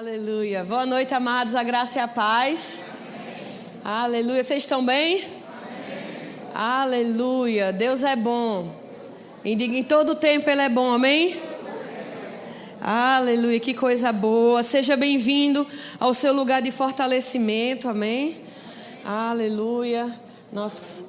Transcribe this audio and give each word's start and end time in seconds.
Aleluia. 0.00 0.64
Boa 0.64 0.86
noite, 0.86 1.12
amados. 1.12 1.54
A 1.54 1.62
graça 1.62 1.98
e 1.98 2.00
a 2.00 2.08
paz. 2.08 2.82
Amém. 3.84 3.84
Aleluia. 3.84 4.42
Vocês 4.42 4.62
estão 4.62 4.82
bem? 4.82 5.24
Amém. 5.24 6.54
Aleluia. 6.54 7.70
Deus 7.70 8.02
é 8.02 8.16
bom. 8.16 8.74
Em 9.44 9.84
todo 9.84 10.14
tempo 10.14 10.48
Ele 10.48 10.62
é 10.62 10.70
bom. 10.70 10.90
Amém? 10.90 11.38
Aleluia. 12.80 13.60
Que 13.60 13.74
coisa 13.74 14.10
boa. 14.10 14.62
Seja 14.62 14.96
bem-vindo 14.96 15.66
ao 15.98 16.14
seu 16.14 16.32
lugar 16.32 16.62
de 16.62 16.70
fortalecimento. 16.70 17.86
Amém? 17.86 18.40
Aleluia. 19.04 20.10
Nós 20.50 21.04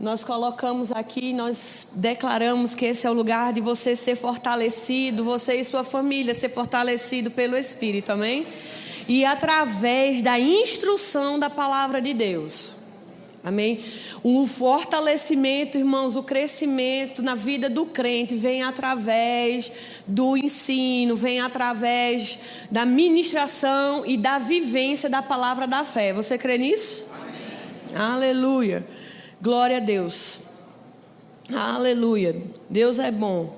nós 0.00 0.24
colocamos 0.24 0.90
aqui, 0.90 1.34
nós 1.34 1.88
declaramos 1.92 2.74
que 2.74 2.86
esse 2.86 3.06
é 3.06 3.10
o 3.10 3.12
lugar 3.12 3.52
de 3.52 3.60
você 3.60 3.94
ser 3.94 4.16
fortalecido, 4.16 5.22
você 5.22 5.56
e 5.56 5.64
sua 5.64 5.84
família 5.84 6.34
ser 6.34 6.48
fortalecido 6.48 7.30
pelo 7.30 7.54
Espírito, 7.54 8.10
amém? 8.10 8.46
E 9.06 9.26
através 9.26 10.22
da 10.22 10.40
instrução 10.40 11.38
da 11.38 11.50
palavra 11.50 12.00
de 12.00 12.14
Deus, 12.14 12.78
amém? 13.44 13.84
O 14.22 14.46
fortalecimento, 14.46 15.76
irmãos, 15.76 16.16
o 16.16 16.22
crescimento 16.22 17.22
na 17.22 17.34
vida 17.34 17.68
do 17.68 17.84
crente 17.84 18.34
vem 18.34 18.62
através 18.62 19.70
do 20.06 20.34
ensino, 20.34 21.14
vem 21.14 21.40
através 21.40 22.38
da 22.70 22.86
ministração 22.86 24.06
e 24.06 24.16
da 24.16 24.38
vivência 24.38 25.10
da 25.10 25.20
palavra 25.20 25.66
da 25.66 25.84
fé. 25.84 26.14
Você 26.14 26.38
crê 26.38 26.56
nisso? 26.56 27.10
Amém. 27.12 28.02
Aleluia. 28.02 28.99
Glória 29.42 29.78
a 29.78 29.80
Deus. 29.80 30.42
Aleluia. 31.50 32.42
Deus 32.68 32.98
é 32.98 33.10
bom. 33.10 33.56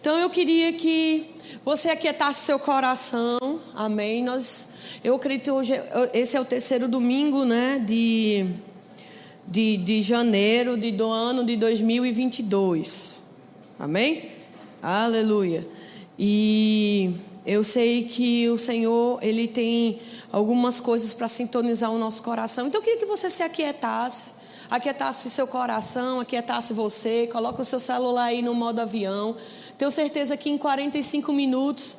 Então 0.00 0.18
eu 0.18 0.30
queria 0.30 0.72
que 0.72 1.26
você 1.62 1.90
aquietasse 1.90 2.46
seu 2.46 2.58
coração. 2.58 3.60
Amém. 3.74 4.24
Nós, 4.24 4.70
eu 5.04 5.14
acredito 5.14 5.44
que 5.44 5.50
hoje 5.50 5.74
esse 6.14 6.38
é 6.38 6.40
o 6.40 6.44
terceiro 6.46 6.88
domingo, 6.88 7.44
né, 7.44 7.78
de, 7.86 8.46
de, 9.46 9.76
de 9.76 10.00
janeiro 10.00 10.78
de, 10.78 10.90
do 10.90 11.10
ano 11.10 11.44
de 11.44 11.54
2022. 11.54 13.20
Amém? 13.78 14.30
Aleluia. 14.82 15.66
E 16.18 17.12
eu 17.44 17.62
sei 17.62 18.04
que 18.04 18.48
o 18.48 18.56
Senhor, 18.56 19.18
Ele 19.22 19.46
tem 19.46 20.00
algumas 20.32 20.80
coisas 20.80 21.12
para 21.12 21.28
sintonizar 21.28 21.90
o 21.92 21.98
nosso 21.98 22.22
coração. 22.22 22.68
Então 22.68 22.80
eu 22.80 22.84
queria 22.84 22.98
que 22.98 23.04
você 23.04 23.28
se 23.28 23.42
aquietasse 23.42 24.39
aquietasse 24.70 25.28
seu 25.28 25.46
coração, 25.46 26.20
aquietasse 26.20 26.72
você, 26.72 27.26
coloca 27.26 27.60
o 27.60 27.64
seu 27.64 27.80
celular 27.80 28.26
aí 28.26 28.40
no 28.40 28.54
modo 28.54 28.80
avião. 28.80 29.36
Tenho 29.76 29.90
certeza 29.90 30.36
que 30.36 30.48
em 30.48 30.56
45 30.56 31.32
minutos, 31.32 31.98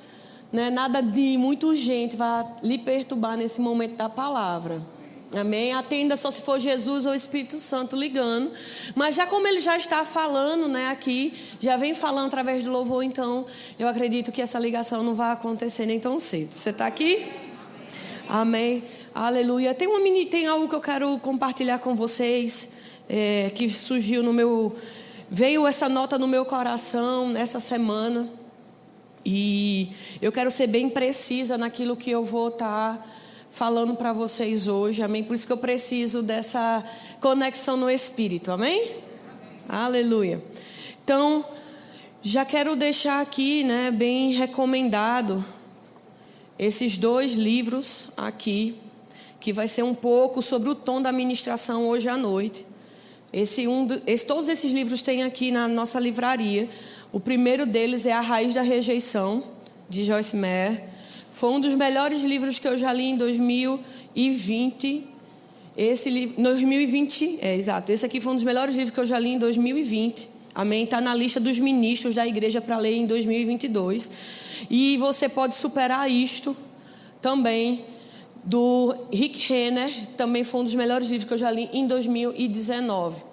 né, 0.52 0.70
nada 0.70 1.02
de 1.02 1.38
muito 1.38 1.68
urgente 1.68 2.16
vai 2.16 2.46
lhe 2.64 2.78
perturbar 2.78 3.36
nesse 3.36 3.60
momento 3.60 3.98
da 3.98 4.08
palavra. 4.08 4.82
Amém? 5.34 5.72
Atenda 5.72 6.18
só 6.18 6.30
se 6.30 6.42
for 6.42 6.60
Jesus 6.60 7.06
ou 7.06 7.16
Espírito 7.16 7.58
Santo 7.58 7.96
ligando. 7.96 8.52
Mas 8.96 9.16
já 9.16 9.26
como 9.26 9.48
ele 9.48 9.62
já 9.62 9.78
está 9.78 10.04
falando, 10.04 10.68
né, 10.68 10.90
aqui, 10.90 11.34
já 11.62 11.78
vem 11.78 11.96
falando 11.96 12.28
através 12.28 12.66
do 12.66 12.72
louvor, 12.72 13.02
então 13.02 13.46
eu 13.80 13.88
acredito 13.88 14.32
que 14.32 14.42
essa 14.42 14.60
ligação 14.60 15.04
não 15.04 15.16
vai 15.16 15.32
acontecer 15.32 15.86
nem 15.86 16.00
tão 16.00 16.20
cedo. 16.20 16.52
Você 16.52 16.72
está 16.72 16.86
aqui? 16.86 17.26
Amém. 18.28 18.84
Aleluia. 19.14 19.74
Tem, 19.74 19.90
uma 19.90 20.00
mini, 20.00 20.26
tem 20.26 20.48
algo 20.48 20.70
que 20.70 20.76
eu 20.76 20.80
quero 20.80 21.20
compartilhar 21.20 21.80
com 21.80 21.94
vocês, 21.94 22.72
é, 23.10 23.52
que 23.54 23.68
surgiu 23.68 24.24
no 24.24 24.32
meu. 24.32 24.74
Veio 25.30 25.68
essa 25.68 25.90
nota 25.90 26.18
no 26.18 26.30
meu 26.30 26.46
coração 26.46 27.28
nessa 27.28 27.60
semana. 27.60 28.30
E 29.26 29.90
eu 30.22 30.32
quero 30.32 30.50
ser 30.50 30.68
bem 30.68 30.90
precisa 30.90 31.58
naquilo 31.58 31.98
que 31.98 32.10
eu 32.10 32.24
vou 32.24 32.48
estar 32.48 33.00
tá 33.00 33.06
falando 33.52 33.96
para 33.96 34.14
vocês 34.14 34.70
hoje, 34.70 35.04
amém? 35.04 35.26
Por 35.26 35.36
isso 35.36 35.46
que 35.46 35.52
eu 35.52 35.58
preciso 35.58 36.24
dessa 36.24 36.82
conexão 37.20 37.76
no 37.76 37.90
Espírito, 37.90 38.50
amém? 38.50 38.82
amém? 38.82 38.96
Aleluia. 39.68 40.42
Então, 41.04 41.44
já 42.24 42.46
quero 42.46 42.78
deixar 42.78 43.20
aqui, 43.20 43.62
né, 43.66 43.92
bem 43.92 44.32
recomendado 44.32 45.44
esses 46.58 46.98
dois 46.98 47.34
livros 47.34 48.12
aqui 48.16 48.80
que 49.42 49.52
vai 49.52 49.68
ser 49.68 49.84
um 49.84 49.96
pouco 49.96 50.40
sobre 50.42 50.70
o 50.70 50.76
tom 50.76 51.02
da 51.02 51.12
ministração 51.12 51.90
hoje 51.90 52.08
à 52.08 52.16
noite. 52.16 52.64
Esse 53.34 53.68
um, 53.68 53.88
esse, 54.06 54.26
todos 54.26 54.48
esses 54.48 54.72
livros 54.72 55.02
tem 55.02 55.24
aqui 55.24 55.52
na 55.52 55.68
nossa 55.68 56.00
livraria. 56.00 56.70
O 57.12 57.20
primeiro 57.20 57.66
deles 57.66 58.06
é 58.06 58.12
A 58.12 58.22
Raiz 58.22 58.54
da 58.54 58.62
Rejeição, 58.62 59.44
de 59.90 60.04
Joyce 60.04 60.36
Meyer. 60.36 60.84
Foi 61.34 61.50
um 61.50 61.60
dos 61.60 61.74
melhores 61.74 62.24
livros 62.24 62.60
que 62.60 62.68
eu 62.68 62.78
já 62.78 62.94
li 62.94 63.06
em 63.06 63.18
2020. 63.18 65.08
Esse 65.76 66.10
livro, 66.10 66.42
2020, 66.44 67.40
é 67.42 67.56
exato. 67.56 67.92
Esse 67.92 68.06
aqui 68.06 68.22
foi 68.22 68.34
um 68.34 68.36
dos 68.36 68.44
melhores 68.44 68.76
livros 68.76 68.94
que 68.94 69.00
eu 69.00 69.06
já 69.06 69.18
li 69.18 69.30
em 69.30 69.40
2020. 69.40 70.30
Amém? 70.54 70.84
Está 70.84 71.02
na 71.02 71.16
lista 71.16 71.40
dos 71.40 71.58
ministros 71.58 72.14
da 72.14 72.28
igreja 72.28 72.62
para 72.62 72.78
ler 72.78 72.96
em 72.96 73.08
2022. 73.08 74.12
E 74.70 74.98
você 74.98 75.28
pode 75.28 75.56
superar 75.56 76.12
isto 76.12 76.56
também 77.22 77.86
do 78.44 78.96
Rick 79.12 79.48
Renner, 79.48 80.08
também 80.18 80.44
foi 80.44 80.62
um 80.62 80.64
dos 80.64 80.76
melhores 80.76 81.10
livros 81.10 81.28
que 81.28 81.34
eu 81.34 81.38
já 81.38 81.52
li 81.52 81.70
em 81.74 81.86
2019. 81.86 83.24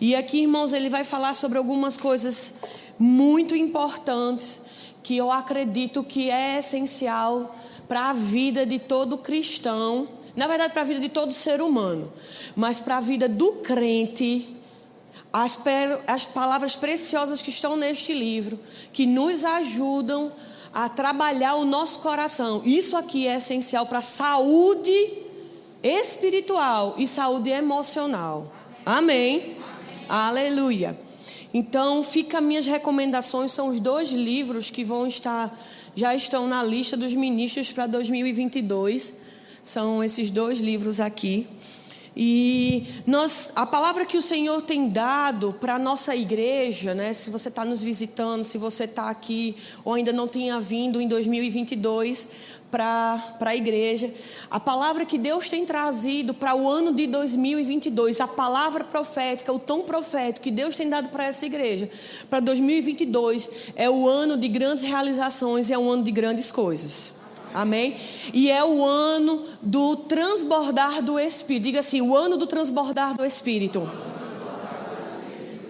E 0.00 0.14
aqui, 0.14 0.42
irmãos, 0.42 0.72
ele 0.72 0.88
vai 0.88 1.04
falar 1.04 1.34
sobre 1.34 1.58
algumas 1.58 1.96
coisas 1.96 2.54
muito 2.98 3.54
importantes 3.54 4.62
que 5.02 5.16
eu 5.16 5.30
acredito 5.30 6.02
que 6.02 6.30
é 6.30 6.58
essencial 6.58 7.54
para 7.88 8.10
a 8.10 8.12
vida 8.12 8.66
de 8.66 8.78
todo 8.78 9.18
cristão, 9.18 10.06
na 10.36 10.46
verdade 10.46 10.72
para 10.72 10.82
a 10.82 10.84
vida 10.84 11.00
de 11.00 11.08
todo 11.08 11.32
ser 11.32 11.60
humano, 11.60 12.12
mas 12.54 12.80
para 12.80 12.98
a 12.98 13.00
vida 13.00 13.28
do 13.28 13.52
crente. 13.52 14.54
As, 15.32 15.58
as 16.06 16.24
palavras 16.24 16.74
preciosas 16.74 17.42
que 17.42 17.50
estão 17.50 17.76
neste 17.76 18.14
livro, 18.14 18.58
que 18.92 19.04
nos 19.04 19.44
ajudam 19.44 20.32
trabalhar 20.86 21.54
o 21.54 21.64
nosso 21.64 22.00
coração. 22.00 22.60
Isso 22.62 22.94
aqui 22.94 23.26
é 23.26 23.36
essencial 23.36 23.86
para 23.86 24.00
a 24.00 24.02
saúde 24.02 25.14
espiritual 25.82 26.94
e 26.98 27.06
saúde 27.06 27.48
emocional. 27.48 28.52
Amém. 28.84 29.36
Amém. 29.36 29.56
Aleluia. 30.06 31.00
Então, 31.54 32.02
fica 32.02 32.38
minhas 32.42 32.66
recomendações 32.66 33.52
são 33.52 33.68
os 33.68 33.80
dois 33.80 34.10
livros 34.10 34.70
que 34.70 34.84
vão 34.84 35.06
estar 35.06 35.50
já 35.98 36.14
estão 36.14 36.46
na 36.46 36.62
lista 36.62 36.96
dos 36.96 37.12
ministros 37.12 37.72
para 37.72 37.88
2022. 37.88 39.14
São 39.64 40.04
esses 40.04 40.30
dois 40.30 40.60
livros 40.60 41.00
aqui. 41.00 41.48
E 42.20 42.84
nós, 43.06 43.52
a 43.54 43.64
palavra 43.64 44.04
que 44.04 44.16
o 44.16 44.22
Senhor 44.22 44.60
tem 44.62 44.88
dado 44.88 45.54
para 45.60 45.76
a 45.76 45.78
nossa 45.78 46.16
igreja, 46.16 46.92
né, 46.92 47.12
se 47.12 47.30
você 47.30 47.48
está 47.48 47.64
nos 47.64 47.80
visitando, 47.80 48.42
se 48.42 48.58
você 48.58 48.84
está 48.84 49.08
aqui 49.08 49.54
ou 49.84 49.94
ainda 49.94 50.12
não 50.12 50.26
tinha 50.26 50.58
vindo 50.58 51.00
em 51.00 51.06
2022 51.06 52.28
para 52.72 53.22
a 53.38 53.54
igreja, 53.54 54.12
a 54.50 54.58
palavra 54.58 55.06
que 55.06 55.16
Deus 55.16 55.48
tem 55.48 55.64
trazido 55.64 56.34
para 56.34 56.56
o 56.56 56.68
ano 56.68 56.92
de 56.92 57.06
2022, 57.06 58.20
a 58.20 58.26
palavra 58.26 58.82
profética, 58.82 59.52
o 59.52 59.58
tom 59.60 59.82
profético 59.82 60.42
que 60.42 60.50
Deus 60.50 60.74
tem 60.74 60.88
dado 60.88 61.10
para 61.10 61.24
essa 61.24 61.46
igreja, 61.46 61.88
para 62.28 62.40
2022, 62.40 63.48
é 63.76 63.88
o 63.88 64.08
ano 64.08 64.36
de 64.36 64.48
grandes 64.48 64.82
realizações 64.82 65.70
e 65.70 65.72
é 65.72 65.78
um 65.78 65.88
ano 65.88 66.02
de 66.02 66.10
grandes 66.10 66.50
coisas. 66.50 67.17
Amém? 67.54 67.96
E 68.32 68.50
é 68.50 68.64
o 68.64 68.84
ano 68.84 69.44
do 69.62 69.96
transbordar 69.96 71.02
do 71.02 71.18
Espírito. 71.18 71.64
Diga 71.64 71.80
assim: 71.80 72.00
o 72.00 72.16
ano 72.16 72.36
do 72.36 72.46
transbordar 72.46 73.16
do 73.16 73.24
Espírito. 73.24 73.90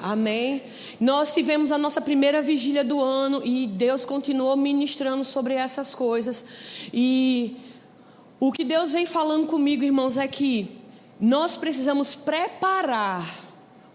Amém? 0.00 0.62
Nós 1.00 1.32
tivemos 1.32 1.70
a 1.70 1.78
nossa 1.78 2.00
primeira 2.00 2.42
vigília 2.42 2.84
do 2.84 3.00
ano 3.00 3.40
e 3.44 3.66
Deus 3.66 4.04
continuou 4.04 4.56
ministrando 4.56 5.24
sobre 5.24 5.54
essas 5.54 5.94
coisas. 5.94 6.44
E 6.92 7.56
o 8.40 8.52
que 8.52 8.64
Deus 8.64 8.92
vem 8.92 9.06
falando 9.06 9.46
comigo, 9.46 9.84
irmãos, 9.84 10.16
é 10.16 10.26
que 10.26 10.69
nós 11.20 11.56
precisamos 11.56 12.14
preparar 12.14 13.24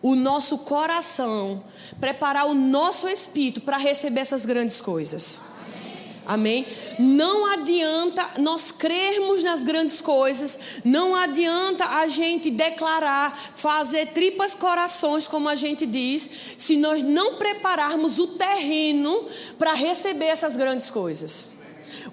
o 0.01 0.15
nosso 0.15 0.59
coração, 0.59 1.63
preparar 1.99 2.45
o 2.45 2.53
nosso 2.53 3.07
espírito 3.07 3.61
para 3.61 3.77
receber 3.77 4.21
essas 4.21 4.45
grandes 4.45 4.81
coisas. 4.81 5.41
Amém? 6.25 6.65
Não 6.97 7.51
adianta 7.51 8.25
nós 8.39 8.71
crermos 8.71 9.43
nas 9.43 9.61
grandes 9.61 9.99
coisas, 10.01 10.81
não 10.85 11.13
adianta 11.13 11.85
a 11.85 12.07
gente 12.07 12.49
declarar, 12.49 13.37
fazer 13.55 14.07
tripas 14.07 14.55
corações, 14.55 15.27
como 15.27 15.49
a 15.49 15.55
gente 15.55 15.85
diz, 15.85 16.29
se 16.57 16.77
nós 16.77 17.01
não 17.01 17.35
prepararmos 17.35 18.19
o 18.19 18.27
terreno 18.27 19.25
para 19.59 19.73
receber 19.73 20.27
essas 20.27 20.55
grandes 20.55 20.89
coisas. 20.89 21.49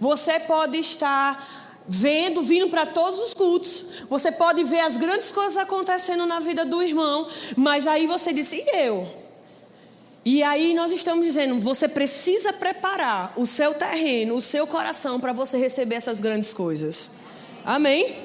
Você 0.00 0.40
pode 0.40 0.78
estar 0.78 1.82
vendo, 1.86 2.42
vindo 2.42 2.68
para 2.68 2.86
todos 2.86 3.20
os 3.20 3.32
cultos, 3.32 3.84
você 4.08 4.32
pode 4.32 4.64
ver 4.64 4.80
as 4.80 4.96
grandes 4.96 5.30
coisas 5.30 5.56
acontecendo 5.56 6.26
na 6.26 6.40
vida 6.40 6.64
do 6.64 6.82
irmão, 6.82 7.28
mas 7.56 7.86
aí 7.86 8.06
você 8.06 8.32
diz: 8.32 8.52
e 8.52 8.64
eu? 8.74 9.19
E 10.24 10.42
aí 10.42 10.74
nós 10.74 10.92
estamos 10.92 11.24
dizendo, 11.24 11.58
você 11.58 11.88
precisa 11.88 12.52
preparar 12.52 13.32
o 13.36 13.46
seu 13.46 13.72
terreno, 13.72 14.34
o 14.34 14.40
seu 14.40 14.66
coração 14.66 15.18
para 15.18 15.32
você 15.32 15.56
receber 15.56 15.94
essas 15.94 16.20
grandes 16.20 16.52
coisas. 16.52 17.12
Amém? 17.64 18.16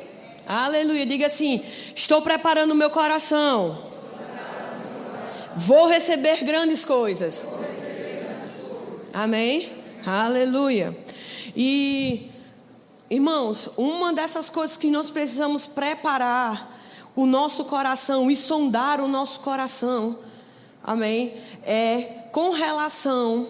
Aleluia. 0.45 1.05
Diga 1.05 1.27
assim: 1.27 1.63
estou 1.95 2.21
preparando 2.21 2.71
o 2.71 2.75
meu 2.75 2.89
coração. 2.89 3.81
Vou 5.55 5.87
receber 5.87 6.43
grandes 6.43 6.83
coisas. 6.83 7.41
Amém? 9.13 9.71
Aleluia. 10.05 10.95
E 11.55 12.29
irmãos, 13.09 13.69
uma 13.77 14.11
dessas 14.11 14.49
coisas 14.49 14.75
que 14.75 14.91
nós 14.91 15.09
precisamos 15.09 15.65
preparar 15.65 16.75
o 17.15 17.25
nosso 17.25 17.63
coração 17.63 18.29
e 18.29 18.35
sondar 18.35 18.99
o 18.99 19.07
nosso 19.07 19.39
coração 19.39 20.19
amém? 20.85 21.33
É 21.63 22.27
com 22.31 22.51
relação 22.51 23.47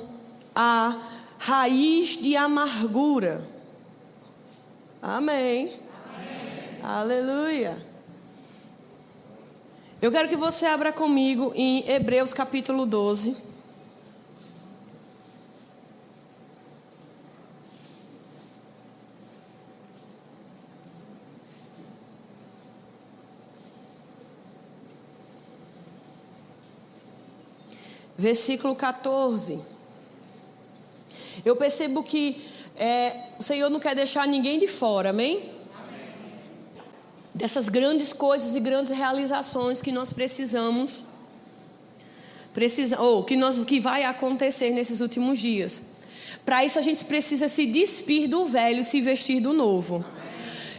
à 0.55 0.97
raiz 1.37 2.17
de 2.17 2.35
amargura. 2.35 3.45
Amém. 5.01 5.73
amém. 6.13 6.81
Aleluia. 6.81 7.77
Eu 10.01 10.11
quero 10.11 10.29
que 10.29 10.35
você 10.35 10.65
abra 10.65 10.93
comigo 10.93 11.51
em 11.55 11.87
Hebreus 11.89 12.33
capítulo 12.33 12.85
12. 12.85 13.44
Versículo 28.17 28.75
14. 28.75 29.59
Eu 31.43 31.55
percebo 31.55 32.03
que 32.03 32.41
é, 32.75 33.29
o 33.37 33.43
Senhor 33.43 33.69
não 33.69 33.79
quer 33.79 33.95
deixar 33.95 34.27
ninguém 34.27 34.59
de 34.59 34.67
fora, 34.67 35.09
amém? 35.09 35.37
amém? 35.37 35.51
Dessas 37.33 37.69
grandes 37.69 38.13
coisas 38.13 38.55
e 38.55 38.59
grandes 38.59 38.91
realizações 38.91 39.81
que 39.81 39.91
nós 39.91 40.13
precisamos, 40.13 41.05
precisa, 42.53 42.99
ou 43.01 43.23
que, 43.23 43.35
nós, 43.35 43.63
que 43.65 43.79
vai 43.79 44.03
acontecer 44.03 44.71
nesses 44.71 45.01
últimos 45.01 45.39
dias. 45.39 45.83
Para 46.45 46.63
isso 46.63 46.79
a 46.79 46.81
gente 46.81 47.03
precisa 47.05 47.47
se 47.47 47.65
despir 47.65 48.29
do 48.29 48.45
velho 48.45 48.79
e 48.79 48.83
se 48.83 49.01
vestir 49.01 49.41
do 49.41 49.51
novo. 49.51 49.95
Amém. 49.95 50.05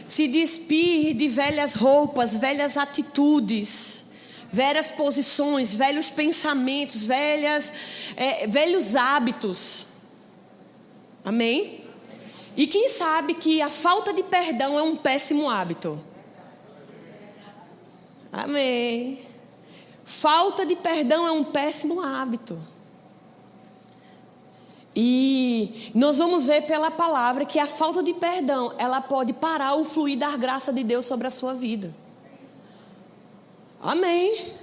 Se 0.05 0.27
despir 0.27 1.13
de 1.13 1.27
velhas 1.27 1.73
roupas, 1.73 2.33
velhas 2.33 2.77
atitudes 2.77 4.06
velhas 4.57 4.89
posições, 4.89 5.75
velhos 5.75 6.09
pensamentos, 6.09 7.03
velhas, 7.03 7.71
é, 8.15 8.47
velhos 8.47 8.95
hábitos. 8.95 9.85
Amém? 11.23 11.85
E 12.55 12.65
quem 12.65 12.89
sabe 12.89 13.35
que 13.35 13.61
a 13.61 13.69
falta 13.69 14.11
de 14.11 14.23
perdão 14.23 14.75
é 14.79 14.81
um 14.81 14.95
péssimo 14.95 15.47
hábito? 15.47 16.03
Amém. 18.31 19.19
Falta 20.03 20.65
de 20.65 20.75
perdão 20.75 21.27
é 21.27 21.31
um 21.31 21.43
péssimo 21.43 22.01
hábito. 22.01 22.59
E 24.95 25.91
nós 25.93 26.17
vamos 26.17 26.45
ver 26.45 26.63
pela 26.63 26.89
palavra 26.89 27.45
que 27.45 27.59
a 27.59 27.67
falta 27.67 28.01
de 28.01 28.15
perdão, 28.15 28.73
ela 28.79 29.01
pode 29.01 29.33
parar 29.33 29.75
o 29.75 29.85
fluir 29.85 30.17
da 30.17 30.35
graça 30.35 30.73
de 30.73 30.83
Deus 30.83 31.05
sobre 31.05 31.27
a 31.27 31.29
sua 31.29 31.53
vida. 31.53 31.93
Amém. 33.81 34.31
Amém. 34.31 34.53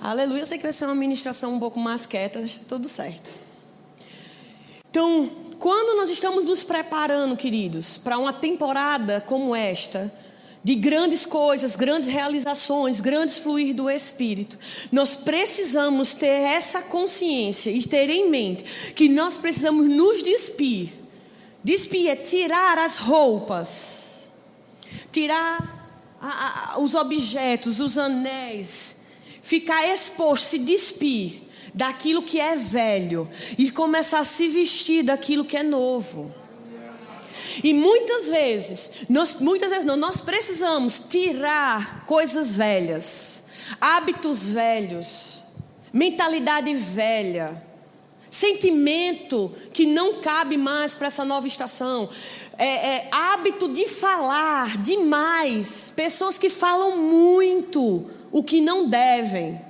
Aleluia. 0.00 0.42
Eu 0.42 0.46
sei 0.46 0.58
que 0.58 0.64
vai 0.64 0.72
ser 0.72 0.84
uma 0.84 0.94
ministração 0.94 1.54
um 1.54 1.58
pouco 1.58 1.78
mais 1.78 2.04
quieta, 2.04 2.40
mas 2.40 2.50
está 2.50 2.66
tudo 2.68 2.88
certo. 2.88 3.38
Então, 4.90 5.30
quando 5.58 5.96
nós 5.96 6.10
estamos 6.10 6.44
nos 6.44 6.62
preparando, 6.62 7.36
queridos, 7.36 7.96
para 7.96 8.18
uma 8.18 8.32
temporada 8.32 9.20
como 9.20 9.56
esta, 9.56 10.12
de 10.62 10.74
grandes 10.74 11.26
coisas, 11.26 11.76
grandes 11.76 12.08
realizações, 12.08 13.00
grandes 13.00 13.38
fluir 13.38 13.74
do 13.74 13.88
Espírito, 13.88 14.58
nós 14.90 15.14
precisamos 15.14 16.14
ter 16.14 16.26
essa 16.26 16.82
consciência 16.82 17.70
e 17.70 17.82
ter 17.82 18.08
em 18.08 18.30
mente 18.30 18.92
que 18.94 19.08
nós 19.08 19.36
precisamos 19.36 19.88
nos 19.88 20.22
despir. 20.22 20.92
Despir 21.62 22.08
é 22.08 22.16
tirar 22.16 22.78
as 22.78 22.96
roupas, 22.96 24.24
tirar 25.12 25.83
a, 26.24 26.74
a, 26.74 26.78
os 26.78 26.94
objetos, 26.94 27.80
os 27.80 27.98
anéis, 27.98 28.96
ficar 29.42 29.86
exposto, 29.86 30.44
se 30.46 30.58
despir 30.58 31.42
daquilo 31.74 32.22
que 32.22 32.40
é 32.40 32.56
velho 32.56 33.28
e 33.58 33.70
começar 33.70 34.20
a 34.20 34.24
se 34.24 34.48
vestir 34.48 35.02
daquilo 35.02 35.44
que 35.44 35.56
é 35.56 35.62
novo. 35.62 36.34
E 37.62 37.74
muitas 37.74 38.28
vezes, 38.28 38.90
nós, 39.08 39.40
muitas 39.40 39.70
vezes 39.70 39.84
não, 39.84 39.96
nós 39.96 40.22
precisamos 40.22 40.98
tirar 41.10 42.06
coisas 42.06 42.56
velhas, 42.56 43.44
hábitos 43.80 44.48
velhos, 44.48 45.42
mentalidade 45.92 46.72
velha, 46.74 47.62
sentimento 48.30 49.52
que 49.72 49.86
não 49.86 50.20
cabe 50.20 50.56
mais 50.56 50.94
para 50.94 51.06
essa 51.06 51.24
nova 51.24 51.46
estação 51.46 52.08
é, 52.58 52.96
é, 52.96 53.08
hábito 53.10 53.68
de 53.68 53.86
falar 53.88 54.76
demais, 54.78 55.92
pessoas 55.94 56.38
que 56.38 56.48
falam 56.48 56.96
muito 56.96 58.08
o 58.30 58.42
que 58.42 58.60
não 58.60 58.88
devem. 58.88 59.60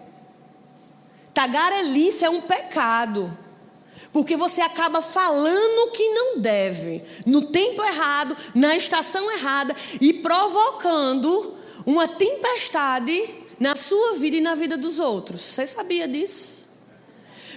Tagarelice 1.33 2.25
é 2.25 2.31
um 2.31 2.41
pecado, 2.41 3.37
porque 4.13 4.37
você 4.37 4.61
acaba 4.61 5.03
falando 5.03 5.89
o 5.89 5.91
que 5.91 6.09
não 6.11 6.39
deve, 6.39 7.03
no 7.27 7.43
tempo 7.43 7.83
errado, 7.83 8.37
na 8.55 8.77
estação 8.77 9.31
errada 9.31 9.75
e 10.01 10.13
provocando 10.13 11.55
uma 11.85 12.07
tempestade 12.07 13.35
na 13.59 13.77
sua 13.77 14.15
vida 14.15 14.37
e 14.37 14.41
na 14.41 14.55
vida 14.55 14.77
dos 14.77 14.99
outros. 14.99 15.41
Você 15.41 15.67
sabia 15.67 16.07
disso? 16.07 16.69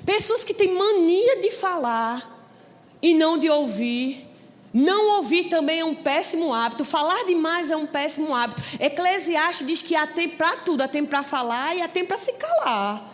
Pessoas 0.05 0.43
que 0.43 0.53
têm 0.53 0.73
mania 0.73 1.41
de 1.41 1.51
falar 1.51 2.35
e 3.01 3.13
não 3.13 3.37
de 3.37 3.49
ouvir 3.49 4.26
não 4.77 5.17
ouvir 5.17 5.45
também 5.45 5.79
é 5.79 5.83
um 5.83 5.95
péssimo 5.95 6.53
hábito. 6.53 6.85
Falar 6.85 7.25
demais 7.25 7.71
é 7.71 7.75
um 7.75 7.87
péssimo 7.87 8.31
hábito. 8.31 8.61
Eclesiastes 8.79 9.65
diz 9.65 9.81
que 9.81 9.95
há 9.95 10.05
tempo 10.05 10.37
para 10.37 10.55
tudo: 10.57 10.83
há 10.83 10.87
tempo 10.87 11.09
para 11.09 11.23
falar 11.23 11.75
e 11.75 11.81
há 11.81 11.87
tempo 11.87 12.09
para 12.09 12.19
se 12.19 12.33
calar. 12.33 13.11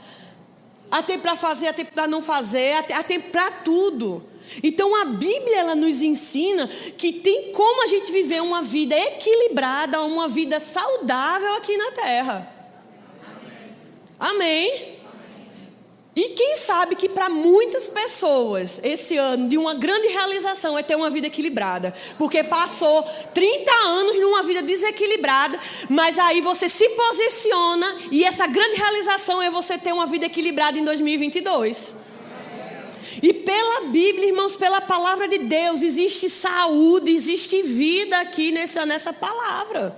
Há 0.91 1.01
tempo 1.01 1.23
para 1.23 1.37
fazer, 1.37 1.67
há 1.67 1.73
tempo 1.73 1.93
para 1.93 2.05
não 2.05 2.21
fazer, 2.21 2.73
há 2.93 3.01
tempo 3.01 3.29
para 3.29 3.49
tudo. 3.49 4.21
Então 4.61 4.93
a 5.01 5.05
Bíblia 5.05 5.59
ela 5.59 5.73
nos 5.73 6.01
ensina 6.01 6.67
que 6.67 7.13
tem 7.13 7.53
como 7.53 7.85
a 7.85 7.87
gente 7.87 8.11
viver 8.11 8.41
uma 8.41 8.61
vida 8.61 8.93
equilibrada, 8.93 10.01
uma 10.01 10.27
vida 10.27 10.59
saudável 10.59 11.55
aqui 11.55 11.77
na 11.77 11.91
terra. 11.93 12.53
Amém. 14.19 14.92
E 16.15 16.29
quem 16.29 16.55
sabe 16.57 16.95
que 16.95 17.09
para 17.09 17.27
muitas 17.27 17.89
pessoas 17.89 18.79
esse 18.83 19.17
ano 19.17 19.47
de 19.47 19.57
uma 19.57 19.73
grande 19.73 20.09
realização 20.09 20.77
é 20.77 20.83
ter 20.83 20.95
uma 20.95 21.09
vida 21.09 21.25
equilibrada, 21.25 21.91
porque 22.19 22.43
passou 22.43 23.01
30 23.33 23.71
anos 23.71 24.21
numa 24.21 24.43
vida 24.43 24.61
desequilibrada, 24.61 25.59
mas 25.89 26.19
aí 26.19 26.39
você 26.39 26.69
se 26.69 26.87
posiciona 26.89 27.95
e 28.11 28.23
essa 28.23 28.45
grande 28.45 28.75
realização 28.75 29.41
é 29.41 29.49
você 29.49 29.75
ter 29.75 29.91
uma 29.91 30.05
vida 30.05 30.27
equilibrada 30.27 30.77
em 30.77 30.83
2022. 30.83 31.95
E 33.23 33.33
pela 33.33 33.85
Bíblia, 33.85 34.27
irmãos, 34.27 34.55
pela 34.55 34.81
palavra 34.81 35.27
de 35.27 35.39
Deus, 35.39 35.81
existe 35.81 36.29
saúde, 36.29 37.11
existe 37.11 37.63
vida 37.63 38.19
aqui 38.19 38.51
nessa, 38.51 38.85
nessa 38.85 39.13
palavra. 39.13 39.95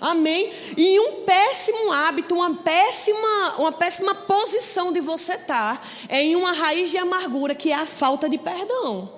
Amém? 0.00 0.52
E 0.76 1.00
um 1.00 1.22
péssimo 1.22 1.90
hábito, 1.90 2.34
uma 2.34 2.54
péssima, 2.54 3.54
uma 3.58 3.72
péssima 3.72 4.14
posição 4.14 4.92
de 4.92 5.00
você 5.00 5.34
estar 5.34 5.82
é 6.08 6.22
em 6.22 6.36
uma 6.36 6.52
raiz 6.52 6.90
de 6.90 6.98
amargura 6.98 7.54
que 7.54 7.72
é 7.72 7.74
a 7.74 7.86
falta 7.86 8.28
de 8.28 8.36
perdão. 8.36 9.16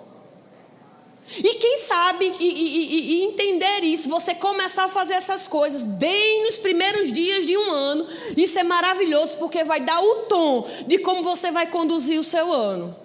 E 1.36 1.54
quem 1.54 1.76
sabe 1.78 2.32
e, 2.40 2.44
e, 2.44 3.20
e, 3.20 3.24
entender 3.24 3.80
isso, 3.84 4.08
você 4.08 4.34
começar 4.34 4.84
a 4.84 4.88
fazer 4.88 5.14
essas 5.14 5.46
coisas 5.46 5.82
bem 5.82 6.44
nos 6.44 6.56
primeiros 6.56 7.12
dias 7.12 7.44
de 7.44 7.56
um 7.56 7.70
ano, 7.70 8.06
isso 8.34 8.58
é 8.58 8.62
maravilhoso 8.62 9.36
porque 9.36 9.62
vai 9.62 9.80
dar 9.80 10.00
o 10.00 10.14
tom 10.22 10.66
de 10.86 10.96
como 10.98 11.22
você 11.22 11.50
vai 11.50 11.66
conduzir 11.66 12.18
o 12.18 12.24
seu 12.24 12.50
ano. 12.50 12.96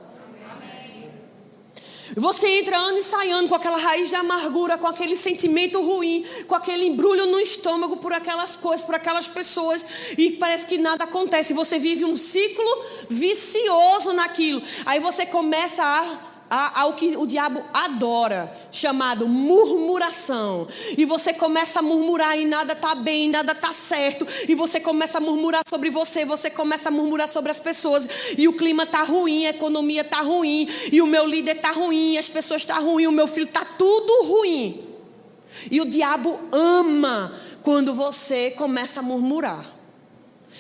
Você 2.16 2.48
entra 2.60 2.78
ano 2.78 2.98
e 2.98 3.04
sai 3.04 3.32
ano 3.32 3.48
com 3.48 3.56
aquela 3.56 3.78
raiz 3.78 4.10
de 4.10 4.16
amargura, 4.16 4.78
com 4.78 4.88
aquele 4.88 5.16
sentimento 5.16 5.82
ruim, 5.82 6.24
com 6.48 6.56
aquele 6.56 6.86
embrulho 6.86 7.26
no 7.28 7.40
estômago 7.40 7.98
por 7.98 8.14
aquelas 8.14 8.56
coisas, 8.56 8.86
por 8.86 8.96
aquelas 8.96 9.28
pessoas, 9.28 9.86
e 10.18 10.32
parece 10.32 10.68
que 10.68 10.78
nada 10.78 11.06
acontece. 11.06 11.54
Você 11.54 11.80
vive 11.80 12.06
um 12.06 12.16
ciclo 12.16 12.84
vicioso 13.10 14.14
naquilo. 14.14 14.62
Aí 14.86 15.00
você 15.00 15.26
começa 15.26 15.84
a 15.84 16.33
ao 16.76 16.94
que 16.94 17.18
o 17.18 17.26
diabo 17.26 17.64
adora, 17.74 18.52
chamado 18.72 19.28
murmuração. 19.28 20.68
E 20.98 21.06
você 21.06 21.34
começa 21.34 21.80
a 21.80 21.82
murmurar 21.82 22.38
e 22.38 22.46
nada 22.46 22.74
está 22.74 22.96
bem, 22.96 23.30
nada 23.30 23.54
está 23.54 23.74
certo. 23.74 24.26
E 24.48 24.54
você 24.54 24.80
começa 24.80 25.18
a 25.18 25.22
murmurar 25.22 25.64
sobre 25.68 25.90
você, 25.90 26.26
você 26.26 26.50
começa 26.50 26.90
a 26.90 26.92
murmurar 26.92 27.28
sobre 27.28 27.52
as 27.52 27.60
pessoas. 27.60 28.36
E 28.38 28.48
o 28.48 28.54
clima 28.54 28.84
está 28.84 29.04
ruim, 29.04 29.46
a 29.48 29.50
economia 29.50 30.02
está 30.02 30.22
ruim, 30.22 30.68
e 30.92 31.02
o 31.02 31.08
meu 31.08 31.26
líder 31.26 31.56
está 31.56 31.72
ruim, 31.72 32.18
as 32.18 32.30
pessoas 32.30 32.62
estão 32.62 32.76
tá 32.76 32.82
ruim, 32.82 33.08
o 33.08 33.12
meu 33.12 33.28
filho 33.28 33.46
está 33.46 33.66
tudo 33.66 34.24
ruim. 34.24 34.84
E 35.72 35.82
o 35.82 35.86
diabo 35.86 36.40
ama 36.52 37.34
quando 37.62 37.94
você 37.94 38.52
começa 38.52 39.00
a 39.00 39.04
murmurar. 39.04 39.66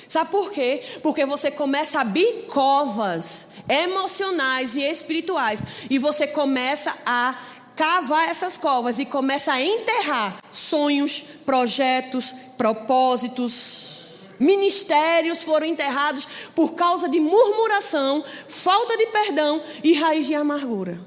Sabe 0.07 0.29
por 0.31 0.51
quê? 0.51 0.81
Porque 1.01 1.25
você 1.25 1.49
começa 1.49 1.97
a 1.97 2.01
abrir 2.01 2.45
covas 2.47 3.47
emocionais 3.67 4.75
e 4.75 4.81
espirituais 4.81 5.63
e 5.89 5.97
você 5.97 6.27
começa 6.27 6.93
a 7.05 7.35
cavar 7.75 8.29
essas 8.29 8.57
covas 8.57 8.99
e 8.99 9.05
começa 9.05 9.51
a 9.53 9.61
enterrar 9.61 10.37
sonhos, 10.51 11.23
projetos, 11.45 12.33
propósitos. 12.57 13.91
Ministérios 14.39 15.43
foram 15.43 15.65
enterrados 15.65 16.27
por 16.55 16.73
causa 16.73 17.07
de 17.07 17.19
murmuração, 17.19 18.23
falta 18.49 18.97
de 18.97 19.07
perdão 19.07 19.61
e 19.83 19.93
raiz 19.93 20.27
de 20.27 20.35
amargura. 20.35 20.99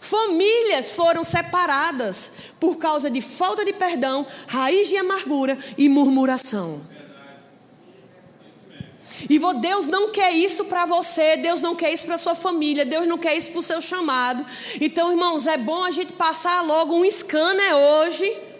Famílias 0.00 0.92
foram 0.92 1.24
separadas 1.24 2.32
por 2.60 2.76
causa 2.76 3.10
de 3.10 3.20
falta 3.20 3.64
de 3.64 3.72
perdão, 3.72 4.26
raiz 4.46 4.88
de 4.88 4.96
amargura 4.96 5.56
e 5.76 5.88
murmuração. 5.88 6.82
E 9.28 9.38
Deus 9.60 9.86
não 9.86 10.10
quer 10.10 10.32
isso 10.32 10.64
para 10.64 10.86
você, 10.86 11.36
Deus 11.36 11.60
não 11.62 11.74
quer 11.74 11.92
isso 11.92 12.06
para 12.06 12.18
sua 12.18 12.34
família, 12.34 12.84
Deus 12.84 13.06
não 13.06 13.18
quer 13.18 13.36
isso 13.36 13.50
para 13.50 13.60
o 13.60 13.62
seu 13.62 13.80
chamado. 13.80 14.44
Então, 14.80 15.10
irmãos, 15.10 15.46
é 15.46 15.56
bom 15.56 15.84
a 15.84 15.90
gente 15.90 16.12
passar 16.12 16.62
logo 16.62 16.94
um 16.94 17.10
scanner 17.10 17.74
hoje. 17.74 18.50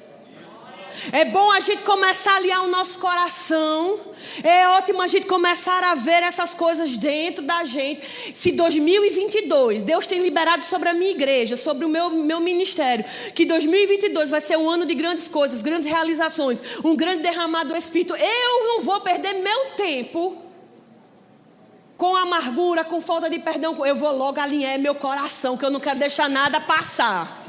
É 1.13 1.25
bom 1.25 1.51
a 1.53 1.61
gente 1.61 1.83
começar 1.83 2.33
a 2.33 2.37
aliar 2.37 2.65
o 2.65 2.69
nosso 2.69 2.99
coração. 2.99 3.99
É 4.43 4.69
ótimo 4.69 5.01
a 5.01 5.07
gente 5.07 5.27
começar 5.27 5.83
a 5.85 5.95
ver 5.95 6.23
essas 6.23 6.53
coisas 6.53 6.97
dentro 6.97 7.45
da 7.45 7.65
gente. 7.65 8.05
Se 8.05 8.53
2022, 8.53 9.83
Deus 9.83 10.07
tem 10.07 10.21
liberado 10.21 10.65
sobre 10.65 10.89
a 10.89 10.93
minha 10.93 11.13
igreja, 11.13 11.57
sobre 11.57 11.85
o 11.85 11.89
meu, 11.89 12.11
meu 12.11 12.41
ministério, 12.41 13.05
que 13.35 13.47
2022 13.47 14.31
vai 14.31 14.41
ser 14.41 14.59
um 14.59 14.69
ano 14.69 14.85
de 14.85 14.95
grandes 14.95 15.29
coisas, 15.29 15.63
grandes 15.63 15.89
realizações, 15.89 16.61
um 16.85 16.95
grande 16.95 17.23
derramado 17.23 17.71
do 17.71 17.77
Espírito. 17.77 18.15
Eu 18.15 18.65
não 18.67 18.83
vou 18.83 19.01
perder 19.01 19.35
meu 19.35 19.67
tempo 19.77 20.50
com 22.01 22.17
amargura, 22.17 22.83
com 22.83 22.99
falta 22.99 23.29
de 23.29 23.39
perdão, 23.39 23.85
eu 23.85 23.95
vou 23.95 24.11
logo 24.11 24.41
alinhar 24.41 24.79
meu 24.79 24.95
coração, 24.95 25.55
que 25.55 25.67
eu 25.67 25.71
não 25.71 25.79
quero 25.79 25.99
deixar 25.99 26.31
nada 26.31 26.59
passar. 26.59 27.45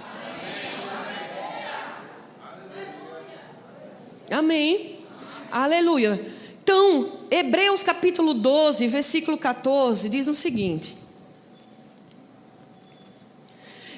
Amém. 4.30 5.00
Aleluia. 5.50 6.20
Então, 6.62 7.14
Hebreus 7.32 7.82
capítulo 7.82 8.34
12, 8.34 8.88
versículo 8.88 9.38
14, 9.38 10.10
diz 10.10 10.28
o 10.28 10.34
seguinte: 10.34 10.98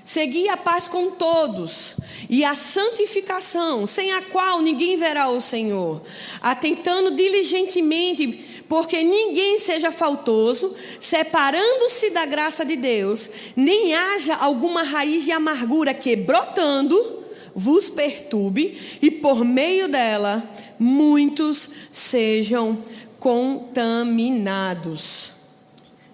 Segui 0.04 0.50
a 0.50 0.58
paz 0.58 0.88
com 0.88 1.10
todos 1.10 1.96
e 2.30 2.46
a 2.46 2.54
santificação, 2.54 3.88
sem 3.88 4.12
a 4.12 4.22
qual 4.22 4.62
ninguém 4.62 4.98
verá 4.98 5.30
o 5.30 5.42
Senhor, 5.42 6.00
atentando 6.44 7.16
diligentemente 7.16 8.53
porque 8.74 9.04
ninguém 9.04 9.60
seja 9.60 9.92
faltoso, 9.92 10.76
separando-se 11.00 12.10
da 12.10 12.26
graça 12.26 12.66
de 12.66 12.76
Deus, 12.76 13.30
nem 13.56 13.94
haja 13.94 14.34
alguma 14.34 14.82
raiz 14.82 15.26
de 15.26 15.32
amargura 15.32 15.94
que, 15.94 16.16
brotando, 16.16 17.24
vos 17.54 17.92
perturbe, 17.92 19.00
e 19.00 19.12
por 19.12 19.46
meio 19.46 19.88
dela 19.88 20.44
muitos 20.80 21.70
sejam 21.92 22.82
contaminados. 23.20 25.34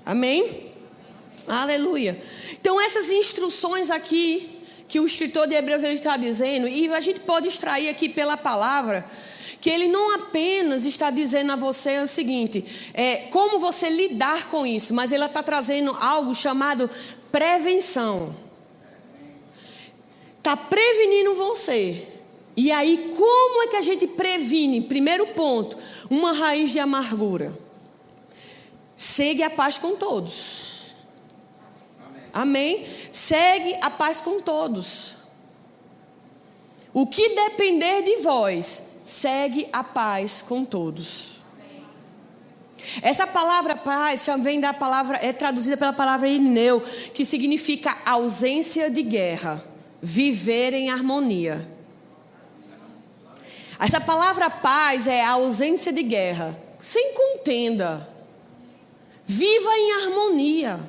Amém? 0.05 0.73
Aleluia. 1.47 2.21
Então, 2.59 2.81
essas 2.81 3.09
instruções 3.09 3.89
aqui 3.89 4.59
que 4.89 4.99
o 4.99 5.05
escritor 5.05 5.47
de 5.47 5.55
Hebreus 5.55 5.83
está 5.83 6.17
dizendo, 6.17 6.67
e 6.67 6.93
a 6.93 6.99
gente 6.99 7.21
pode 7.21 7.47
extrair 7.47 7.87
aqui 7.87 8.09
pela 8.09 8.35
palavra 8.35 9.09
que 9.59 9.69
ele 9.69 9.87
não 9.87 10.15
apenas 10.15 10.85
está 10.85 11.09
dizendo 11.09 11.51
a 11.51 11.55
você 11.55 11.99
o 11.99 12.07
seguinte, 12.07 12.91
é, 12.93 13.27
como 13.29 13.59
você 13.59 13.89
lidar 13.89 14.49
com 14.49 14.65
isso, 14.65 14.93
mas 14.93 15.11
ele 15.11 15.25
está 15.25 15.43
trazendo 15.43 15.91
algo 15.99 16.33
chamado 16.33 16.89
prevenção. 17.31 18.35
Está 20.37 20.55
prevenindo 20.55 21.33
você. 21.33 22.07
E 22.55 22.71
aí, 22.71 23.11
como 23.15 23.63
é 23.63 23.67
que 23.67 23.75
a 23.75 23.81
gente 23.81 24.07
previne? 24.07 24.81
Primeiro 24.81 25.27
ponto, 25.27 25.77
uma 26.09 26.31
raiz 26.31 26.71
de 26.71 26.79
amargura. 26.79 27.57
Segue 28.95 29.43
a 29.43 29.49
paz 29.49 29.77
com 29.77 29.95
todos. 29.95 30.95
Amém? 32.33 32.81
Amém? 32.81 32.85
Segue 33.11 33.75
a 33.81 33.89
paz 33.89 34.19
com 34.21 34.41
todos. 34.41 35.17
O 36.93 37.05
que 37.07 37.29
depender 37.29 38.01
de 38.01 38.17
vós, 38.17 38.88
segue 39.09 39.67
a 39.73 39.83
paz 39.83 40.43
com 40.43 40.63
todos. 40.63 41.39
Essa 43.01 43.25
palavra 43.25 43.75
paz 43.75 44.27
vem 44.41 44.59
da 44.59 44.71
palavra, 44.71 45.17
é 45.17 45.33
traduzida 45.33 45.75
pela 45.75 45.91
palavra 45.91 46.29
ineu, 46.29 46.79
que 47.13 47.25
significa 47.25 47.97
ausência 48.05 48.89
de 48.89 49.01
guerra, 49.01 49.63
viver 49.99 50.73
em 50.73 50.91
harmonia. 50.91 51.67
Essa 53.79 53.99
palavra 53.99 54.49
paz 54.49 55.07
é 55.07 55.23
a 55.23 55.31
ausência 55.31 55.91
de 55.91 56.03
guerra, 56.03 56.57
sem 56.77 57.13
contenda. 57.13 58.07
Viva 59.25 59.69
em 59.75 59.91
harmonia. 60.03 60.79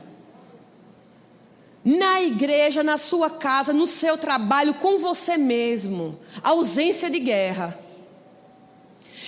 Na 1.82 2.20
igreja, 2.20 2.82
na 2.82 2.98
sua 2.98 3.30
casa, 3.30 3.72
no 3.72 3.86
seu 3.86 4.18
trabalho, 4.18 4.74
com 4.74 4.98
você 4.98 5.38
mesmo. 5.38 6.18
Ausência 6.42 7.08
de 7.08 7.18
guerra. 7.18 7.89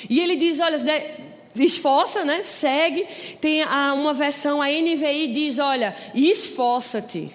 E 0.09 0.21
ele 0.21 0.37
diz: 0.37 0.61
olha, 0.61 0.78
esforça, 1.54 2.25
né? 2.25 2.42
Segue. 2.42 3.06
Tem 3.40 3.64
uma 3.94 4.14
versão, 4.14 4.61
a 4.61 4.68
NVI 4.68 5.28
diz: 5.28 5.59
olha, 5.59 5.94
esforça-te. 6.14 7.30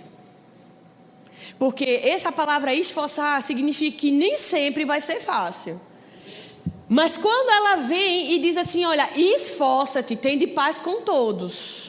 Porque 1.60 2.02
essa 2.04 2.32
palavra 2.32 2.74
esforçar 2.74 3.42
significa 3.42 3.98
que 3.98 4.12
nem 4.12 4.38
sempre 4.38 4.86
vai 4.86 5.02
ser 5.02 5.20
fácil. 5.20 5.80
Mas 6.88 7.18
quando 7.18 7.50
ela 7.50 7.76
vem 7.78 8.34
e 8.34 8.40
diz 8.40 8.58
assim: 8.58 8.86
olha, 8.86 9.10
esforça-te, 9.16 10.16
tem 10.16 10.38
de 10.38 10.48
paz 10.48 10.80
com 10.80 11.02
todos. 11.02 11.88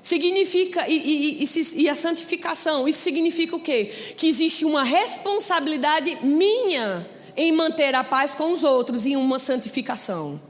Significa, 0.00 0.86
e, 0.86 0.98
e, 0.98 1.44
e, 1.44 1.82
e, 1.82 1.88
a 1.88 1.94
santificação, 1.94 2.86
isso 2.86 3.00
significa 3.00 3.56
o 3.56 3.60
quê? 3.60 3.90
Que 4.18 4.28
existe 4.28 4.66
uma 4.66 4.84
responsabilidade 4.84 6.18
minha 6.22 7.08
em 7.36 7.52
manter 7.52 7.94
a 7.94 8.04
paz 8.04 8.34
com 8.34 8.52
os 8.52 8.62
outros 8.62 9.06
e 9.06 9.16
uma 9.16 9.38
santificação. 9.38 10.40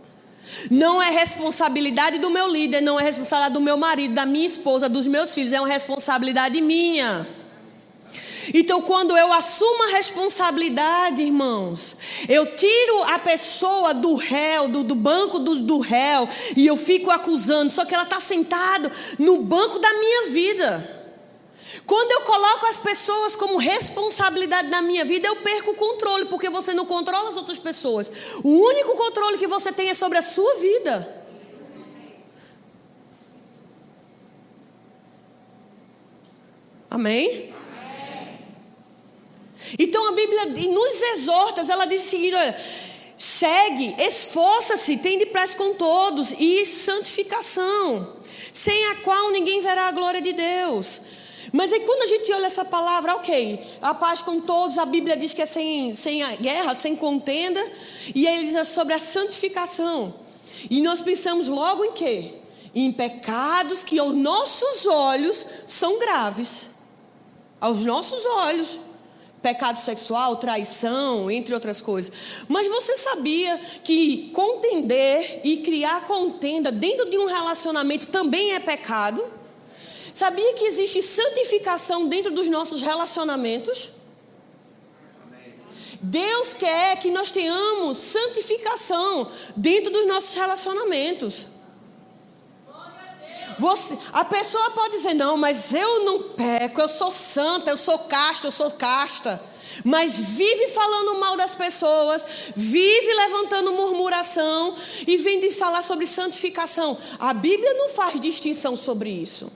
Não 0.71 1.03
é 1.03 1.11
responsabilidade 1.11 2.19
do 2.19 2.31
meu 2.31 2.49
líder, 2.49 2.81
não 2.81 3.01
é 3.01 3.03
responsabilidade 3.03 3.55
do 3.55 3.61
meu 3.61 3.77
marido, 3.77 4.15
da 4.15 4.27
minha 4.27 4.47
esposa, 4.47 4.89
dos 4.89 5.07
meus 5.07 5.33
filhos, 5.35 5.53
é 5.53 5.61
uma 5.61 5.69
responsabilidade 5.69 6.61
minha. 6.61 7.27
Então, 8.53 8.83
quando 8.83 9.17
eu 9.17 9.33
assumo 9.33 9.85
a 9.85 9.93
responsabilidade, 9.93 11.23
irmãos, 11.23 11.97
eu 12.29 12.55
tiro 12.57 13.05
a 13.05 13.19
pessoa 13.19 13.95
do 13.95 14.15
réu, 14.17 14.69
do, 14.69 14.83
do 14.83 14.95
banco 14.95 15.39
do, 15.39 15.61
do 15.61 15.79
réu, 15.79 16.29
e 16.57 16.67
eu 16.67 16.77
fico 16.77 17.11
acusando, 17.11 17.71
só 17.71 17.85
que 17.85 17.95
ela 17.95 18.05
está 18.05 18.21
sentada 18.21 18.91
no 19.19 19.41
banco 19.41 19.79
da 19.79 19.93
minha 19.95 20.31
vida. 20.31 20.94
Quando 21.87 22.13
eu 22.13 22.21
coloco 22.23 22.67
as 22.67 22.79
pessoas 22.79 23.37
como 23.37 23.59
responsabilidade 23.59 24.69
na 24.69 24.81
minha 24.81 25.05
vida, 25.05 25.29
eu 25.29 25.37
perco 25.37 25.73
o 25.73 25.75
controle, 25.75 26.25
porque 26.27 26.49
você 26.49 26.73
não 26.73 26.87
controla 26.87 27.31
as 27.31 27.37
outras 27.37 27.59
pessoas. 27.59 28.11
O 28.43 28.49
único 28.49 28.97
controle 28.97 29.37
que 29.37 29.47
você 29.47 29.71
tem 29.71 29.91
é 29.91 29.95
sobre 29.95 30.17
a 30.17 30.23
sua 30.23 30.55
vida. 30.57 31.25
Amém? 36.91 37.53
Então 39.79 40.09
a 40.09 40.13
Bíblia 40.13 40.47
nos 40.47 41.03
exorta, 41.15 41.61
ela 41.71 41.85
diz 41.87 42.07
o 42.07 42.09
seguinte: 42.09 42.37
olha, 42.37 42.57
segue, 43.19 43.95
esforça-se, 43.99 44.99
tem 44.99 45.19
de 45.19 45.27
pressa 45.27 45.57
com 45.57 45.75
todos, 45.75 46.33
e 46.39 46.65
santificação, 46.65 48.17
sem 48.53 48.87
a 48.87 48.97
qual 48.97 49.31
ninguém 49.33 49.61
verá 49.61 49.89
a 49.89 49.93
glória 49.93 50.23
de 50.23 50.33
Deus. 50.33 51.01
Mas 51.57 51.73
aí 51.73 51.81
quando 51.81 52.03
a 52.03 52.07
gente 52.07 52.33
olha 52.33 52.47
essa 52.47 52.65
palavra, 52.65 53.15
ok, 53.15 53.61
a 53.81 53.95
paz 53.95 54.21
com 54.21 54.41
todos, 54.41 54.77
a 54.77 54.85
Bíblia 54.85 55.17
diz 55.17 55.33
que 55.33 55.43
é 55.43 55.47
sem, 55.47 55.95
sem 55.95 56.21
guerra, 56.39 56.75
sem 56.75 56.97
contenda, 56.97 57.65
e 58.13 58.27
aí 58.27 58.39
ele 58.39 58.53
diz 58.53 58.69
sobre 58.69 58.93
a 58.93 58.99
santificação. 58.99 60.15
E 60.69 60.83
nós 60.83 61.01
pensamos 61.01 61.47
logo 61.47 61.85
em 61.85 61.93
quê? 61.93 62.35
em 62.75 62.91
pecados 62.91 63.85
que 63.85 63.99
aos 63.99 64.15
nossos 64.15 64.87
olhos 64.87 65.47
são 65.67 65.99
graves. 65.99 66.71
Aos 67.61 67.85
nossos 67.85 68.25
olhos. 68.25 68.81
Pecado 69.41 69.79
sexual, 69.79 70.37
traição, 70.37 71.31
entre 71.31 71.55
outras 71.55 71.81
coisas. 71.81 72.13
Mas 72.49 72.67
você 72.67 72.97
sabia 72.97 73.59
que 73.85 74.31
contender 74.33 75.43
e 75.45 75.59
criar 75.59 76.07
contenda 76.07 76.73
dentro 76.73 77.09
de 77.11 77.19
um 77.19 77.27
relacionamento 77.27 78.07
também 78.07 78.55
é 78.55 78.59
pecado? 78.59 79.23
Sabia 80.15 80.55
que 80.55 80.65
existe 80.65 81.03
santificação 81.03 82.07
dentro 82.07 82.31
dos 82.31 82.47
nossos 82.47 82.81
relacionamentos? 82.81 83.91
Deus 86.01 86.53
quer 86.53 87.01
que 87.01 87.11
nós 87.11 87.33
tenhamos 87.33 87.99
santificação 87.99 89.29
dentro 89.57 89.93
dos 89.93 90.07
nossos 90.07 90.35
relacionamentos. 90.37 91.49
Você, 93.59 93.99
a 94.13 94.25
pessoa 94.25 94.71
pode 94.71 94.93
dizer, 94.93 95.15
não, 95.15 95.37
mas 95.37 95.75
eu 95.75 96.05
não 96.05 96.23
peco, 96.23 96.81
eu 96.81 96.89
sou 96.89 97.11
santa, 97.11 97.71
eu 97.71 97.77
sou 97.77 97.99
casta, 97.99 98.47
eu 98.47 98.53
sou 98.53 98.71
casta. 98.71 99.43
Mas 99.85 100.17
vive 100.17 100.69
falando 100.69 101.19
mal 101.19 101.37
das 101.37 101.57
pessoas, 101.57 102.25
vive 102.55 103.15
levantando 103.15 103.73
murmuração 103.73 104.77
e 105.09 105.17
vem 105.17 105.41
de 105.41 105.51
falar 105.51 105.83
sobre 105.83 106.07
santificação. 106.07 106.97
A 107.19 107.35
Bíblia 107.35 107.75
não 107.75 107.89
faz 107.89 108.21
distinção 108.21 108.77
sobre 108.77 109.11
isso. 109.11 109.51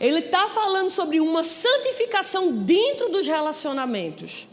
Ele 0.00 0.20
está 0.20 0.48
falando 0.48 0.90
sobre 0.90 1.20
uma 1.20 1.42
santificação 1.42 2.52
dentro 2.52 3.08
dos 3.08 3.26
relacionamentos. 3.26 4.46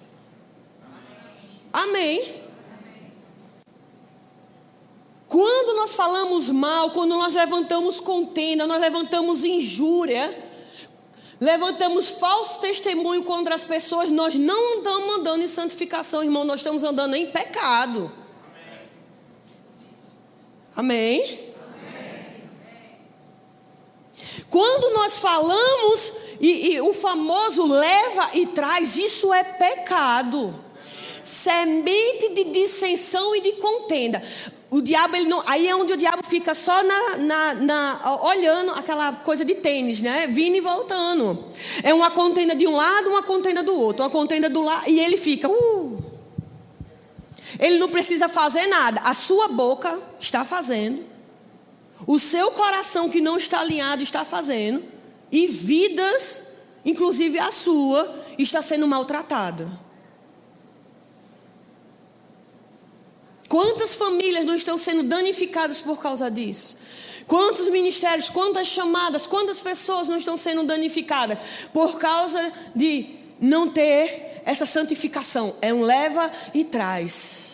Amém. 1.71 2.43
Quando 5.27 5.75
nós 5.75 5.95
falamos 5.95 6.47
mal, 6.49 6.91
quando 6.91 7.15
nós 7.15 7.33
levantamos 7.33 7.99
contenda, 7.99 8.67
nós 8.67 8.79
levantamos 8.79 9.43
injúria, 9.43 10.37
levantamos 11.39 12.09
falso 12.09 12.61
testemunho 12.61 13.23
contra 13.23 13.55
as 13.55 13.65
pessoas, 13.65 14.11
nós 14.11 14.35
não 14.35 14.77
estamos 14.77 15.15
andando 15.15 15.41
em 15.41 15.47
santificação, 15.47 16.23
irmão, 16.23 16.43
nós 16.43 16.59
estamos 16.59 16.83
andando 16.83 17.15
em 17.15 17.25
pecado. 17.25 18.11
Amém? 20.75 21.42
Quando 24.53 24.93
nós 24.93 25.17
falamos, 25.17 26.13
e, 26.39 26.73
e 26.73 26.81
o 26.81 26.93
famoso 26.93 27.65
leva 27.65 28.29
e 28.35 28.45
traz, 28.45 28.97
isso 28.97 29.33
é 29.33 29.43
pecado 29.43 30.53
semente 31.23 32.29
de 32.35 32.43
dissensão 32.43 33.35
e 33.35 33.41
de 33.41 33.53
contenda. 33.53 34.21
O 34.69 34.79
diabo, 34.79 35.15
ele 35.15 35.27
não, 35.27 35.41
aí 35.47 35.67
é 35.67 35.75
onde 35.75 35.93
o 35.93 35.97
diabo 35.97 36.21
fica 36.21 36.53
só 36.53 36.83
na, 36.83 37.17
na, 37.17 37.53
na, 37.55 38.19
olhando 38.25 38.73
aquela 38.73 39.13
coisa 39.13 39.43
de 39.43 39.55
tênis, 39.55 40.03
né? 40.03 40.27
Vindo 40.27 40.55
e 40.55 40.59
voltando. 40.59 41.45
É 41.81 41.91
uma 41.91 42.11
contenda 42.11 42.53
de 42.53 42.67
um 42.67 42.75
lado, 42.75 43.09
uma 43.09 43.23
contenda 43.23 43.63
do 43.63 43.75
outro, 43.75 44.03
uma 44.03 44.11
contenda 44.11 44.51
do 44.51 44.61
lado, 44.61 44.87
e 44.87 44.99
ele 44.99 45.17
fica. 45.17 45.49
Uh. 45.49 45.97
Ele 47.59 47.79
não 47.79 47.89
precisa 47.89 48.29
fazer 48.29 48.67
nada. 48.67 49.01
A 49.03 49.15
sua 49.15 49.47
boca 49.47 49.99
está 50.19 50.45
fazendo. 50.45 51.12
O 52.05 52.19
seu 52.19 52.51
coração 52.51 53.09
que 53.09 53.21
não 53.21 53.37
está 53.37 53.59
alinhado 53.59 54.03
está 54.03 54.25
fazendo. 54.25 54.83
E 55.31 55.47
vidas, 55.47 56.43
inclusive 56.85 57.39
a 57.39 57.51
sua, 57.51 58.23
está 58.37 58.61
sendo 58.61 58.87
maltratada. 58.87 59.67
Quantas 63.47 63.95
famílias 63.95 64.45
não 64.45 64.55
estão 64.55 64.77
sendo 64.77 65.03
danificadas 65.03 65.79
por 65.79 66.01
causa 66.01 66.29
disso? 66.29 66.77
Quantos 67.27 67.69
ministérios, 67.69 68.29
quantas 68.29 68.67
chamadas, 68.67 69.27
quantas 69.27 69.61
pessoas 69.61 70.09
não 70.09 70.17
estão 70.17 70.35
sendo 70.35 70.63
danificadas 70.63 71.37
por 71.71 71.97
causa 71.97 72.51
de 72.75 73.15
não 73.39 73.69
ter 73.69 74.41
essa 74.43 74.65
santificação? 74.65 75.55
É 75.61 75.73
um 75.73 75.81
leva 75.81 76.31
e 76.53 76.63
traz. 76.63 77.52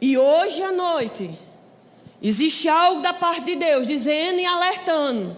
E 0.00 0.16
hoje 0.16 0.62
à 0.62 0.72
noite, 0.72 1.30
existe 2.22 2.68
algo 2.68 3.00
da 3.00 3.12
parte 3.12 3.42
de 3.42 3.56
Deus 3.56 3.86
dizendo 3.86 4.40
e 4.40 4.46
alertando: 4.46 5.36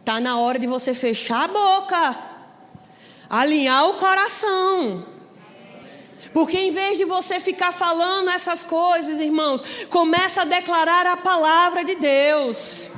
está 0.00 0.20
na 0.20 0.38
hora 0.38 0.58
de 0.58 0.66
você 0.66 0.94
fechar 0.94 1.44
a 1.44 1.48
boca, 1.48 2.18
alinhar 3.28 3.88
o 3.88 3.94
coração 3.94 5.16
porque 6.36 6.58
em 6.58 6.70
vez 6.70 6.98
de 6.98 7.04
você 7.06 7.40
ficar 7.40 7.72
falando 7.72 8.28
essas 8.28 8.62
coisas, 8.62 9.18
irmãos, 9.18 9.86
começa 9.88 10.42
a 10.42 10.44
declarar 10.44 11.06
a 11.06 11.16
palavra 11.16 11.82
de 11.82 11.94
Deus. 11.94 12.90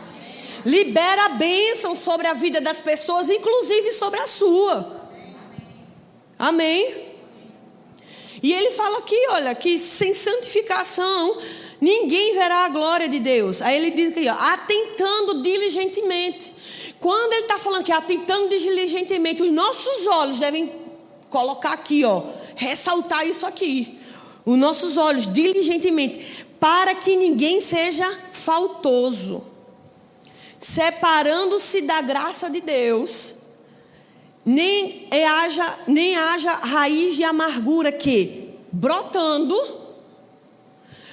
Libera 0.67 1.27
a 1.27 1.29
bênção 1.29 1.95
sobre 1.95 2.27
a 2.27 2.33
vida 2.33 2.61
das 2.61 2.81
pessoas, 2.81 3.31
inclusive 3.31 3.93
sobre 3.93 4.19
a 4.19 4.27
sua. 4.27 5.09
Amém? 6.37 7.08
E 8.43 8.53
ele 8.53 8.71
fala 8.71 8.99
aqui, 8.99 9.17
olha, 9.31 9.55
que 9.55 9.79
sem 9.79 10.13
santificação 10.13 11.37
ninguém 11.81 12.35
verá 12.35 12.65
a 12.65 12.69
glória 12.69 13.09
de 13.09 13.19
Deus. 13.19 13.63
Aí 13.63 13.77
ele 13.77 13.91
diz 13.91 14.17
aqui, 14.17 14.29
ó, 14.29 14.35
atentando 14.35 15.43
diligentemente. 15.43 16.53
Quando 17.01 17.33
ele 17.33 17.43
está 17.43 17.59
falando 17.59 17.85
que 17.85 17.93
atentando 17.93 18.49
diligentemente, 18.49 19.43
os 19.43 19.51
nossos 19.51 20.07
olhos 20.07 20.39
devem 20.39 20.73
colocar 21.31 21.73
aqui, 21.73 22.05
ó, 22.05 22.23
ressaltar 22.55 23.27
isso 23.27 23.47
aqui. 23.47 23.99
Os 24.45 24.57
nossos 24.57 24.97
olhos 24.97 25.33
diligentemente, 25.33 26.47
para 26.59 26.95
que 26.95 27.15
ninguém 27.17 27.61
seja 27.61 28.09
faltoso, 28.33 29.45
separando-se 30.59 31.83
da 31.83 32.01
graça 32.01 32.51
de 32.51 32.61
Deus, 32.61 33.38
nem 34.49 35.07
haja, 35.27 35.79
nem 35.87 36.17
haja 36.17 36.51
raiz 36.53 37.17
de 37.17 37.23
amargura 37.23 37.93
que, 37.93 38.55
brotando, 38.73 39.55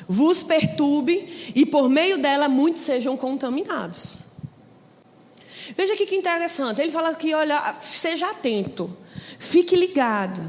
vos 0.08 0.42
perturbe 0.42 1.52
e 1.54 1.66
por 1.66 1.90
meio 1.90 2.18
dela 2.18 2.48
muitos 2.48 2.84
sejam 2.84 3.18
contaminados. 3.18 4.20
Veja 5.76 5.96
aqui 5.96 6.06
que 6.06 6.16
interessante. 6.16 6.82
Ele 6.82 6.94
fala 6.94 7.14
que, 7.14 7.34
olha, 7.34 7.76
seja 7.82 8.30
atento, 8.30 8.90
fique 9.38 9.76
ligado. 9.76 10.42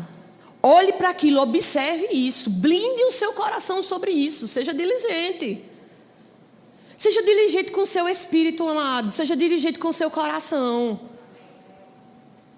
Olhe 0.63 0.93
para 0.93 1.11
aquilo, 1.11 1.41
observe 1.41 2.07
isso, 2.13 2.49
blinde 2.51 3.03
o 3.03 3.11
seu 3.11 3.33
coração 3.33 3.83
sobre 3.83 4.13
isso, 4.13 4.47
seja 4.47 4.73
diligente. 4.73 5.61
Seja 6.97 7.21
diligente 7.21 7.73
com 7.73 7.81
o 7.81 7.87
seu 7.87 8.09
espírito 8.09 8.67
amado, 8.69 9.11
seja 9.11 9.35
diligente 9.35 9.77
com 9.77 9.89
o 9.89 9.93
seu 9.93 10.09
coração. 10.09 11.16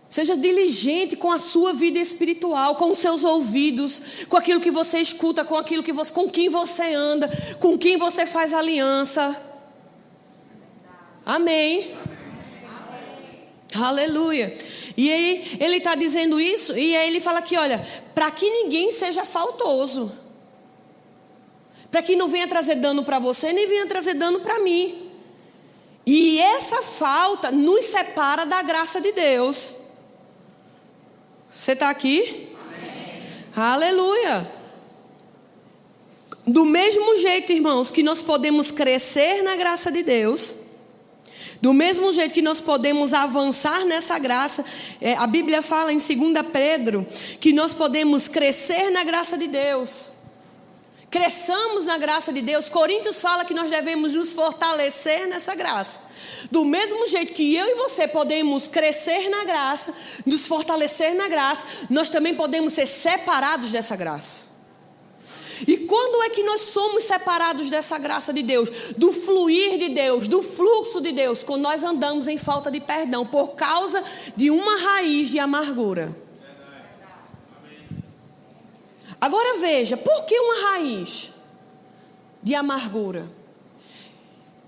Seja 0.09 0.37
diligente 0.37 1.17
com 1.17 1.31
a 1.31 1.39
sua 1.39 1.75
vida 1.75 1.99
espiritual, 1.99 2.77
com 2.77 2.91
os 2.91 2.99
seus 2.99 3.25
ouvidos, 3.25 4.01
com 4.29 4.39
aquilo 4.39 4.61
que 4.61 4.71
você 4.71 5.01
escuta, 5.01 5.45
com 5.45 5.57
aquilo 5.57 5.83
que 5.83 5.93
você, 5.93 6.13
com 6.13 6.31
quem 6.31 6.49
você 6.49 6.95
anda, 6.95 7.29
com 7.61 7.77
quem 7.77 7.99
você 7.99 8.25
faz 8.25 8.55
aliança. 8.55 9.37
Amém. 11.27 11.95
Aleluia. 13.75 14.57
E 14.97 15.13
aí 15.13 15.59
ele 15.61 15.77
está 15.77 15.95
dizendo 15.95 16.41
isso, 16.41 16.77
e 16.77 16.97
aí 16.97 17.09
ele 17.09 17.21
fala 17.21 17.41
aqui: 17.41 17.57
olha, 17.59 17.79
para 18.15 18.31
que 18.31 18.49
ninguém 18.49 18.91
seja 18.91 19.27
faltoso. 19.27 20.11
Para 21.91 22.03
que 22.03 22.17
não 22.17 22.29
venha 22.29 22.49
trazer 22.49 22.77
dano 22.77 23.03
para 23.05 23.19
você, 23.19 23.53
nem 23.53 23.67
venha 23.67 23.87
trazer 23.87 24.15
dano 24.15 24.41
para 24.41 24.59
mim. 24.59 25.11
E 26.05 26.39
essa 26.41 26.83
falta 26.83 27.51
nos 27.51 27.85
separa 27.85 28.45
da 28.45 28.63
graça 28.63 29.01
de 29.01 29.13
Deus. 29.13 29.78
Você 31.51 31.73
está 31.73 31.91
aqui? 31.91 32.49
Amém. 32.55 33.23
Aleluia. 33.57 34.53
Do 36.47 36.65
mesmo 36.65 37.17
jeito, 37.19 37.53
irmãos, 37.53 37.91
que 37.91 38.03
nós 38.03 38.23
podemos 38.23 38.71
crescer 38.71 39.43
na 39.43 39.57
graça 39.57 39.91
de 39.91 40.03
Deus 40.03 40.69
do 41.61 41.73
mesmo 41.73 42.13
jeito 42.13 42.35
que 42.35 42.43
nós 42.43 42.61
podemos 42.61 43.13
avançar 43.13 43.85
nessa 43.85 44.19
graça, 44.19 44.65
é, 45.01 45.15
a 45.15 45.27
Bíblia 45.27 45.61
fala 45.61 45.93
em 45.93 45.97
2 45.97 46.47
Pedro 46.53 47.07
que 47.41 47.53
nós 47.53 47.75
podemos 47.75 48.29
crescer 48.29 48.91
na 48.91 49.03
graça 49.03 49.37
de 49.37 49.49
Deus. 49.49 50.11
Cresçamos 51.11 51.87
na 51.87 51.97
graça 51.97 52.33
de 52.33 52.43
Deus. 52.43 52.69
Coríntios 52.69 53.21
fala 53.21 53.45
que 53.45 53.55
nós 53.55 53.71
devemos 53.71 54.13
nos 54.13 54.33
fortalecer 54.33 55.27
nessa 55.27 55.55
graça. 55.55 56.01
Do 56.51 56.65
mesmo 56.65 57.07
jeito 57.07 57.33
que 57.33 57.55
eu 57.55 57.67
e 57.67 57.75
você 57.77 58.07
podemos 58.07 58.69
crescer 58.69 59.31
na 59.31 59.45
graça, 59.45 59.95
nos 60.27 60.47
fortalecer 60.47 61.15
na 61.15 61.27
graça, 61.27 61.67
nós 61.89 62.11
também 62.11 62.35
podemos 62.35 62.75
ser 62.75 62.87
separados 62.87 63.73
dessa 63.73 63.97
graça. 63.97 64.49
E 65.67 65.79
quando 65.79 66.23
é 66.25 66.31
que 66.31 66.43
nós 66.43 66.61
somos 66.61 67.05
separados 67.05 67.71
dessa 67.71 67.99
graça 67.99 68.33
de 68.33 68.43
Deus, 68.43 68.69
do 68.97 69.13
fluir 69.13 69.79
de 69.79 69.89
Deus, 69.89 70.29
do 70.29 70.43
fluxo 70.43 71.01
de 71.01 71.11
Deus, 71.11 71.43
quando 71.43 71.63
nós 71.63 71.83
andamos 71.83 72.29
em 72.29 72.39
falta 72.39 72.71
de 72.71 72.81
perdão 72.81 73.27
por 73.27 73.55
causa 73.55 74.05
de 74.37 74.51
uma 74.51 74.77
raiz 74.77 75.31
de 75.31 75.39
amargura? 75.39 76.15
Agora 79.21 79.59
veja, 79.59 79.97
por 79.97 80.25
que 80.25 80.39
uma 80.39 80.71
raiz 80.71 81.33
de 82.43 82.55
amargura? 82.55 83.29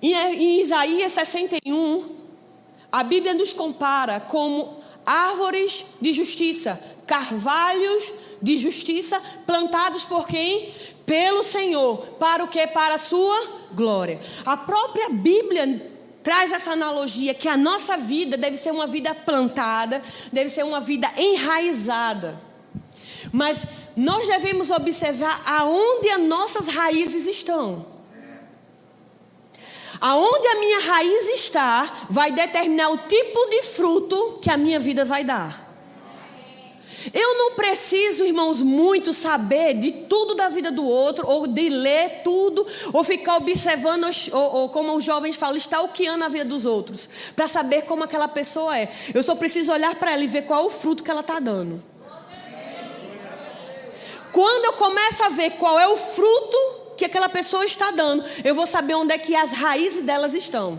Em 0.02 0.60
Isaías 0.60 1.12
61, 1.12 2.16
a 2.90 3.04
Bíblia 3.04 3.34
nos 3.34 3.52
compara 3.52 4.18
como 4.18 4.80
árvores 5.04 5.84
de 6.00 6.12
justiça, 6.12 6.80
carvalhos 7.06 8.12
de 8.40 8.56
justiça 8.56 9.20
plantados 9.46 10.04
por 10.04 10.26
quem? 10.26 10.72
Pelo 11.04 11.42
Senhor. 11.42 11.98
Para 12.18 12.44
o 12.44 12.48
que? 12.48 12.66
Para 12.68 12.94
a 12.94 12.98
sua 12.98 13.38
glória. 13.72 14.20
A 14.44 14.56
própria 14.56 15.10
Bíblia 15.10 15.92
traz 16.22 16.52
essa 16.52 16.72
analogia 16.72 17.34
que 17.34 17.48
a 17.48 17.56
nossa 17.56 17.96
vida 17.96 18.36
deve 18.36 18.56
ser 18.56 18.70
uma 18.70 18.86
vida 18.86 19.14
plantada, 19.14 20.02
deve 20.32 20.48
ser 20.48 20.64
uma 20.64 20.80
vida 20.80 21.10
enraizada. 21.16 22.40
Mas 23.32 23.66
nós 24.00 24.26
devemos 24.26 24.70
observar 24.70 25.42
aonde 25.44 26.08
as 26.08 26.22
nossas 26.22 26.68
raízes 26.68 27.26
estão. 27.26 27.84
Aonde 30.00 30.46
a 30.46 30.58
minha 30.58 30.80
raiz 30.80 31.28
está, 31.28 32.06
vai 32.08 32.32
determinar 32.32 32.88
o 32.88 32.96
tipo 32.96 33.46
de 33.50 33.62
fruto 33.62 34.38
que 34.40 34.50
a 34.50 34.56
minha 34.56 34.80
vida 34.80 35.04
vai 35.04 35.22
dar. 35.22 35.68
Eu 37.12 37.36
não 37.36 37.52
preciso, 37.52 38.24
irmãos, 38.24 38.62
muito 38.62 39.12
saber 39.12 39.74
de 39.74 39.92
tudo 39.92 40.34
da 40.34 40.48
vida 40.48 40.72
do 40.72 40.86
outro, 40.86 41.28
ou 41.28 41.46
de 41.46 41.68
ler 41.68 42.22
tudo, 42.24 42.66
ou 42.94 43.04
ficar 43.04 43.36
observando, 43.36 44.08
ou, 44.32 44.54
ou 44.54 44.68
como 44.70 44.96
os 44.96 45.04
jovens 45.04 45.36
falam, 45.36 45.58
stalkeando 45.58 46.24
a 46.24 46.28
vida 46.28 46.46
dos 46.46 46.64
outros, 46.64 47.06
para 47.36 47.46
saber 47.46 47.82
como 47.82 48.04
aquela 48.04 48.28
pessoa 48.28 48.78
é. 48.78 48.88
Eu 49.12 49.22
só 49.22 49.34
preciso 49.34 49.70
olhar 49.70 49.94
para 49.96 50.12
ela 50.12 50.24
e 50.24 50.26
ver 50.26 50.46
qual 50.46 50.62
é 50.62 50.66
o 50.66 50.70
fruto 50.70 51.04
que 51.04 51.10
ela 51.10 51.20
está 51.20 51.38
dando. 51.38 51.89
Quando 54.32 54.64
eu 54.66 54.72
começo 54.74 55.22
a 55.22 55.28
ver 55.28 55.50
qual 55.52 55.78
é 55.78 55.88
o 55.88 55.96
fruto 55.96 56.56
que 56.96 57.04
aquela 57.04 57.28
pessoa 57.28 57.64
está 57.64 57.90
dando, 57.90 58.24
eu 58.44 58.54
vou 58.54 58.66
saber 58.66 58.94
onde 58.94 59.14
é 59.14 59.18
que 59.18 59.34
as 59.34 59.52
raízes 59.52 60.02
delas 60.02 60.34
estão. 60.34 60.78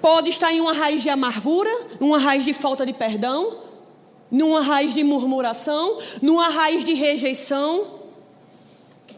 Pode 0.00 0.30
estar 0.30 0.52
em 0.52 0.60
uma 0.60 0.72
raiz 0.72 1.02
de 1.02 1.08
amargura, 1.08 1.70
uma 2.00 2.18
raiz 2.18 2.44
de 2.44 2.52
falta 2.52 2.84
de 2.84 2.92
perdão, 2.92 3.58
numa 4.30 4.60
raiz 4.60 4.94
de 4.94 5.04
murmuração, 5.04 5.98
numa 6.20 6.48
raiz 6.48 6.84
de 6.84 6.94
rejeição, 6.94 8.00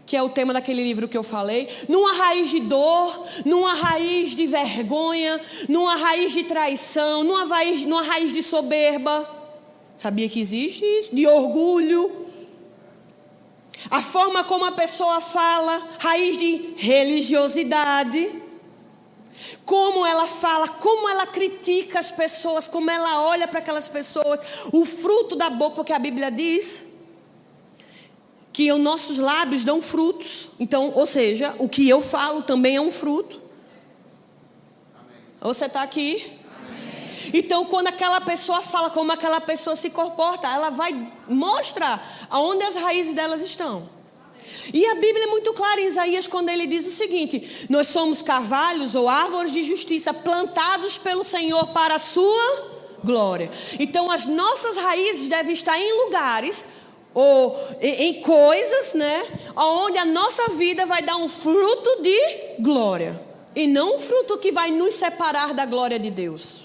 que 0.06 0.16
é 0.16 0.22
o 0.22 0.28
tema 0.28 0.52
daquele 0.52 0.82
livro 0.84 1.08
que 1.08 1.16
eu 1.16 1.22
falei, 1.22 1.68
numa 1.88 2.12
raiz 2.12 2.50
de 2.50 2.60
dor, 2.60 3.26
numa 3.44 3.74
raiz 3.74 4.34
de 4.34 4.46
vergonha, 4.46 5.40
numa 5.68 5.96
raiz 5.96 6.32
de 6.32 6.44
traição, 6.44 7.24
numa 7.24 7.44
raiz, 7.44 7.84
numa 7.84 8.02
raiz 8.02 8.32
de 8.32 8.42
soberba. 8.42 9.28
Sabia 9.96 10.28
que 10.28 10.40
existe 10.40 10.84
isso? 10.84 11.14
De 11.14 11.26
orgulho. 11.26 12.23
A 13.90 14.02
forma 14.02 14.44
como 14.44 14.64
a 14.64 14.72
pessoa 14.72 15.20
fala, 15.20 15.88
raiz 15.98 16.38
de 16.38 16.74
religiosidade. 16.76 18.42
Como 19.64 20.06
ela 20.06 20.26
fala, 20.26 20.68
como 20.68 21.08
ela 21.08 21.26
critica 21.26 21.98
as 21.98 22.10
pessoas, 22.10 22.68
como 22.68 22.90
ela 22.90 23.22
olha 23.22 23.48
para 23.48 23.58
aquelas 23.58 23.88
pessoas, 23.88 24.40
o 24.72 24.84
fruto 24.86 25.36
da 25.36 25.50
boca, 25.50 25.76
porque 25.76 25.92
a 25.92 25.98
Bíblia 25.98 26.30
diz 26.30 26.86
que 28.52 28.72
os 28.72 28.78
nossos 28.78 29.18
lábios 29.18 29.64
dão 29.64 29.82
frutos. 29.82 30.50
Então, 30.60 30.92
ou 30.94 31.04
seja, 31.04 31.54
o 31.58 31.68
que 31.68 31.88
eu 31.88 32.00
falo 32.00 32.42
também 32.42 32.76
é 32.76 32.80
um 32.80 32.90
fruto. 32.90 33.42
Você 35.40 35.66
está 35.66 35.82
aqui? 35.82 36.38
Então, 37.32 37.64
quando 37.64 37.88
aquela 37.88 38.20
pessoa 38.20 38.60
fala, 38.60 38.90
como 38.90 39.12
aquela 39.12 39.40
pessoa 39.40 39.76
se 39.76 39.90
comporta, 39.90 40.48
ela 40.48 40.70
vai 40.70 41.12
mostrar 41.28 42.26
aonde 42.30 42.64
as 42.64 42.74
raízes 42.74 43.14
delas 43.14 43.40
estão. 43.40 43.88
E 44.72 44.86
a 44.86 44.94
Bíblia 44.94 45.24
é 45.24 45.26
muito 45.28 45.52
clara 45.52 45.80
em 45.80 45.86
Isaías 45.86 46.26
quando 46.26 46.48
ele 46.48 46.66
diz 46.66 46.86
o 46.86 46.90
seguinte: 46.90 47.66
Nós 47.68 47.88
somos 47.88 48.22
carvalhos 48.22 48.94
ou 48.94 49.08
árvores 49.08 49.52
de 49.52 49.62
justiça 49.62 50.12
plantados 50.12 50.98
pelo 50.98 51.24
Senhor 51.24 51.68
para 51.68 51.96
a 51.96 51.98
sua 51.98 52.74
glória. 53.02 53.50
Então, 53.78 54.10
as 54.10 54.26
nossas 54.26 54.76
raízes 54.76 55.28
devem 55.28 55.52
estar 55.52 55.78
em 55.78 56.04
lugares 56.04 56.66
ou 57.12 57.56
em 57.80 58.20
coisas, 58.22 58.94
né, 58.94 59.24
onde 59.54 59.98
a 59.98 60.04
nossa 60.04 60.48
vida 60.50 60.84
vai 60.84 61.00
dar 61.00 61.16
um 61.16 61.28
fruto 61.28 62.02
de 62.02 62.18
glória 62.58 63.20
e 63.54 63.68
não 63.68 63.94
um 63.94 63.98
fruto 64.00 64.36
que 64.38 64.50
vai 64.50 64.72
nos 64.72 64.94
separar 64.94 65.54
da 65.54 65.64
glória 65.64 65.96
de 65.96 66.10
Deus 66.10 66.63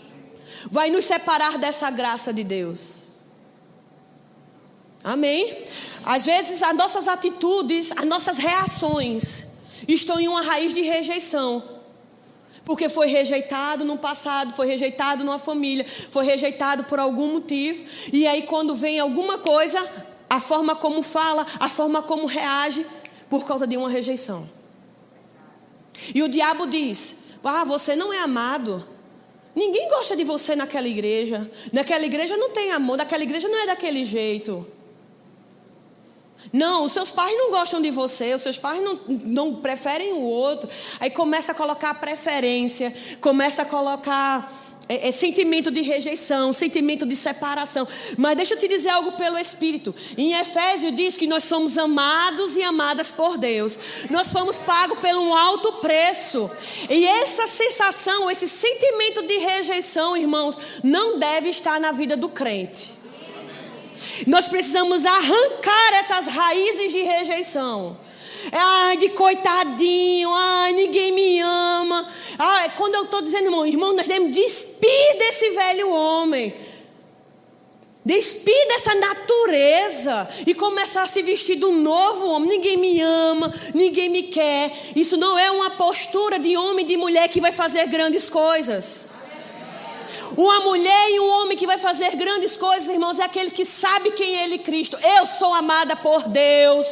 vai 0.69 0.89
nos 0.89 1.05
separar 1.05 1.57
dessa 1.57 1.89
graça 1.89 2.33
de 2.33 2.43
Deus. 2.43 3.03
Amém? 5.03 5.63
Às 6.03 6.25
vezes 6.25 6.61
as 6.61 6.75
nossas 6.75 7.07
atitudes, 7.07 7.91
as 7.91 8.05
nossas 8.05 8.37
reações 8.37 9.45
estão 9.87 10.19
em 10.19 10.27
uma 10.27 10.41
raiz 10.41 10.73
de 10.73 10.81
rejeição. 10.81 11.63
Porque 12.65 12.89
foi 12.89 13.07
rejeitado 13.07 13.83
no 13.83 13.97
passado, 13.97 14.53
foi 14.53 14.67
rejeitado 14.67 15.23
numa 15.23 15.39
família, 15.39 15.85
foi 16.11 16.25
rejeitado 16.25 16.83
por 16.83 16.99
algum 16.99 17.33
motivo. 17.33 17.83
E 18.13 18.27
aí, 18.27 18.43
quando 18.43 18.75
vem 18.75 18.99
alguma 18.99 19.39
coisa, 19.39 19.83
a 20.29 20.39
forma 20.39 20.75
como 20.75 21.01
fala, 21.01 21.45
a 21.59 21.67
forma 21.67 22.03
como 22.03 22.27
reage, 22.27 22.85
por 23.29 23.45
causa 23.45 23.65
de 23.65 23.77
uma 23.77 23.89
rejeição. 23.89 24.47
E 26.13 26.21
o 26.21 26.29
diabo 26.29 26.67
diz: 26.67 27.17
Ah, 27.43 27.63
você 27.63 27.95
não 27.95 28.13
é 28.13 28.19
amado. 28.19 28.85
Ninguém 29.59 29.89
gosta 29.89 30.15
de 30.15 30.23
você 30.23 30.55
naquela 30.55 30.87
igreja. 30.87 31.51
Naquela 31.73 32.05
igreja 32.05 32.37
não 32.37 32.51
tem 32.51 32.71
amor, 32.71 32.97
naquela 32.97 33.23
igreja 33.23 33.49
não 33.49 33.59
é 33.59 33.65
daquele 33.65 34.05
jeito. 34.05 34.65
Não, 36.53 36.85
os 36.85 36.93
seus 36.93 37.11
pais 37.11 37.37
não 37.37 37.51
gostam 37.51 37.81
de 37.81 37.91
você, 37.91 38.33
os 38.33 38.41
seus 38.41 38.57
pais 38.57 38.81
não, 38.81 38.97
não 39.25 39.55
preferem 39.55 40.13
o 40.13 40.21
outro. 40.21 40.69
Aí 40.97 41.09
começa 41.09 41.51
a 41.51 41.55
colocar 41.55 41.93
preferência, 41.95 42.93
começa 43.19 43.63
a 43.63 43.65
colocar 43.65 44.49
é, 44.89 45.07
é, 45.07 45.11
sentimento 45.11 45.69
de 45.69 45.81
rejeição, 45.81 46.51
sentimento 46.51 47.05
de 47.05 47.15
separação. 47.15 47.87
Mas 48.17 48.35
deixa 48.35 48.55
eu 48.55 48.59
te 48.59 48.67
dizer 48.67 48.89
algo 48.89 49.11
pelo 49.11 49.37
Espírito. 49.37 49.93
Em 50.17 50.33
Efésios 50.33 50.95
diz 50.95 51.15
que 51.15 51.27
nós 51.27 51.43
somos 51.43 51.77
amados 51.77 52.57
e 52.57 52.63
amadas 52.63 53.11
por 53.11 53.37
Deus. 53.37 53.77
Nós 54.09 54.31
fomos 54.31 54.59
pagos 54.59 54.97
por 54.97 55.13
um 55.13 55.35
alto 55.35 55.73
preço. 55.73 56.49
E 56.89 57.05
essa 57.05 57.45
sensação, 57.45 58.31
esse 58.31 58.49
sentimento 58.49 59.21
de 59.27 59.37
rejeição, 59.37 60.17
irmãos, 60.17 60.57
não 60.83 61.19
deve 61.19 61.49
estar 61.49 61.79
na 61.79 61.91
vida 61.91 62.17
do 62.17 62.27
crente. 62.27 62.97
Nós 64.25 64.47
precisamos 64.47 65.05
arrancar 65.05 65.93
essas 65.99 66.25
raízes 66.25 66.91
de 66.91 67.03
rejeição. 67.03 68.08
Ai, 68.51 68.97
de 68.97 69.09
coitadinho, 69.09 70.29
ai, 70.33 70.71
ninguém 70.73 71.11
me 71.11 71.39
ama. 71.39 72.07
Ai, 72.37 72.71
quando 72.77 72.95
eu 72.95 73.03
estou 73.03 73.21
dizendo, 73.21 73.45
irmão, 73.45 73.65
irmão, 73.65 73.93
nós 73.93 74.07
devemos 74.07 74.31
despir 74.31 75.17
desse 75.17 75.49
velho 75.51 75.89
homem. 75.89 76.53
Despir 78.03 78.67
dessa 78.69 78.95
natureza 78.95 80.27
e 80.47 80.53
começar 80.53 81.03
a 81.03 81.07
se 81.07 81.21
vestir 81.21 81.57
do 81.57 81.71
novo 81.71 82.27
homem. 82.27 82.49
Ninguém 82.49 82.77
me 82.77 83.01
ama, 83.01 83.53
ninguém 83.73 84.09
me 84.09 84.23
quer. 84.23 84.71
Isso 84.95 85.17
não 85.17 85.37
é 85.37 85.51
uma 85.51 85.71
postura 85.71 86.39
de 86.39 86.55
homem 86.57 86.85
e 86.85 86.87
de 86.87 86.97
mulher 86.97 87.27
que 87.27 87.41
vai 87.41 87.51
fazer 87.51 87.85
grandes 87.87 88.29
coisas. 88.29 89.18
Uma 90.35 90.59
mulher 90.61 91.09
e 91.11 91.19
um 91.19 91.29
homem 91.41 91.57
que 91.57 91.67
vai 91.67 91.77
fazer 91.77 92.15
grandes 92.15 92.57
coisas, 92.57 92.87
irmãos, 92.87 93.19
é 93.19 93.23
aquele 93.23 93.51
que 93.51 93.65
sabe 93.65 94.11
quem 94.11 94.39
é 94.39 94.43
Ele 94.43 94.57
Cristo. 94.57 94.97
Eu 95.01 95.25
sou 95.25 95.53
amada 95.53 95.95
por 95.95 96.27
Deus. 96.27 96.87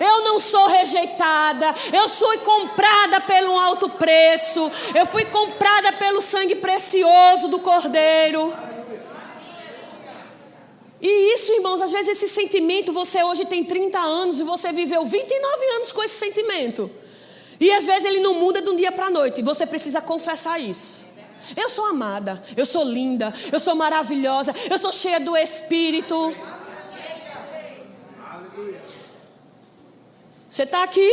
Eu 0.00 0.24
não 0.24 0.38
sou 0.38 0.66
rejeitada. 0.66 1.74
Eu 1.92 2.08
fui 2.08 2.38
comprada 2.38 3.20
pelo 3.20 3.58
alto 3.58 3.88
preço. 3.88 4.70
Eu 4.94 5.06
fui 5.06 5.24
comprada 5.26 5.92
pelo 5.92 6.20
sangue 6.20 6.56
precioso 6.56 7.48
do 7.48 7.58
Cordeiro. 7.58 8.52
E 11.00 11.34
isso, 11.34 11.52
irmãos, 11.52 11.80
às 11.80 11.92
vezes 11.92 12.08
esse 12.08 12.28
sentimento, 12.28 12.92
você 12.92 13.22
hoje 13.22 13.44
tem 13.44 13.62
30 13.64 13.98
anos 13.98 14.40
e 14.40 14.42
você 14.42 14.72
viveu 14.72 15.04
29 15.04 15.66
anos 15.76 15.92
com 15.92 16.02
esse 16.02 16.18
sentimento. 16.18 16.90
E 17.60 17.72
às 17.72 17.86
vezes 17.86 18.04
ele 18.04 18.20
não 18.20 18.34
muda 18.34 18.60
de 18.60 18.68
um 18.68 18.76
dia 18.76 18.92
para 18.92 19.06
a 19.06 19.10
noite. 19.10 19.40
E 19.40 19.44
você 19.44 19.64
precisa 19.64 20.00
confessar 20.00 20.60
isso. 20.60 21.07
Eu 21.56 21.68
sou 21.70 21.86
amada, 21.86 22.42
eu 22.56 22.66
sou 22.66 22.84
linda, 22.84 23.32
eu 23.52 23.60
sou 23.60 23.74
maravilhosa, 23.74 24.54
eu 24.70 24.78
sou 24.78 24.92
cheia 24.92 25.20
do 25.20 25.36
Espírito. 25.36 26.34
Você 30.50 30.62
está 30.62 30.82
aqui? 30.82 31.10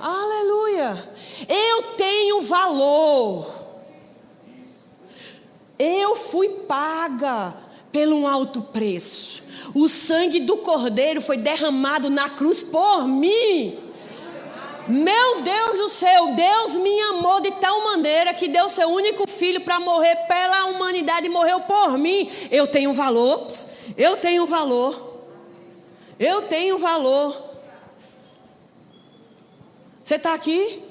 Amém. 0.00 0.22
Aleluia. 0.22 1.08
Eu 1.48 1.82
tenho 1.96 2.42
valor. 2.42 3.54
Eu 5.78 6.16
fui 6.16 6.48
paga 6.48 7.54
pelo 7.92 8.16
um 8.16 8.26
alto 8.26 8.60
preço. 8.60 9.44
O 9.74 9.88
sangue 9.88 10.40
do 10.40 10.58
Cordeiro 10.58 11.20
foi 11.20 11.36
derramado 11.36 12.10
na 12.10 12.28
cruz 12.30 12.62
por 12.62 13.06
mim. 13.06 13.78
Meu 14.88 15.42
Deus 15.42 15.78
do 15.78 15.88
céu, 15.88 16.34
Deus 16.34 16.76
me 16.76 17.00
amou 17.02 17.40
de 17.40 17.50
tal 17.52 17.82
maneira 17.82 18.32
que 18.32 18.46
deu 18.46 18.68
seu 18.68 18.88
único 18.88 19.28
filho 19.28 19.60
para 19.60 19.80
morrer 19.80 20.14
pela 20.28 20.66
humanidade 20.66 21.26
e 21.26 21.30
morreu 21.30 21.60
por 21.60 21.98
mim. 21.98 22.30
Eu 22.50 22.66
tenho 22.68 22.92
valor, 22.92 23.46
eu 23.96 24.16
tenho 24.16 24.46
valor, 24.46 25.24
eu 26.20 26.42
tenho 26.42 26.78
valor. 26.78 27.36
Você 30.04 30.14
está 30.14 30.34
aqui? 30.34 30.82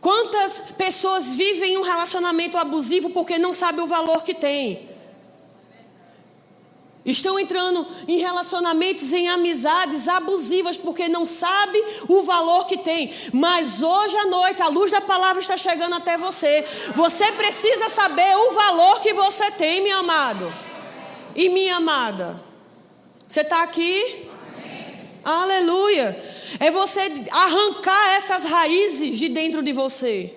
Quantas 0.00 0.60
pessoas 0.78 1.34
vivem 1.34 1.76
um 1.76 1.82
relacionamento 1.82 2.56
abusivo 2.56 3.10
porque 3.10 3.38
não 3.38 3.52
sabem 3.52 3.84
o 3.84 3.86
valor 3.86 4.22
que 4.22 4.32
tem? 4.32 4.95
Estão 7.06 7.38
entrando 7.38 7.86
em 8.08 8.18
relacionamentos, 8.18 9.12
em 9.12 9.28
amizades 9.28 10.08
abusivas, 10.08 10.76
porque 10.76 11.08
não 11.08 11.24
sabe 11.24 11.80
o 12.08 12.24
valor 12.24 12.66
que 12.66 12.78
tem. 12.78 13.12
Mas 13.32 13.80
hoje 13.80 14.16
à 14.16 14.26
noite, 14.26 14.60
a 14.60 14.66
luz 14.66 14.90
da 14.90 15.00
palavra 15.00 15.40
está 15.40 15.56
chegando 15.56 15.94
até 15.94 16.18
você. 16.18 16.66
Você 16.96 17.30
precisa 17.32 17.88
saber 17.88 18.36
o 18.36 18.52
valor 18.52 19.00
que 19.00 19.12
você 19.12 19.52
tem, 19.52 19.82
meu 19.82 19.98
amado. 19.98 20.52
E 21.36 21.48
minha 21.48 21.76
amada. 21.76 22.42
Você 23.28 23.42
está 23.42 23.62
aqui? 23.62 24.28
Amém. 24.54 25.10
Aleluia. 25.24 26.20
É 26.58 26.72
você 26.72 27.00
arrancar 27.30 28.16
essas 28.16 28.44
raízes 28.44 29.16
de 29.16 29.28
dentro 29.28 29.62
de 29.62 29.72
você. 29.72 30.34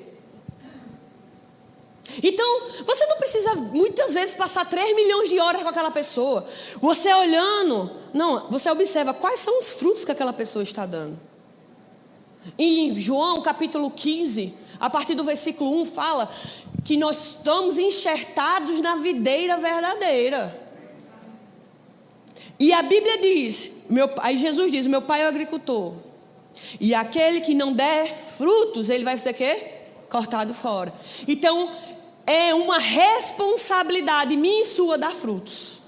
Então, 2.24 2.62
você 2.86 3.06
não 3.06 3.18
precisa 3.18 3.56
muitas 3.56 4.14
vezes 4.14 4.36
passar 4.36 4.66
3 4.66 4.96
milhões 4.96 5.30
de 5.30 5.40
horas 5.40 5.62
com 5.62 5.70
aquela 5.70 5.92
pessoa. 5.92 6.48
Você 6.82 7.14
olhando, 7.14 7.92
não, 8.14 8.50
você 8.50 8.70
observa 8.70 9.14
quais 9.14 9.40
são 9.40 9.60
os 9.60 9.72
frutos 9.72 10.04
que 10.04 10.12
aquela 10.12 10.34
pessoa 10.34 10.64
está 10.64 10.86
dando. 10.86 11.20
Em 12.58 12.98
João 12.98 13.42
capítulo 13.42 13.92
15, 13.92 14.54
a 14.80 14.90
partir 14.90 15.16
do 15.16 15.24
versículo 15.24 15.82
1, 15.82 15.86
fala 15.86 16.32
que 16.84 16.98
nós 16.98 17.36
estamos 17.36 17.78
enxertados 17.78 18.80
na 18.80 18.96
videira 18.96 19.58
verdadeira. 19.58 20.68
E 22.60 22.74
a 22.74 22.82
Bíblia 22.82 23.18
diz, 23.20 23.72
meu, 23.90 24.10
aí 24.18 24.38
Jesus 24.38 24.72
diz: 24.72 24.86
Meu 24.86 25.02
pai 25.02 25.24
é 25.24 25.26
o 25.26 25.30
agricultor. 25.30 25.96
E 26.80 26.94
aquele 26.94 27.42
que 27.42 27.56
não 27.56 27.74
der 27.74 28.14
frutos, 28.14 28.90
ele 28.90 29.04
vai 29.04 29.18
ser 29.18 29.34
quê? 29.34 29.74
Cortado 30.10 30.54
fora. 30.54 30.94
Então, 31.28 31.72
é 32.30 32.54
uma 32.54 32.78
responsabilidade 32.78 34.36
minha 34.36 34.62
e 34.62 34.66
sua 34.68 35.00
dar 35.00 35.10
frutos. 35.10 35.82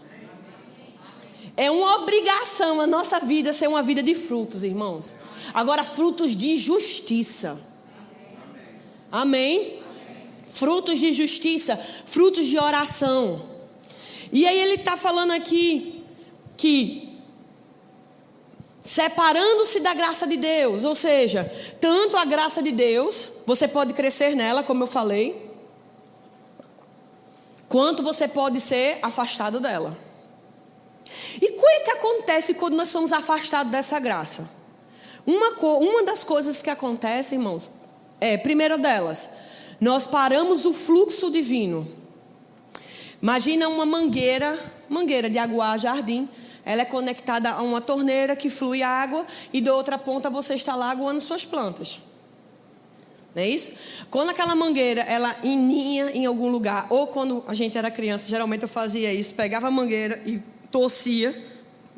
É 1.55 1.69
uma 1.69 1.97
obrigação 1.97 2.81
a 2.81 2.87
nossa 2.87 3.19
vida 3.19 3.53
ser 3.53 3.67
uma 3.67 3.83
vida 3.83 4.01
de 4.01 4.15
frutos, 4.15 4.63
irmãos. 4.63 5.13
Agora, 5.53 5.83
frutos 5.83 6.35
de 6.35 6.57
justiça. 6.57 7.61
Amém? 9.11 9.83
Frutos 10.47 10.97
de 10.97 11.13
justiça, 11.13 11.77
frutos 11.77 12.47
de 12.47 12.57
oração. 12.57 13.43
E 14.31 14.47
aí 14.47 14.57
ele 14.57 14.75
está 14.75 14.97
falando 14.97 15.31
aqui 15.31 16.03
que 16.57 17.19
separando-se 18.83 19.79
da 19.79 19.93
graça 19.93 20.25
de 20.25 20.37
Deus, 20.37 20.83
ou 20.83 20.95
seja, 20.95 21.43
tanto 21.79 22.17
a 22.17 22.25
graça 22.25 22.63
de 22.63 22.71
Deus, 22.71 23.31
você 23.45 23.67
pode 23.67 23.93
crescer 23.93 24.35
nela, 24.35 24.63
como 24.63 24.81
eu 24.81 24.87
falei, 24.87 25.50
quanto 27.71 28.03
você 28.03 28.27
pode 28.27 28.59
ser 28.59 28.99
afastado 29.01 29.57
dela. 29.61 29.97
E 31.41 31.49
o 31.49 31.69
é 31.69 31.79
que 31.79 31.91
acontece 31.91 32.53
quando 32.53 32.75
nós 32.75 32.89
somos 32.89 33.13
afastados 33.13 33.71
dessa 33.71 33.97
graça? 33.97 34.51
Uma, 35.25 35.51
uma 35.77 36.03
das 36.03 36.21
coisas 36.21 36.61
que 36.61 36.69
acontece, 36.69 37.35
irmãos, 37.35 37.71
é, 38.19 38.37
primeira 38.37 38.77
delas, 38.77 39.29
nós 39.79 40.05
paramos 40.05 40.65
o 40.65 40.73
fluxo 40.73 41.31
divino. 41.31 41.87
Imagina 43.21 43.69
uma 43.69 43.85
mangueira, 43.85 44.59
mangueira 44.89 45.29
de 45.29 45.37
aguar 45.37 45.79
jardim, 45.79 46.27
ela 46.65 46.81
é 46.81 46.85
conectada 46.85 47.51
a 47.51 47.61
uma 47.61 47.79
torneira 47.79 48.35
que 48.35 48.49
flui 48.49 48.83
água 48.83 49.25
e 49.53 49.61
da 49.61 49.73
outra 49.73 49.97
ponta 49.97 50.29
você 50.29 50.55
está 50.55 50.75
lá 50.75 50.91
aguando 50.91 51.21
suas 51.21 51.45
plantas. 51.45 52.01
Não 53.33 53.41
é 53.41 53.47
isso? 53.47 53.71
Quando 54.09 54.29
aquela 54.29 54.55
mangueira 54.55 55.01
ela 55.01 55.35
ininha 55.41 56.11
em 56.11 56.25
algum 56.25 56.49
lugar, 56.49 56.87
ou 56.89 57.07
quando 57.07 57.43
a 57.47 57.53
gente 57.53 57.77
era 57.77 57.89
criança, 57.89 58.27
geralmente 58.27 58.63
eu 58.63 58.67
fazia 58.67 59.13
isso, 59.13 59.33
pegava 59.33 59.67
a 59.67 59.71
mangueira 59.71 60.21
e 60.25 60.41
torcia, 60.69 61.39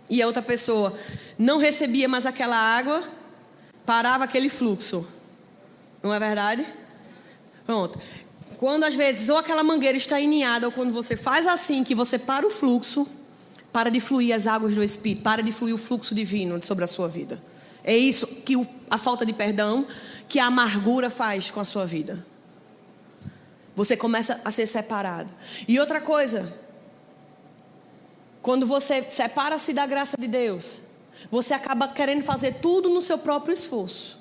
e 0.10 0.22
a 0.22 0.28
outra 0.28 0.42
pessoa 0.42 0.94
não 1.38 1.58
recebia 1.58 2.08
mais 2.08 2.26
aquela 2.26 2.56
água, 2.56 3.04
parava 3.86 4.24
aquele 4.24 4.50
fluxo. 4.50 5.08
Não 6.04 6.14
é 6.14 6.20
verdade? 6.20 6.66
Pronto. 7.66 8.00
Quando 8.58 8.84
às 8.84 8.94
vezes 8.94 9.30
ou 9.30 9.38
aquela 9.38 9.64
mangueira 9.64 9.98
está 9.98 10.20
ininhada, 10.20 10.68
ou 10.68 10.72
quando 10.72 10.94
você 10.94 11.18
faz 11.18 11.48
assim, 11.48 11.84
que 11.84 11.96
você 11.96 12.20
para 12.20 12.46
o 12.46 12.50
fluxo, 12.50 13.08
para 13.72 13.90
de 13.90 14.00
fluir 14.00 14.36
as 14.36 14.46
águas 14.46 14.76
do 14.76 14.84
Espírito, 14.84 15.24
para 15.24 15.42
de 15.42 15.52
fluir 15.52 15.74
o 15.74 15.78
fluxo 15.78 16.14
divino 16.14 16.62
sobre 16.62 16.84
a 16.84 16.88
sua 16.88 17.08
vida. 17.08 17.42
É 17.84 17.96
isso 17.96 18.28
que 18.44 18.56
a 18.90 18.98
falta 18.98 19.26
de 19.26 19.34
perdão 19.34 19.88
que 20.30 20.40
a 20.40 20.46
amargura 20.46 21.10
faz 21.10 21.52
com 21.52 21.60
a 21.60 21.66
sua 21.66 21.86
vida. 21.86 22.26
Você 23.76 23.98
começa 23.98 24.40
a 24.46 24.52
ser 24.52 24.66
separado. 24.66 25.34
E 25.68 25.80
outra 25.80 26.00
coisa, 26.00 26.54
quando 28.42 28.66
você 28.66 29.04
separa-se 29.10 29.74
da 29.74 29.86
graça 29.86 30.16
de 30.18 30.28
Deus, 30.28 30.78
você 31.30 31.54
acaba 31.54 31.88
querendo 31.88 32.24
fazer 32.24 32.60
tudo 32.62 32.90
no 32.90 33.02
seu 33.02 33.18
próprio 33.18 33.54
esforço. 33.54 34.18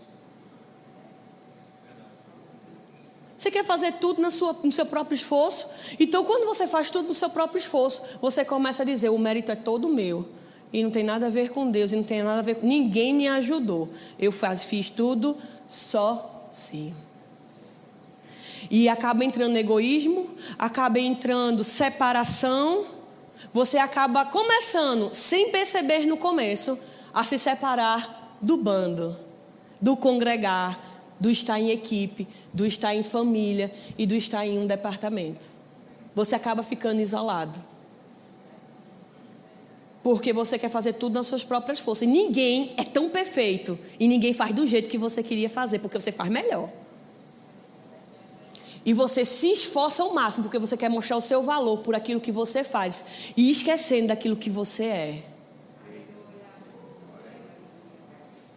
Você 3.37 3.51
quer 3.51 3.64
fazer 3.64 3.94
tudo 3.94 4.31
sua, 4.31 4.53
no 4.62 4.70
seu 4.70 4.87
próprio 4.87 5.16
esforço? 5.16 5.66
Então, 5.98 6.25
quando 6.25 6.46
você 6.46 6.68
faz 6.68 6.90
tudo 6.90 7.09
no 7.09 7.14
seu 7.14 7.29
próprio 7.29 7.59
esforço, 7.59 8.01
você 8.20 8.44
começa 8.44 8.85
a 8.85 8.87
dizer: 8.87 9.09
o 9.09 9.18
mérito 9.18 9.51
é 9.51 9.57
todo 9.57 9.88
meu. 9.88 10.29
E 10.72 10.82
não 10.82 10.90
tem 10.90 11.02
nada 11.02 11.26
a 11.26 11.30
ver 11.30 11.50
com 11.50 11.70
Deus, 11.70 11.92
e 11.92 11.96
não 11.96 12.02
tem 12.02 12.22
nada 12.22 12.38
a 12.38 12.42
ver 12.42 12.56
com. 12.56 12.66
Ninguém 12.66 13.12
me 13.12 13.28
ajudou. 13.28 13.90
Eu 14.18 14.32
faz, 14.32 14.64
fiz 14.64 14.88
tudo 14.88 15.37
sozinho. 15.68 16.96
E 18.70 18.88
acaba 18.88 19.24
entrando 19.24 19.56
egoísmo, 19.56 20.30
acaba 20.58 20.98
entrando 20.98 21.62
separação. 21.62 22.87
Você 23.52 23.76
acaba 23.76 24.24
começando, 24.24 25.12
sem 25.12 25.50
perceber 25.50 26.06
no 26.06 26.16
começo, 26.16 26.78
a 27.12 27.22
se 27.24 27.38
separar 27.38 28.38
do 28.40 28.56
bando, 28.56 29.16
do 29.80 29.94
congregar, 29.96 30.78
do 31.20 31.30
estar 31.30 31.61
em 31.61 31.70
equipe, 31.70 32.26
do 32.52 32.66
estar 32.66 32.94
em 32.94 33.02
família 33.02 33.70
e 33.98 34.06
do 34.06 34.14
estar 34.14 34.46
em 34.46 34.58
um 34.58 34.66
departamento. 34.66 35.46
Você 36.14 36.35
acaba 36.35 36.62
ficando 36.62 37.00
isolado. 37.00 37.71
Porque 40.03 40.33
você 40.33 40.59
quer 40.59 40.69
fazer 40.69 40.95
tudo 40.95 41.15
nas 41.15 41.29
suas 41.29 41.45
próprias 41.45 41.79
forças. 41.79 42.03
E 42.03 42.07
ninguém 42.07 42.75
é 42.77 42.83
tão 42.83 43.09
perfeito. 43.09 43.79
E 44.01 44.09
ninguém 44.09 44.33
faz 44.33 44.53
do 44.53 44.67
jeito 44.67 44.88
que 44.88 44.99
você 44.99 45.23
queria 45.23 45.49
fazer, 45.49 45.79
porque 45.79 45.99
você 45.99 46.11
faz 46.11 46.29
melhor. 46.29 46.69
E 48.85 48.93
você 48.93 49.25
se 49.25 49.53
esforça 49.53 50.03
ao 50.03 50.12
máximo, 50.12 50.45
porque 50.45 50.59
você 50.59 50.77
quer 50.77 50.91
mostrar 50.91 51.17
o 51.17 51.21
seu 51.21 51.41
valor 51.43 51.79
por 51.79 51.95
aquilo 51.95 52.21
que 52.21 52.33
você 52.33 52.65
faz. 52.65 53.05
E 53.37 53.49
esquecendo 53.49 54.09
daquilo 54.09 54.35
que 54.35 54.51
você 54.51 54.85
é. 54.85 55.23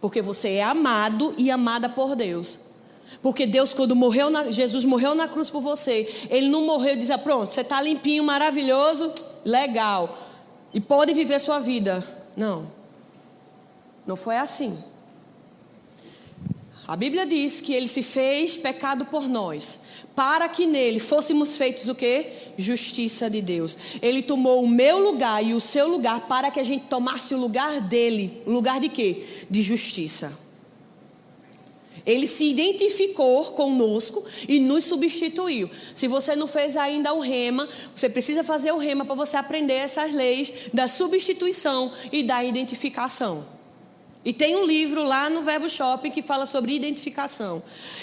Porque 0.00 0.20
você 0.20 0.54
é 0.54 0.64
amado 0.64 1.32
e 1.38 1.48
amada 1.48 1.88
por 1.88 2.16
Deus. 2.16 2.58
Porque 3.22 3.46
Deus, 3.46 3.72
quando 3.72 3.94
morreu 3.94 4.30
na, 4.30 4.50
Jesus 4.50 4.84
morreu 4.84 5.14
na 5.14 5.28
cruz 5.28 5.48
por 5.48 5.60
você, 5.60 6.26
Ele 6.28 6.48
não 6.48 6.66
morreu 6.66 6.94
e 6.94 6.96
dizia: 6.96 7.16
Pronto, 7.16 7.54
você 7.54 7.60
está 7.60 7.80
limpinho, 7.80 8.24
maravilhoso, 8.24 9.12
legal 9.44 10.25
e 10.72 10.80
pode 10.80 11.12
viver 11.12 11.38
sua 11.38 11.58
vida. 11.58 12.06
Não. 12.36 12.70
Não 14.06 14.16
foi 14.16 14.36
assim. 14.36 14.78
A 16.86 16.94
Bíblia 16.94 17.26
diz 17.26 17.60
que 17.60 17.74
ele 17.74 17.88
se 17.88 18.02
fez 18.02 18.56
pecado 18.56 19.06
por 19.06 19.28
nós, 19.28 19.80
para 20.14 20.48
que 20.48 20.66
nele 20.66 21.00
fôssemos 21.00 21.56
feitos 21.56 21.88
o 21.88 21.94
quê? 21.94 22.30
Justiça 22.56 23.28
de 23.28 23.42
Deus. 23.42 23.76
Ele 24.00 24.22
tomou 24.22 24.62
o 24.62 24.68
meu 24.68 24.98
lugar 25.00 25.44
e 25.44 25.52
o 25.52 25.60
seu 25.60 25.88
lugar 25.88 26.28
para 26.28 26.50
que 26.50 26.60
a 26.60 26.64
gente 26.64 26.86
tomasse 26.86 27.34
o 27.34 27.38
lugar 27.38 27.80
dele. 27.80 28.40
Lugar 28.46 28.78
de 28.78 28.88
quê? 28.88 29.24
De 29.50 29.62
justiça. 29.62 30.45
Ele 32.06 32.26
se 32.26 32.44
identificou 32.44 33.46
conosco 33.46 34.24
e 34.48 34.60
nos 34.60 34.84
substituiu. 34.84 35.68
Se 35.94 36.06
você 36.06 36.36
não 36.36 36.46
fez 36.46 36.76
ainda 36.76 37.12
o 37.12 37.20
rema, 37.20 37.68
você 37.94 38.08
precisa 38.08 38.44
fazer 38.44 38.70
o 38.70 38.78
rema 38.78 39.04
para 39.04 39.16
você 39.16 39.36
aprender 39.36 39.74
essas 39.74 40.12
leis 40.12 40.52
da 40.72 40.86
substituição 40.86 41.92
e 42.12 42.22
da 42.22 42.44
identificação. 42.44 43.55
E 44.26 44.32
tem 44.32 44.56
um 44.56 44.66
livro 44.66 45.04
lá 45.04 45.30
no 45.30 45.42
Verbo 45.42 45.70
Shopping 45.70 46.10
que 46.10 46.20
fala 46.20 46.46
sobre 46.46 46.74
identificação. 46.74 47.62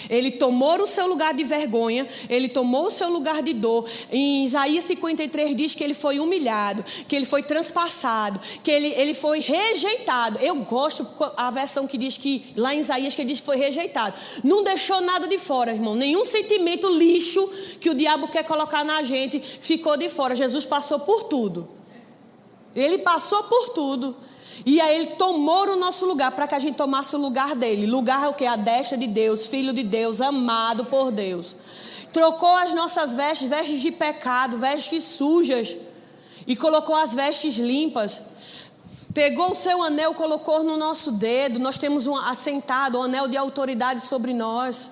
Ele 0.09 0.31
tomou 0.31 0.81
o 0.81 0.87
seu 0.87 1.05
lugar 1.05 1.33
de 1.33 1.43
vergonha, 1.43 2.07
ele 2.29 2.47
tomou 2.47 2.87
o 2.87 2.91
seu 2.91 3.09
lugar 3.09 3.43
de 3.43 3.51
dor. 3.51 3.85
Em 4.09 4.45
Isaías 4.45 4.85
53 4.85 5.53
diz 5.53 5.75
que 5.75 5.83
ele 5.83 5.93
foi 5.93 6.21
humilhado, 6.21 6.81
que 7.09 7.13
ele 7.13 7.25
foi 7.25 7.43
transpassado, 7.43 8.39
que 8.63 8.71
ele, 8.71 8.87
ele 8.95 9.13
foi 9.13 9.41
rejeitado. 9.41 10.39
Eu 10.39 10.55
gosto 10.63 11.05
a 11.35 11.51
versão 11.51 11.85
que 11.85 11.97
diz 11.97 12.17
que, 12.17 12.53
lá 12.55 12.73
em 12.73 12.79
Isaías, 12.79 13.13
que 13.13 13.21
ele 13.21 13.31
diz 13.31 13.41
que 13.41 13.45
foi 13.45 13.57
rejeitado. 13.57 14.15
Não 14.45 14.63
deixou 14.63 15.01
nada 15.01 15.27
de 15.27 15.37
fora, 15.37 15.73
irmão. 15.73 15.93
Nenhum 15.93 16.23
sentimento 16.23 16.87
lixo 16.87 17.45
que 17.81 17.89
o 17.89 17.93
diabo 17.93 18.29
quer 18.29 18.43
colocar 18.43 18.85
na 18.85 19.03
gente 19.03 19.41
ficou 19.41 19.97
de 19.97 20.07
fora. 20.07 20.37
Jesus 20.37 20.63
passou 20.63 21.01
por 21.01 21.23
tudo. 21.23 21.67
Ele 22.73 22.99
passou 22.99 23.43
por 23.43 23.73
tudo. 23.73 24.15
E 24.65 24.79
aí 24.79 24.95
ele 24.95 25.07
tomou 25.15 25.67
o 25.69 25.75
nosso 25.75 26.05
lugar 26.05 26.31
para 26.31 26.47
que 26.47 26.55
a 26.55 26.59
gente 26.59 26.75
tomasse 26.75 27.15
o 27.15 27.19
lugar 27.19 27.55
dele. 27.55 27.85
Lugar 27.85 28.25
é 28.25 28.29
o 28.29 28.33
que? 28.33 28.45
A 28.45 28.55
destra 28.55 28.97
de 28.97 29.07
Deus, 29.07 29.47
filho 29.47 29.73
de 29.73 29.83
Deus, 29.83 30.21
amado 30.21 30.85
por 30.85 31.11
Deus. 31.11 31.55
Trocou 32.11 32.55
as 32.55 32.73
nossas 32.73 33.13
vestes, 33.13 33.49
vestes 33.49 33.81
de 33.81 33.91
pecado, 33.91 34.57
vestes 34.57 35.03
sujas, 35.03 35.75
e 36.45 36.55
colocou 36.55 36.95
as 36.95 37.13
vestes 37.13 37.55
limpas. 37.55 38.21
Pegou 39.13 39.51
o 39.51 39.55
seu 39.55 39.81
anel, 39.81 40.13
colocou 40.13 40.63
no 40.63 40.77
nosso 40.77 41.11
dedo. 41.11 41.59
Nós 41.59 41.77
temos 41.77 42.07
um 42.07 42.15
assentado, 42.15 42.99
um 42.99 43.03
anel 43.03 43.27
de 43.27 43.37
autoridade 43.37 44.01
sobre 44.01 44.33
nós. 44.33 44.91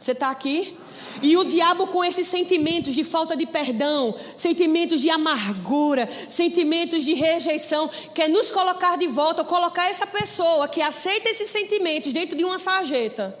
Você 0.00 0.12
está 0.12 0.30
aqui? 0.30 0.78
E 1.22 1.36
o 1.36 1.44
diabo, 1.44 1.86
com 1.88 2.02
esses 2.02 2.26
sentimentos 2.26 2.94
de 2.94 3.04
falta 3.04 3.36
de 3.36 3.44
perdão, 3.44 4.14
sentimentos 4.34 5.02
de 5.02 5.10
amargura, 5.10 6.08
sentimentos 6.30 7.04
de 7.04 7.12
rejeição, 7.12 7.90
quer 8.14 8.26
nos 8.26 8.50
colocar 8.50 8.96
de 8.96 9.06
volta, 9.06 9.44
colocar 9.44 9.90
essa 9.90 10.06
pessoa 10.06 10.66
que 10.68 10.80
aceita 10.80 11.28
esses 11.28 11.50
sentimentos 11.50 12.14
dentro 12.14 12.34
de 12.34 12.44
uma 12.44 12.58
sarjeta. 12.58 13.38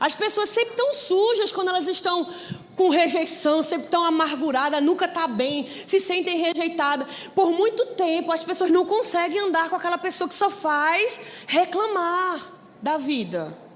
As 0.00 0.14
pessoas 0.14 0.48
sempre 0.48 0.70
estão 0.70 0.94
sujas 0.94 1.52
quando 1.52 1.68
elas 1.68 1.86
estão 1.86 2.26
com 2.74 2.88
rejeição, 2.88 3.62
sempre 3.62 3.86
estão 3.86 4.02
amarguradas, 4.04 4.82
nunca 4.82 5.04
está 5.04 5.28
bem, 5.28 5.68
se 5.86 6.00
sentem 6.00 6.38
rejeitadas. 6.38 7.06
Por 7.34 7.50
muito 7.50 7.84
tempo 7.84 8.32
as 8.32 8.42
pessoas 8.42 8.70
não 8.70 8.86
conseguem 8.86 9.40
andar 9.40 9.68
com 9.68 9.76
aquela 9.76 9.98
pessoa 9.98 10.26
que 10.26 10.34
só 10.34 10.48
faz 10.48 11.20
reclamar 11.46 12.52
da 12.80 12.96
vida 12.96 13.67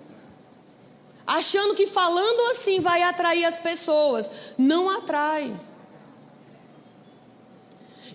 achando 1.27 1.75
que 1.75 1.87
falando 1.87 2.51
assim 2.51 2.81
vai 2.81 3.03
atrair 3.03 3.45
as 3.45 3.59
pessoas. 3.59 4.31
Não 4.59 4.91
atrai. 4.91 5.55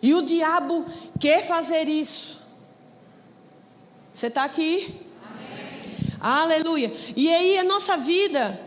E 0.02 0.13
o 0.13 0.22
diabo 0.22 0.86
quer 1.20 1.46
fazer 1.46 1.88
isso. 1.88 2.38
Você 4.12 4.28
está 4.28 4.43
aqui? 4.43 4.96
Amém. 5.24 6.15
Aleluia. 6.20 6.93
E 7.15 7.30
aí 7.30 7.58
a 7.58 7.63
nossa 7.63 7.98
vida 7.98 8.60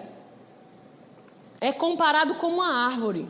é 1.61 1.73
comparado 1.73 2.35
com 2.37 2.49
uma 2.49 2.87
árvore. 2.87 3.29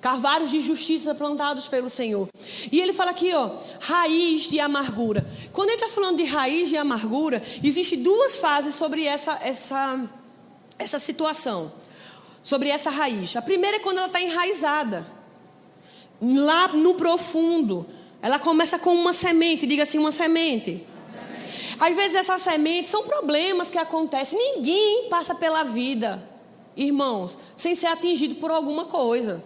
Carvalhos 0.00 0.50
de 0.50 0.60
justiça 0.60 1.14
plantados 1.14 1.68
pelo 1.68 1.90
Senhor. 1.90 2.28
E 2.72 2.80
ele 2.80 2.92
fala 2.92 3.10
aqui, 3.10 3.34
ó, 3.34 3.50
raiz 3.80 4.42
de 4.48 4.58
amargura. 4.58 5.28
Quando 5.52 5.68
ele 5.68 5.82
está 5.82 5.94
falando 5.94 6.16
de 6.16 6.24
raiz 6.24 6.70
de 6.70 6.76
amargura, 6.78 7.42
existem 7.62 8.02
duas 8.02 8.36
fases 8.36 8.74
sobre 8.74 9.04
essa, 9.04 9.38
essa 9.42 10.00
essa 10.80 10.98
situação, 10.98 11.72
sobre 12.42 12.70
essa 12.70 12.90
raiz. 12.90 13.36
A 13.36 13.42
primeira 13.42 13.76
é 13.76 13.80
quando 13.80 13.98
ela 13.98 14.06
está 14.06 14.20
enraizada, 14.20 15.06
lá 16.20 16.68
no 16.68 16.94
profundo. 16.94 17.86
Ela 18.22 18.38
começa 18.38 18.78
com 18.78 18.94
uma 18.94 19.12
semente, 19.12 19.66
diga 19.66 19.82
assim, 19.82 19.98
uma 19.98 20.12
semente. 20.12 20.86
Às 21.78 21.96
vezes 21.96 22.14
essas 22.14 22.42
sementes 22.42 22.90
são 22.90 23.02
problemas 23.04 23.70
que 23.70 23.78
acontecem. 23.78 24.38
Ninguém 24.38 25.08
passa 25.08 25.34
pela 25.34 25.64
vida, 25.64 26.22
irmãos, 26.76 27.38
sem 27.56 27.74
ser 27.74 27.86
atingido 27.86 28.36
por 28.36 28.50
alguma 28.50 28.84
coisa. 28.86 29.42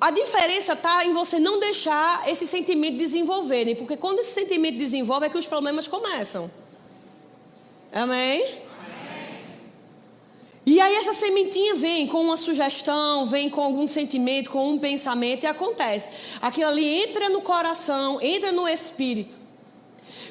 A 0.00 0.12
diferença 0.12 0.74
está 0.74 1.04
em 1.04 1.12
você 1.12 1.40
não 1.40 1.58
deixar 1.58 2.28
esse 2.28 2.46
sentimento 2.46 2.96
desenvolverem, 2.96 3.74
porque 3.74 3.96
quando 3.96 4.20
esse 4.20 4.32
sentimento 4.32 4.76
desenvolve 4.76 5.26
é 5.26 5.28
que 5.28 5.38
os 5.38 5.46
problemas 5.46 5.88
começam. 5.88 6.48
Amém? 7.92 8.67
E 10.70 10.82
aí 10.82 10.96
essa 10.96 11.14
sementinha 11.14 11.74
vem 11.76 12.06
com 12.06 12.20
uma 12.20 12.36
sugestão, 12.36 13.24
vem 13.24 13.48
com 13.48 13.62
algum 13.62 13.86
sentimento, 13.86 14.50
com 14.50 14.68
um 14.68 14.78
pensamento 14.78 15.44
e 15.44 15.46
acontece. 15.46 16.10
Aquilo 16.42 16.68
ali 16.68 17.04
entra 17.04 17.30
no 17.30 17.40
coração, 17.40 18.20
entra 18.20 18.52
no 18.52 18.68
espírito. 18.68 19.38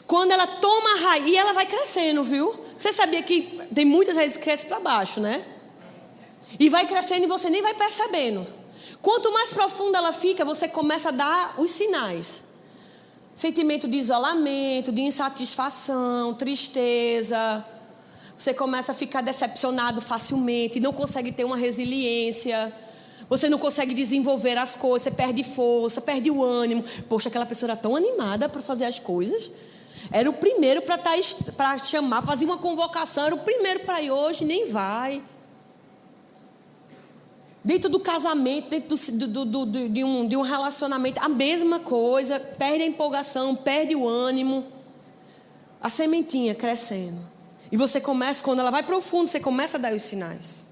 Quando 0.06 0.34
ela 0.34 0.46
toma 0.46 0.92
a 0.92 1.00
raiz, 1.10 1.36
ela 1.36 1.54
vai 1.54 1.66
crescendo, 1.66 2.24
viu? 2.24 2.54
Você 2.78 2.94
sabia 2.94 3.24
que 3.24 3.60
tem 3.74 3.84
muitas 3.84 4.16
raízes 4.16 4.38
que 4.38 4.44
crescem 4.44 4.68
para 4.68 4.80
baixo, 4.80 5.20
né? 5.20 5.44
E 6.60 6.70
vai 6.70 6.86
crescendo 6.86 7.24
e 7.24 7.28
você 7.28 7.50
nem 7.50 7.64
vai 7.64 7.74
percebendo. 7.74 8.46
Quanto 9.02 9.34
mais 9.34 9.52
profunda 9.52 9.98
ela 9.98 10.14
fica, 10.14 10.46
você 10.46 10.68
começa 10.68 11.10
a 11.10 11.14
dar 11.14 11.56
os 11.58 11.72
sinais. 11.72 12.44
Sentimento 13.34 13.88
de 13.88 13.98
isolamento, 13.98 14.92
de 14.92 15.02
insatisfação, 15.02 16.36
tristeza, 16.36 17.66
você 18.38 18.54
começa 18.54 18.92
a 18.92 18.96
ficar 18.96 19.22
decepcionado 19.22 20.00
facilmente, 20.00 20.80
não 20.80 20.94
consegue 20.94 21.32
ter 21.32 21.44
uma 21.44 21.58
resiliência. 21.58 22.72
Você 23.28 23.50
não 23.50 23.58
consegue 23.58 23.94
desenvolver 23.94 24.58
as 24.58 24.76
coisas, 24.76 25.04
você 25.04 25.12
perde 25.12 25.44
força, 25.44 26.00
perde 26.00 26.30
o 26.30 26.44
ânimo. 26.44 26.84
Poxa, 27.10 27.30
aquela 27.30 27.46
pessoa 27.46 27.72
era 27.72 27.78
tão 27.78 27.96
animada 27.96 28.48
para 28.48 28.62
fazer 28.62 28.86
as 28.86 29.00
coisas. 29.00 29.52
Era 30.12 30.30
o 30.30 30.34
primeiro 30.34 30.82
para 30.84 30.98
tá, 30.98 31.12
chamar, 31.80 32.22
fazer 32.22 32.46
uma 32.46 32.58
convocação, 32.58 33.26
era 33.26 33.36
o 33.36 33.40
primeiro 33.40 33.82
para 33.82 34.02
ir 34.02 34.12
hoje, 34.12 34.46
nem 34.46 34.70
vai. 34.70 35.22
Dentro 37.64 37.90
do 37.90 38.00
casamento, 38.00 38.70
dentro 38.70 38.96
do, 38.96 39.28
do, 39.28 39.66
do, 39.66 39.90
de, 39.90 40.04
um, 40.04 40.26
de 40.26 40.38
um 40.38 40.42
relacionamento, 40.42 41.20
a 41.22 41.28
mesma 41.28 41.80
coisa, 41.80 42.40
perde 42.40 42.84
a 42.84 42.86
empolgação, 42.86 43.56
perde 43.56 43.96
o 43.96 44.08
ânimo. 44.08 44.66
A 45.82 45.90
sementinha 45.90 46.56
crescendo. 46.56 47.37
E 47.72 47.78
você 47.78 48.00
começa, 48.00 48.44
quando 48.44 48.60
ela 48.60 48.72
vai 48.72 48.84
profundo, 48.84 49.28
você 49.28 49.40
começa 49.40 49.78
a 49.78 49.80
dar 49.80 49.94
os 49.94 50.04
sinais. 50.04 50.68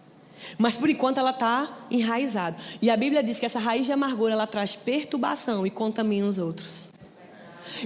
Mas 0.57 0.77
por 0.77 0.89
enquanto 0.89 1.17
ela 1.17 1.31
está 1.31 1.69
enraizada. 1.89 2.55
E 2.81 2.89
a 2.89 2.97
Bíblia 2.97 3.23
diz 3.23 3.39
que 3.39 3.45
essa 3.45 3.59
raiz 3.59 3.85
de 3.85 3.91
amargura 3.91 4.33
ela 4.33 4.47
traz 4.47 4.75
perturbação 4.75 5.65
e 5.65 5.69
contamina 5.69 6.27
os 6.27 6.37
outros. 6.37 6.87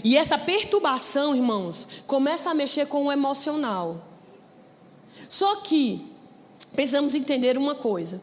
E 0.04 0.18
essa 0.18 0.38
perturbação, 0.38 1.36
irmãos, 1.36 1.88
começa 2.06 2.50
a 2.50 2.54
mexer 2.54 2.86
com 2.86 3.06
o 3.06 3.12
emocional. 3.12 4.04
Só 5.28 5.58
que 5.58 6.06
precisamos 6.74 7.16
entender 7.16 7.58
uma 7.58 7.76
coisa. 7.76 8.22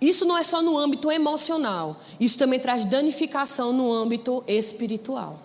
Isso 0.00 0.24
não 0.24 0.36
é 0.36 0.42
só 0.42 0.62
no 0.62 0.76
âmbito 0.76 1.12
emocional, 1.12 2.00
isso 2.18 2.36
também 2.36 2.58
traz 2.58 2.84
danificação 2.84 3.72
no 3.72 3.92
âmbito 3.92 4.42
espiritual. 4.48 5.38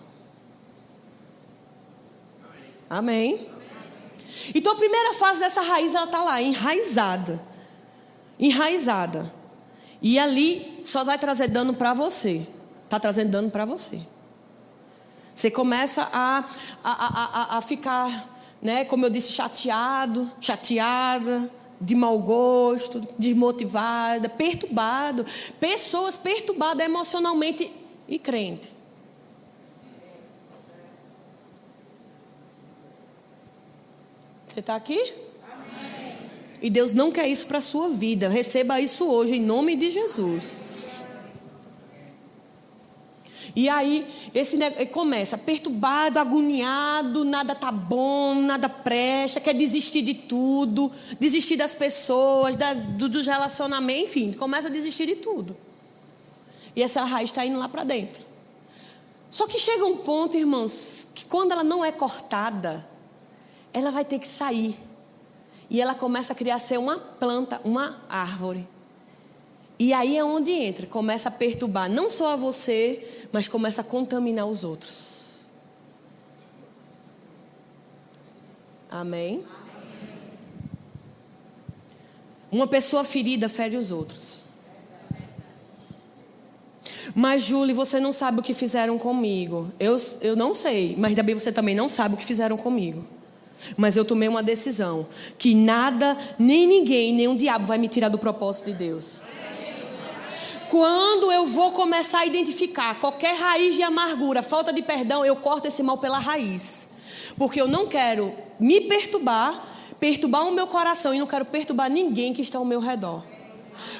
Amém? 2.90 3.46
Então 4.54 4.72
a 4.72 4.76
primeira 4.76 5.14
fase 5.14 5.40
dessa 5.40 5.62
raiz 5.62 5.94
ela 5.94 6.06
está 6.06 6.22
lá, 6.22 6.40
enraizada. 6.40 7.40
Enraizada. 8.38 9.32
E 10.00 10.18
ali 10.18 10.80
só 10.84 11.04
vai 11.04 11.18
trazer 11.18 11.48
dano 11.48 11.74
para 11.74 11.94
você. 11.94 12.46
Está 12.84 12.98
trazendo 12.98 13.30
dano 13.30 13.50
para 13.50 13.64
você. 13.64 14.00
Você 15.34 15.50
começa 15.50 16.08
a, 16.12 16.44
a, 16.82 17.54
a, 17.54 17.58
a 17.58 17.60
ficar, 17.60 18.28
né, 18.60 18.84
como 18.84 19.06
eu 19.06 19.10
disse, 19.10 19.32
chateado, 19.32 20.30
chateada, 20.40 21.50
de 21.80 21.94
mau 21.94 22.18
gosto, 22.18 23.06
desmotivada, 23.18 24.28
perturbado. 24.28 25.24
Pessoas 25.60 26.16
perturbadas 26.16 26.84
emocionalmente 26.84 27.70
e 28.08 28.18
crente. 28.18 28.77
Você 34.58 34.60
está 34.60 34.74
aqui? 34.74 35.14
Amém. 35.44 36.16
E 36.60 36.68
Deus 36.68 36.92
não 36.92 37.12
quer 37.12 37.28
isso 37.28 37.46
para 37.46 37.58
a 37.58 37.60
sua 37.60 37.90
vida. 37.90 38.28
Receba 38.28 38.80
isso 38.80 39.06
hoje, 39.06 39.36
em 39.36 39.40
nome 39.40 39.76
de 39.76 39.88
Jesus. 39.88 40.56
E 43.54 43.68
aí, 43.68 44.04
esse 44.34 44.58
começa 44.86 45.38
perturbado, 45.38 46.18
agoniado, 46.18 47.24
nada 47.24 47.54
tá 47.54 47.70
bom, 47.70 48.34
nada 48.34 48.68
presta, 48.68 49.40
quer 49.40 49.54
desistir 49.54 50.02
de 50.02 50.14
tudo, 50.14 50.90
desistir 51.20 51.56
das 51.56 51.76
pessoas, 51.76 52.56
das, 52.56 52.82
dos 52.82 53.26
relacionamentos, 53.26 54.10
enfim, 54.10 54.32
começa 54.32 54.66
a 54.66 54.72
desistir 54.72 55.06
de 55.06 55.16
tudo. 55.16 55.56
E 56.74 56.82
essa 56.82 57.04
raiz 57.04 57.30
está 57.30 57.46
indo 57.46 57.60
lá 57.60 57.68
para 57.68 57.84
dentro. 57.84 58.26
Só 59.30 59.46
que 59.46 59.56
chega 59.56 59.86
um 59.86 59.98
ponto, 59.98 60.36
irmãos, 60.36 61.06
que 61.14 61.24
quando 61.26 61.52
ela 61.52 61.62
não 61.62 61.84
é 61.84 61.92
cortada, 61.92 62.84
ela 63.72 63.90
vai 63.90 64.04
ter 64.04 64.18
que 64.18 64.28
sair. 64.28 64.78
E 65.70 65.80
ela 65.80 65.94
começa 65.94 66.32
a 66.32 66.36
criar 66.36 66.58
ser 66.58 66.78
uma 66.78 66.98
planta, 66.98 67.60
uma 67.64 67.98
árvore. 68.08 68.66
E 69.78 69.92
aí 69.92 70.16
é 70.16 70.24
onde 70.24 70.50
entra, 70.50 70.86
começa 70.86 71.28
a 71.28 71.32
perturbar 71.32 71.90
não 71.90 72.08
só 72.08 72.32
a 72.32 72.36
você, 72.36 73.26
mas 73.30 73.46
começa 73.46 73.80
a 73.82 73.84
contaminar 73.84 74.46
os 74.46 74.64
outros. 74.64 75.18
Amém? 78.90 79.44
Uma 82.50 82.66
pessoa 82.66 83.04
ferida 83.04 83.48
fere 83.48 83.76
os 83.76 83.90
outros. 83.90 84.38
Mas, 87.14 87.42
Julie, 87.42 87.74
você 87.74 88.00
não 88.00 88.12
sabe 88.12 88.40
o 88.40 88.42
que 88.42 88.54
fizeram 88.54 88.98
comigo. 88.98 89.70
Eu, 89.78 89.96
eu 90.20 90.34
não 90.34 90.54
sei, 90.54 90.94
mas 90.96 91.14
também 91.14 91.34
você 91.34 91.52
também 91.52 91.74
não 91.74 91.88
sabe 91.88 92.14
o 92.14 92.18
que 92.18 92.24
fizeram 92.24 92.56
comigo. 92.56 93.04
Mas 93.76 93.96
eu 93.96 94.04
tomei 94.04 94.28
uma 94.28 94.42
decisão 94.42 95.06
que 95.36 95.54
nada, 95.54 96.16
nem 96.38 96.66
ninguém, 96.66 97.12
nem 97.12 97.28
o 97.28 97.36
diabo 97.36 97.66
vai 97.66 97.78
me 97.78 97.88
tirar 97.88 98.08
do 98.08 98.18
propósito 98.18 98.66
de 98.66 98.74
Deus. 98.74 99.20
Quando 100.68 101.32
eu 101.32 101.46
vou 101.46 101.70
começar 101.72 102.20
a 102.20 102.26
identificar 102.26 103.00
qualquer 103.00 103.34
raiz 103.34 103.74
de 103.74 103.82
amargura, 103.82 104.42
falta 104.42 104.72
de 104.72 104.82
perdão, 104.82 105.24
eu 105.24 105.36
corto 105.36 105.66
esse 105.66 105.82
mal 105.82 105.96
pela 105.98 106.18
raiz. 106.18 106.90
Porque 107.36 107.60
eu 107.60 107.66
não 107.66 107.86
quero 107.86 108.34
me 108.60 108.82
perturbar, 108.82 109.64
perturbar 109.98 110.46
o 110.46 110.52
meu 110.52 110.66
coração 110.66 111.14
e 111.14 111.18
não 111.18 111.26
quero 111.26 111.44
perturbar 111.46 111.90
ninguém 111.90 112.34
que 112.34 112.42
está 112.42 112.58
ao 112.58 112.64
meu 112.64 112.80
redor. 112.80 113.24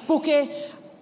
Porque 0.06 0.50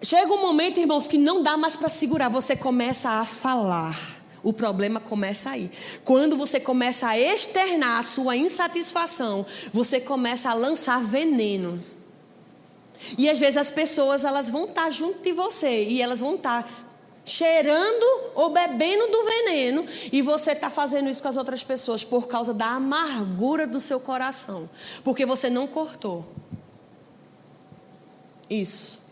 chega 0.02 0.32
um 0.32 0.40
momento, 0.40 0.78
irmãos, 0.78 1.09
que 1.09 1.18
não 1.18 1.42
dá 1.42 1.57
mais 1.57 1.74
para 1.74 1.88
segurar, 1.88 2.28
você 2.28 2.54
começa 2.54 3.11
a 3.11 3.24
falar. 3.24 4.16
O 4.47 4.53
problema 4.53 5.01
começa 5.01 5.51
aí. 5.51 5.68
Quando 6.05 6.36
você 6.36 6.61
começa 6.61 7.09
a 7.09 7.18
externar 7.18 7.99
a 7.99 8.03
sua 8.05 8.36
insatisfação, 8.36 9.44
você 9.72 9.99
começa 10.01 10.49
a 10.49 10.55
lançar 10.55 11.03
venenos. 11.03 11.97
E 13.18 13.28
às 13.28 13.40
vezes 13.40 13.57
as 13.57 13.70
pessoas 13.72 14.22
elas 14.22 14.49
vão 14.49 14.66
estar 14.66 14.88
junto 14.92 15.18
de 15.18 15.32
você 15.32 15.82
e 15.86 16.01
elas 16.01 16.20
vão 16.20 16.36
estar 16.36 16.64
cheirando 17.24 18.07
ou 18.36 18.51
bebendo 18.51 19.09
do 19.09 19.24
veneno 19.24 19.84
e 20.12 20.22
você 20.22 20.53
está 20.53 20.70
fazendo 20.70 21.11
isso 21.11 21.20
com 21.20 21.28
as 21.28 21.36
outras 21.36 21.64
pessoas 21.64 22.05
por 22.05 22.28
causa 22.28 22.55
da 22.55 22.66
amargura 22.66 23.66
do 23.66 23.80
seu 23.80 23.99
coração, 23.99 24.70
porque 25.03 25.26
você 25.26 25.51
não 25.51 25.66
cortou. 25.66 26.24
Isso. 28.49 29.05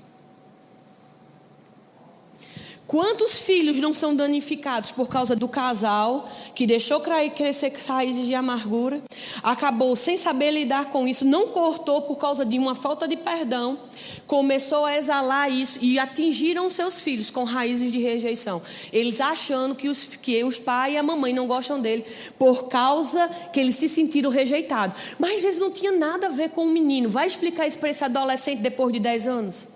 Quantos 2.86 3.40
filhos 3.40 3.78
não 3.78 3.94
são 3.94 4.14
danificados 4.14 4.90
por 4.90 5.08
causa 5.08 5.34
do 5.34 5.48
casal 5.48 6.28
que 6.54 6.66
deixou 6.66 7.00
crescer 7.00 7.72
raízes 7.88 8.26
de 8.26 8.34
amargura, 8.34 9.02
acabou 9.42 9.96
sem 9.96 10.18
saber 10.18 10.50
lidar 10.50 10.90
com 10.90 11.08
isso, 11.08 11.24
não 11.24 11.48
cortou 11.48 12.02
por 12.02 12.16
causa 12.16 12.44
de 12.44 12.58
uma 12.58 12.74
falta 12.74 13.08
de 13.08 13.16
perdão, 13.16 13.78
começou 14.26 14.84
a 14.84 14.96
exalar 14.96 15.50
isso 15.50 15.78
e 15.80 15.98
atingiram 15.98 16.68
seus 16.68 17.00
filhos 17.00 17.30
com 17.30 17.44
raízes 17.44 17.90
de 17.90 17.98
rejeição. 17.98 18.60
Eles 18.92 19.18
achando 19.18 19.74
que 19.74 19.88
os, 19.88 20.04
que 20.16 20.44
os 20.44 20.58
pais 20.58 20.92
e 20.92 20.96
a 20.98 21.02
mamãe 21.02 21.32
não 21.32 21.46
gostam 21.46 21.80
dele 21.80 22.04
por 22.38 22.68
causa 22.68 23.28
que 23.50 23.60
eles 23.60 23.76
se 23.76 23.88
sentiram 23.88 24.30
rejeitados. 24.30 25.14
Mas 25.18 25.36
às 25.36 25.42
vezes 25.42 25.60
não 25.60 25.70
tinha 25.70 25.90
nada 25.90 26.26
a 26.26 26.30
ver 26.30 26.50
com 26.50 26.64
o 26.64 26.70
menino. 26.70 27.08
Vai 27.08 27.26
explicar 27.26 27.66
isso 27.66 27.78
para 27.78 27.88
esse 27.90 28.04
adolescente 28.04 28.60
depois 28.60 28.92
de 28.92 29.00
10 29.00 29.26
anos? 29.26 29.73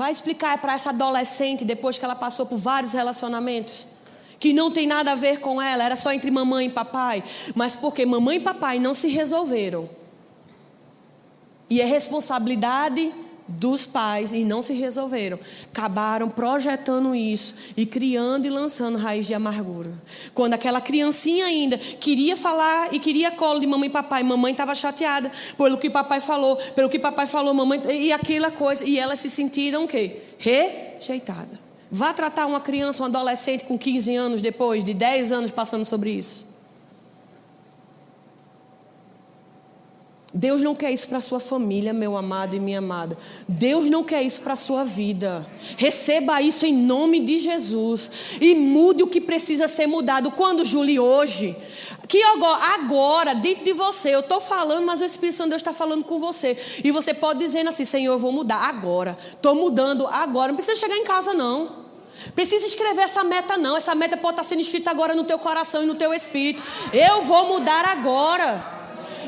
Vai 0.00 0.12
explicar 0.12 0.56
para 0.56 0.72
essa 0.72 0.88
adolescente, 0.88 1.62
depois 1.62 1.98
que 1.98 2.04
ela 2.06 2.14
passou 2.14 2.46
por 2.46 2.56
vários 2.56 2.94
relacionamentos, 2.94 3.86
que 4.38 4.50
não 4.50 4.70
tem 4.70 4.86
nada 4.86 5.12
a 5.12 5.14
ver 5.14 5.40
com 5.40 5.60
ela, 5.60 5.84
era 5.84 5.94
só 5.94 6.10
entre 6.10 6.30
mamãe 6.30 6.68
e 6.68 6.70
papai, 6.70 7.22
mas 7.54 7.76
porque 7.76 8.06
mamãe 8.06 8.38
e 8.38 8.40
papai 8.40 8.78
não 8.78 8.94
se 8.94 9.08
resolveram. 9.08 9.90
E 11.68 11.82
é 11.82 11.84
responsabilidade 11.84 13.12
dos 13.50 13.86
pais 13.86 14.32
e 14.32 14.44
não 14.44 14.62
se 14.62 14.72
resolveram. 14.72 15.38
Acabaram 15.72 16.28
projetando 16.28 17.14
isso 17.14 17.54
e 17.76 17.84
criando 17.84 18.46
e 18.46 18.50
lançando 18.50 18.98
raiz 18.98 19.26
de 19.26 19.34
amargura. 19.34 19.92
Quando 20.34 20.54
aquela 20.54 20.80
criancinha 20.80 21.46
ainda 21.46 21.78
queria 21.78 22.36
falar 22.36 22.92
e 22.92 22.98
queria 22.98 23.30
colo 23.30 23.60
de 23.60 23.66
mamãe 23.66 23.88
e 23.88 23.92
papai, 23.92 24.22
mamãe 24.22 24.52
estava 24.52 24.74
chateada 24.74 25.30
pelo 25.56 25.78
que 25.78 25.90
papai 25.90 26.20
falou, 26.20 26.56
pelo 26.74 26.88
que 26.88 26.98
papai 26.98 27.26
falou, 27.26 27.52
mamãe 27.54 27.80
e 27.90 28.12
aquela 28.12 28.50
coisa, 28.50 28.84
e 28.84 28.98
elas 28.98 29.20
se 29.20 29.30
sentiram 29.30 29.84
o 29.84 29.88
quê? 29.88 30.18
Rejeitada. 30.38 31.58
Vá 31.90 32.12
tratar 32.12 32.46
uma 32.46 32.60
criança, 32.60 33.02
um 33.02 33.06
adolescente 33.06 33.64
com 33.64 33.76
15 33.76 34.14
anos 34.14 34.42
depois 34.42 34.84
de 34.84 34.94
10 34.94 35.32
anos 35.32 35.50
passando 35.50 35.84
sobre 35.84 36.10
isso. 36.10 36.49
Deus 40.32 40.62
não 40.62 40.76
quer 40.76 40.92
isso 40.92 41.08
para 41.08 41.18
a 41.18 41.20
sua 41.20 41.40
família, 41.40 41.92
meu 41.92 42.16
amado 42.16 42.54
e 42.54 42.60
minha 42.60 42.78
amada. 42.78 43.18
Deus 43.48 43.90
não 43.90 44.04
quer 44.04 44.22
isso 44.22 44.40
para 44.42 44.52
a 44.52 44.56
sua 44.56 44.84
vida. 44.84 45.44
Receba 45.76 46.40
isso 46.40 46.64
em 46.64 46.72
nome 46.72 47.18
de 47.18 47.36
Jesus. 47.38 48.38
E 48.40 48.54
mude 48.54 49.02
o 49.02 49.08
que 49.08 49.20
precisa 49.20 49.66
ser 49.66 49.88
mudado. 49.88 50.30
Quando, 50.30 50.64
Julie? 50.64 51.00
Hoje. 51.00 51.56
Que 52.06 52.22
agora, 52.22 53.34
dentro 53.34 53.64
de 53.64 53.72
você, 53.72 54.14
eu 54.14 54.20
estou 54.20 54.40
falando, 54.40 54.86
mas 54.86 55.00
o 55.00 55.04
Espírito 55.04 55.36
Santo 55.36 55.46
de 55.46 55.50
Deus 55.50 55.62
está 55.62 55.72
falando 55.72 56.04
com 56.04 56.20
você. 56.20 56.56
E 56.84 56.92
você 56.92 57.12
pode 57.12 57.40
dizer 57.40 57.66
assim: 57.66 57.84
Senhor, 57.84 58.12
eu 58.12 58.18
vou 58.18 58.30
mudar 58.30 58.68
agora. 58.68 59.18
Estou 59.20 59.56
mudando 59.56 60.06
agora. 60.06 60.52
Não 60.52 60.56
precisa 60.56 60.78
chegar 60.78 60.96
em 60.96 61.04
casa, 61.04 61.34
não. 61.34 61.80
Precisa 62.36 62.66
escrever 62.66 63.02
essa 63.02 63.24
meta, 63.24 63.56
não. 63.56 63.76
Essa 63.76 63.96
meta 63.96 64.16
pode 64.16 64.34
estar 64.34 64.44
sendo 64.44 64.60
escrita 64.60 64.90
agora 64.90 65.14
no 65.14 65.24
teu 65.24 65.40
coração 65.40 65.82
e 65.82 65.86
no 65.86 65.96
teu 65.96 66.14
espírito. 66.14 66.62
Eu 66.92 67.22
vou 67.22 67.48
mudar 67.48 67.84
agora. 67.84 68.79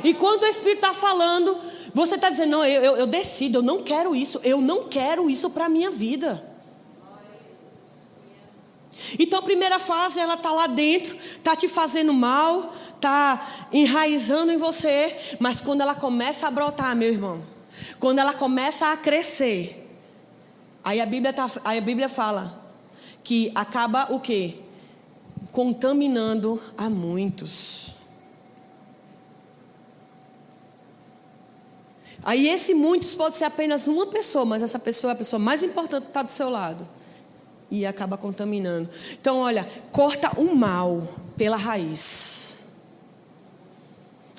Enquanto 0.05 0.42
o 0.42 0.46
Espírito 0.46 0.84
está 0.84 0.94
falando, 0.94 1.57
você 1.94 2.14
está 2.14 2.30
dizendo: 2.30 2.50
não, 2.50 2.64
eu, 2.64 2.82
eu, 2.82 2.96
eu, 2.98 3.07
decido, 3.07 3.59
eu 3.59 3.62
não 3.62 3.82
quero 3.82 4.14
isso, 4.14 4.40
eu 4.42 4.61
não 4.61 4.88
quero 4.88 5.28
isso 5.28 5.50
para 5.50 5.66
a 5.66 5.68
minha 5.68 5.90
vida. 5.90 6.42
Então 9.18 9.40
a 9.40 9.42
primeira 9.42 9.78
fase, 9.78 10.20
ela 10.20 10.34
está 10.34 10.53
lá 10.53 10.66
dentro, 10.66 11.16
está 11.16 11.55
te 11.57 11.68
fazendo 11.68 12.14
mal, 12.14 12.72
está 12.94 13.68
enraizando 13.72 14.53
em 14.53 14.57
você, 14.57 15.16
mas 15.38 15.61
quando 15.61 15.80
ela 15.80 15.94
começa 15.94 16.46
a 16.46 16.50
brotar, 16.50 16.96
meu 16.96 17.09
irmão, 17.12 17.42
quando 17.98 18.20
ela 18.20 18.32
começa 18.32 18.92
a 18.92 18.96
crescer, 18.96 19.88
aí 20.84 21.00
a 21.00 21.07
Bíblia, 21.07 21.32
tá, 21.32 21.50
aí 21.64 21.78
a 21.78 21.82
Bíblia 21.82 22.09
fala 22.09 22.62
que 23.24 23.53
acaba 23.55 24.09
o 24.11 24.20
quê? 24.20 24.55
Contaminando 25.50 26.61
a 26.76 26.88
muitos. 26.88 27.91
Aí 32.25 32.49
esse 32.49 32.73
muitos 32.73 33.14
pode 33.14 33.37
ser 33.37 33.45
apenas 33.45 33.89
uma 33.89 34.07
pessoa, 34.07 34.45
mas 34.45 34.62
essa 34.62 34.79
pessoa 34.79 35.12
é 35.12 35.14
a 35.14 35.18
pessoa 35.18 35.41
mais 35.41 35.62
importante 35.62 36.05
que 36.05 36.11
está 36.11 36.23
do 36.23 36.31
seu 36.31 36.49
lado. 36.49 36.89
E 37.70 37.85
acaba 37.85 38.16
contaminando. 38.16 38.89
Então, 39.12 39.39
olha, 39.39 39.68
corta 39.91 40.39
o 40.39 40.55
mal 40.55 41.09
pela 41.37 41.57
raiz. 41.57 42.59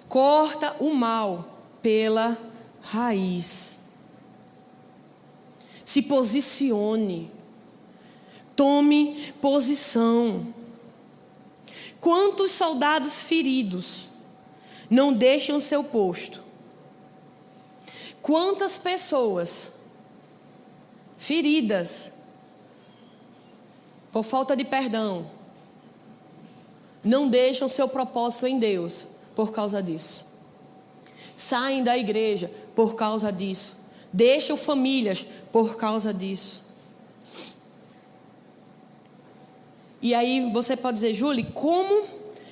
Corta 0.08 0.76
o 0.80 0.94
mal 0.94 1.60
pela 1.82 2.38
raiz. 2.82 3.80
Se 5.84 6.04
posicione. 6.04 7.30
Tome 8.56 9.34
posição. 9.42 10.54
Quantos 12.00 12.52
soldados 12.52 13.24
feridos 13.24 14.10
não 14.90 15.12
deixam 15.12 15.60
seu 15.60 15.84
posto 15.84 16.43
Quantas 18.24 18.78
pessoas 18.78 19.74
feridas 21.18 22.14
por 24.14 24.24
falta 24.24 24.56
de 24.56 24.64
perdão 24.64 25.30
não 27.04 27.28
deixam 27.28 27.68
seu 27.68 27.86
propósito 27.86 28.48
em 28.48 28.58
Deus 28.58 29.08
por 29.36 29.52
causa 29.52 29.84
disso? 29.84 30.26
Saem 31.36 31.84
da 31.84 31.98
igreja 31.98 32.50
por 32.74 32.96
causa 32.96 33.30
disso. 33.30 33.76
Deixam 34.14 34.56
famílias 34.56 35.26
por 35.52 35.76
causa 35.76 36.14
disso. 36.14 36.64
E 40.02 40.16
aí 40.16 40.50
você 40.50 40.78
pode 40.78 40.96
dizer, 40.96 41.14
Julie, 41.14 41.52
como 41.52 42.06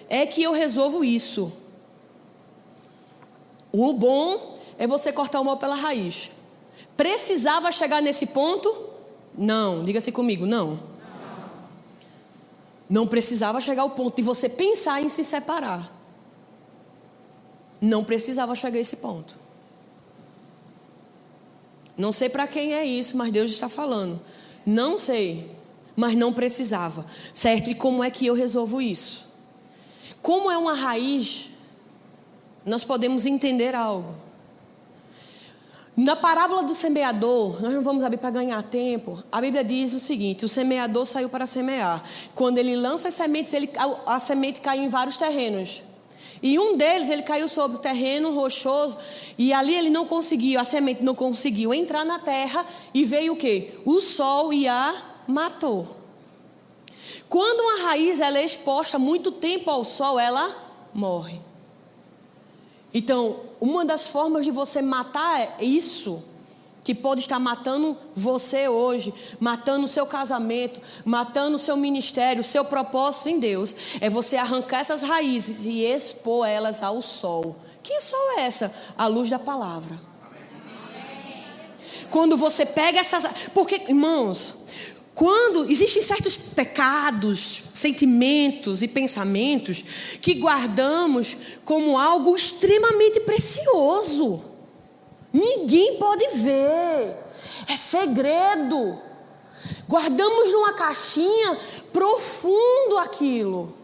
é 0.10 0.26
que 0.26 0.44
eu 0.44 0.52
resolvo 0.52 1.02
isso? 1.02 1.50
O 3.72 3.94
bom 3.94 4.60
é 4.82 4.88
você 4.88 5.14
cortar 5.14 5.40
o 5.40 5.46
mal 5.46 5.58
pela 5.58 5.76
raiz. 5.76 6.32
Precisava 6.98 7.72
chegar 7.72 8.02
nesse 8.02 8.26
ponto? 8.26 8.90
Não, 9.38 9.84
diga-se 9.84 10.12
comigo, 10.12 10.48
não. 10.48 10.80
Não 12.90 13.06
precisava 13.06 13.62
chegar 13.62 13.84
ao 13.84 13.92
ponto 13.92 14.16
de 14.16 14.24
você 14.24 14.50
pensar 14.50 15.00
em 15.00 15.08
se 15.08 15.24
separar. 15.24 15.96
Não 17.80 18.04
precisava 18.04 18.56
chegar 18.56 18.80
a 18.80 18.82
esse 18.82 18.96
ponto. 18.98 19.38
Não 21.96 22.12
sei 22.12 22.28
para 22.28 22.48
quem 22.48 22.74
é 22.74 22.84
isso, 22.84 23.16
mas 23.16 23.32
Deus 23.32 23.52
está 23.52 23.70
falando. 23.70 24.20
Não 24.66 24.98
sei, 24.98 25.56
mas 25.96 26.16
não 26.16 26.34
precisava, 26.34 27.06
certo? 27.36 27.70
E 27.70 27.76
como 27.76 28.04
é 28.04 28.10
que 28.10 28.26
eu 28.26 28.34
resolvo 28.34 28.82
isso? 28.82 29.30
Como 30.24 30.50
é 30.50 30.58
uma 30.58 30.74
raiz, 30.74 31.52
nós 32.66 32.84
podemos 32.84 33.28
entender 33.28 33.76
algo. 33.76 34.31
Na 35.96 36.16
parábola 36.16 36.64
do 36.64 36.74
semeador, 36.74 37.62
nós 37.62 37.74
não 37.74 37.82
vamos 37.82 38.04
abrir 38.04 38.18
para 38.18 38.30
ganhar 38.30 38.64
tempo. 38.64 39.22
A 39.32 39.42
Bíblia 39.42 39.64
diz 39.64 39.94
o 39.94 40.00
seguinte: 40.00 40.46
o 40.46 40.50
semeador 40.50 41.06
saiu 41.06 41.28
para 41.28 41.46
semear. 41.46 42.02
Quando 42.34 42.58
ele 42.58 42.76
lança 42.76 43.10
as 43.10 43.14
sementes, 43.14 43.54
ele, 43.54 43.70
a, 43.78 44.16
a 44.16 44.20
semente 44.20 44.62
cai 44.62 44.80
em 44.80 44.88
vários 44.88 45.18
terrenos. 45.18 45.84
E 46.42 46.58
um 46.58 46.76
deles 46.76 47.10
ele 47.10 47.22
caiu 47.22 47.48
sobre 47.48 47.78
o 47.78 47.80
terreno 47.80 48.34
rochoso 48.34 48.98
e 49.38 49.54
ali 49.54 49.76
ele 49.76 49.92
não 49.92 50.08
conseguiu, 50.08 50.60
a 50.60 50.64
semente 50.64 51.04
não 51.04 51.14
conseguiu 51.14 51.72
entrar 51.72 52.04
na 52.04 52.18
terra 52.18 52.66
e 52.94 53.06
veio 53.06 53.34
o 53.34 53.38
que? 53.38 53.70
O 53.86 54.02
sol 54.02 54.52
e 54.52 54.68
a 54.68 55.22
matou. 55.28 55.88
Quando 57.30 57.62
uma 57.62 57.90
raiz 57.90 58.20
ela 58.20 58.40
é 58.40 58.44
exposta 58.44 58.98
muito 58.98 59.32
tempo 59.32 59.70
ao 59.70 59.86
sol, 59.86 60.20
ela 60.20 60.50
morre. 60.94 61.40
Então, 62.92 63.51
uma 63.62 63.86
das 63.86 64.10
formas 64.10 64.44
de 64.44 64.50
você 64.50 64.82
matar 64.82 65.62
isso 65.62 66.24
que 66.84 66.96
pode 66.96 67.22
estar 67.22 67.40
matando 67.40 67.96
você 68.16 68.68
hoje, 68.68 69.14
matando 69.40 69.86
o 69.86 69.88
seu 69.88 70.04
casamento, 70.08 70.82
matando 71.06 71.58
o 71.58 71.60
seu 71.60 71.78
ministério, 71.78 72.42
o 72.42 72.44
seu 72.44 72.66
propósito 72.66 73.30
em 73.30 73.40
Deus, 73.40 73.76
é 74.02 74.10
você 74.10 74.36
arrancar 74.36 74.80
essas 74.80 75.04
raízes 75.04 75.66
e 75.66 75.86
expor 75.86 76.48
elas 76.48 76.82
ao 76.82 77.04
sol. 77.04 77.56
Que 77.84 78.02
sol 78.02 78.40
é 78.40 78.42
essa? 78.42 78.74
A 78.98 79.06
luz 79.06 79.30
da 79.30 79.38
palavra. 79.38 79.96
Quando 82.10 82.36
você 82.36 82.66
pega 82.66 83.00
essas. 83.00 83.26
Porque, 83.54 83.76
irmãos, 83.88 84.56
quando 85.22 85.70
existem 85.70 86.02
certos 86.02 86.36
pecados, 86.36 87.66
sentimentos 87.76 88.82
e 88.82 88.88
pensamentos 88.88 89.84
que 90.20 90.34
guardamos 90.34 91.38
como 91.64 91.96
algo 91.96 92.36
extremamente 92.36 93.20
precioso. 93.20 94.44
Ninguém 95.32 95.98
pode 95.98 96.28
ver. 96.38 97.16
É 97.68 97.78
segredo. 97.78 99.00
Guardamos 99.88 100.52
numa 100.54 100.74
caixinha 100.74 101.56
profundo 101.94 102.98
aquilo. 102.98 103.78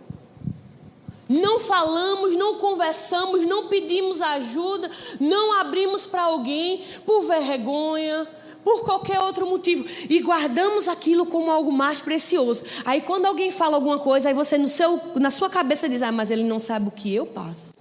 Não 1.30 1.60
falamos, 1.60 2.36
não 2.36 2.58
conversamos, 2.58 3.46
não 3.46 3.68
pedimos 3.68 4.22
ajuda, 4.22 4.90
não 5.20 5.54
abrimos 5.54 6.08
para 6.08 6.24
alguém 6.24 6.84
por 7.06 7.28
vergonha, 7.28 8.28
por 8.68 8.84
qualquer 8.84 9.22
outro 9.22 9.48
motivo 9.48 9.86
e 10.10 10.20
guardamos 10.20 10.90
aquilo 10.90 11.26
como 11.26 11.50
algo 11.50 11.72
mais 11.72 12.02
precioso. 12.02 12.66
Aí 12.84 13.00
quando 13.00 13.26
alguém 13.26 13.50
fala 13.50 13.76
alguma 13.78 13.98
coisa, 13.98 14.28
aí 14.28 14.36
você 14.36 14.58
no 14.58 14.68
seu, 14.68 15.00
na 15.16 15.32
sua 15.32 15.50
cabeça 15.50 15.88
diz: 15.88 16.02
"Ah, 16.02 16.12
mas 16.12 16.32
ele 16.32 16.44
não 16.44 16.60
sabe 16.60 16.90
o 16.90 16.92
que 16.92 17.16
eu 17.16 17.26
passo". 17.26 17.74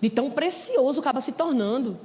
De 0.00 0.08
tão 0.08 0.30
precioso 0.30 1.00
acaba 1.00 1.20
se 1.20 1.32
tornando. 1.32 1.98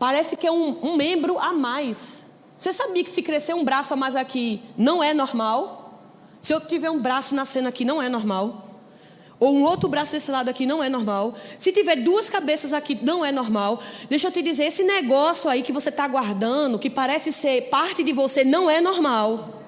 Parece 0.00 0.36
que 0.36 0.48
é 0.48 0.50
um, 0.50 0.84
um 0.84 0.96
membro 0.96 1.38
a 1.38 1.52
mais. 1.52 2.24
Você 2.58 2.72
sabia 2.72 3.04
que 3.04 3.10
se 3.10 3.22
crescer 3.22 3.54
um 3.54 3.64
braço 3.64 3.94
a 3.94 3.96
mais 3.96 4.16
aqui 4.16 4.60
não 4.76 5.00
é 5.00 5.14
normal? 5.14 6.00
Se 6.40 6.52
eu 6.52 6.60
tiver 6.60 6.90
um 6.90 6.98
braço 6.98 7.36
nascendo 7.36 7.68
aqui, 7.68 7.84
não 7.84 8.02
é 8.02 8.08
normal. 8.08 8.64
Ou 9.40 9.54
um 9.54 9.64
outro 9.64 9.88
braço 9.88 10.12
desse 10.12 10.30
lado 10.30 10.50
aqui 10.50 10.66
não 10.66 10.82
é 10.82 10.90
normal. 10.90 11.34
Se 11.58 11.72
tiver 11.72 11.96
duas 11.96 12.28
cabeças 12.28 12.74
aqui, 12.74 12.98
não 13.00 13.24
é 13.24 13.32
normal. 13.32 13.80
Deixa 14.10 14.28
eu 14.28 14.32
te 14.32 14.42
dizer, 14.42 14.64
esse 14.64 14.82
negócio 14.82 15.48
aí 15.48 15.62
que 15.62 15.72
você 15.72 15.88
está 15.88 16.06
guardando, 16.06 16.78
que 16.78 16.90
parece 16.90 17.32
ser 17.32 17.62
parte 17.70 18.02
de 18.02 18.12
você, 18.12 18.44
não 18.44 18.68
é 18.70 18.82
normal. 18.82 19.60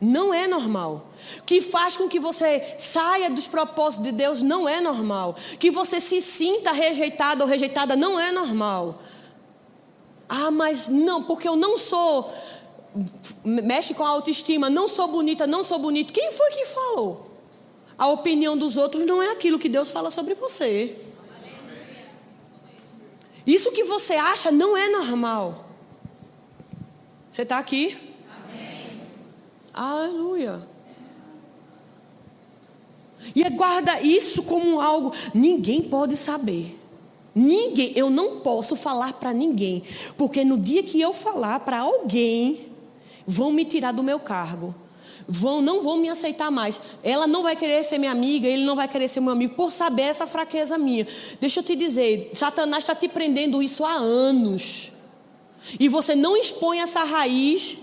Não 0.00 0.32
é 0.32 0.46
normal. 0.46 1.10
Que 1.44 1.60
faz 1.60 1.96
com 1.96 2.08
que 2.08 2.20
você 2.20 2.74
saia 2.76 3.28
dos 3.28 3.48
propósitos 3.48 4.04
de 4.04 4.12
Deus 4.12 4.42
não 4.42 4.68
é 4.68 4.80
normal. 4.80 5.34
Que 5.58 5.72
você 5.72 5.98
se 5.98 6.20
sinta 6.20 6.70
rejeitado 6.70 7.42
ou 7.42 7.48
rejeitada 7.48 7.96
não 7.96 8.20
é 8.20 8.30
normal. 8.30 9.02
Ah, 10.28 10.52
mas 10.52 10.88
não, 10.88 11.22
porque 11.22 11.48
eu 11.48 11.56
não 11.56 11.76
sou. 11.76 12.32
Mexe 13.44 13.94
com 13.94 14.04
a 14.04 14.08
autoestima, 14.08 14.70
não 14.70 14.88
sou 14.88 15.08
bonita, 15.08 15.46
não 15.46 15.62
sou 15.62 15.78
bonito. 15.78 16.12
Quem 16.12 16.30
foi 16.32 16.50
que 16.50 16.66
falou? 16.66 17.30
A 17.98 18.06
opinião 18.08 18.56
dos 18.56 18.76
outros 18.76 19.04
não 19.06 19.22
é 19.22 19.30
aquilo 19.30 19.58
que 19.58 19.68
Deus 19.68 19.90
fala 19.90 20.10
sobre 20.10 20.34
você. 20.34 20.96
Isso 23.46 23.70
que 23.72 23.84
você 23.84 24.14
acha 24.14 24.50
não 24.50 24.76
é 24.76 24.88
normal. 24.88 25.66
Você 27.30 27.42
está 27.42 27.58
aqui? 27.58 27.96
Aleluia. 29.72 30.60
E 33.34 33.44
guarda 33.50 34.00
isso 34.00 34.42
como 34.44 34.80
algo, 34.80 35.12
ninguém 35.34 35.82
pode 35.82 36.16
saber. 36.16 36.78
Ninguém, 37.34 37.92
eu 37.94 38.08
não 38.08 38.40
posso 38.40 38.74
falar 38.74 39.12
para 39.12 39.34
ninguém, 39.34 39.82
porque 40.16 40.42
no 40.42 40.56
dia 40.56 40.82
que 40.82 40.98
eu 40.98 41.12
falar 41.12 41.60
para 41.60 41.80
alguém, 41.80 42.75
vão 43.26 43.52
me 43.52 43.64
tirar 43.64 43.92
do 43.92 44.02
meu 44.02 44.18
cargo. 44.20 44.74
Vão, 45.28 45.60
não 45.60 45.82
vão 45.82 45.96
me 45.96 46.08
aceitar 46.08 46.50
mais. 46.50 46.80
Ela 47.02 47.26
não 47.26 47.42
vai 47.42 47.56
querer 47.56 47.84
ser 47.84 47.98
minha 47.98 48.12
amiga, 48.12 48.46
ele 48.46 48.64
não 48.64 48.76
vai 48.76 48.86
querer 48.86 49.08
ser 49.08 49.20
meu 49.20 49.32
amigo 49.32 49.54
por 49.54 49.72
saber 49.72 50.02
essa 50.02 50.26
fraqueza 50.26 50.78
minha. 50.78 51.06
Deixa 51.40 51.60
eu 51.60 51.64
te 51.64 51.74
dizer, 51.74 52.30
Satanás 52.32 52.84
está 52.84 52.94
te 52.94 53.08
prendendo 53.08 53.62
isso 53.62 53.84
há 53.84 53.94
anos. 53.94 54.92
E 55.80 55.88
você 55.88 56.14
não 56.14 56.36
expõe 56.36 56.78
essa 56.78 57.02
raiz 57.02 57.78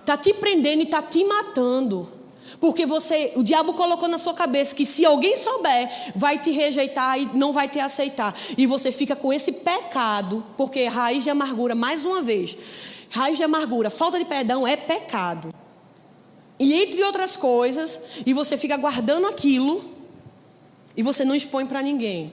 Está 0.00 0.16
te 0.16 0.32
prendendo 0.34 0.80
e 0.80 0.84
está 0.84 1.02
te 1.02 1.22
matando. 1.24 2.08
Porque 2.60 2.84
você, 2.84 3.32
o 3.36 3.42
diabo 3.42 3.72
colocou 3.74 4.08
na 4.08 4.18
sua 4.18 4.34
cabeça 4.34 4.74
que 4.74 4.84
se 4.84 5.04
alguém 5.04 5.36
souber, 5.36 5.88
vai 6.14 6.36
te 6.38 6.50
rejeitar 6.50 7.18
e 7.18 7.28
não 7.32 7.52
vai 7.52 7.68
te 7.68 7.78
aceitar. 7.78 8.34
E 8.58 8.66
você 8.66 8.90
fica 8.90 9.14
com 9.14 9.32
esse 9.32 9.52
pecado, 9.52 10.44
porque 10.56 10.84
raiz 10.86 11.24
de 11.24 11.30
amargura, 11.30 11.74
mais 11.74 12.04
uma 12.04 12.20
vez, 12.20 12.56
raiz 13.10 13.36
de 13.36 13.44
amargura, 13.44 13.90
falta 13.90 14.18
de 14.18 14.24
perdão 14.24 14.66
é 14.66 14.76
pecado. 14.76 15.52
E 16.58 16.74
entre 16.74 17.02
outras 17.02 17.36
coisas, 17.36 17.98
e 18.24 18.32
você 18.32 18.56
fica 18.56 18.76
guardando 18.76 19.26
aquilo 19.26 19.84
e 20.96 21.02
você 21.02 21.24
não 21.24 21.34
expõe 21.34 21.66
para 21.66 21.82
ninguém. 21.82 22.32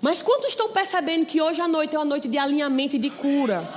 Mas 0.00 0.22
quantos 0.22 0.50
estão 0.50 0.70
percebendo 0.70 1.26
que 1.26 1.40
hoje 1.40 1.60
à 1.60 1.68
noite 1.68 1.94
é 1.94 1.98
uma 1.98 2.04
noite 2.04 2.28
de 2.28 2.38
alinhamento 2.38 2.96
e 2.96 2.98
de 2.98 3.10
cura? 3.10 3.68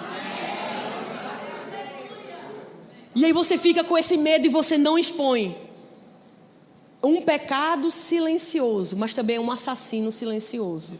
E 3.16 3.26
aí 3.26 3.32
você 3.32 3.57
fica 3.57 3.84
com 3.84 3.97
esse 3.97 4.18
medo 4.18 4.45
e 4.47 4.49
você 4.49 4.78
não 4.78 4.97
expõe. 4.97 5.55
Um 7.03 7.22
pecado 7.22 7.91
silencioso, 7.91 8.95
mas 8.97 9.14
também 9.14 9.36
é 9.36 9.39
um 9.39 9.51
assassino 9.51 10.11
silencioso. 10.11 10.93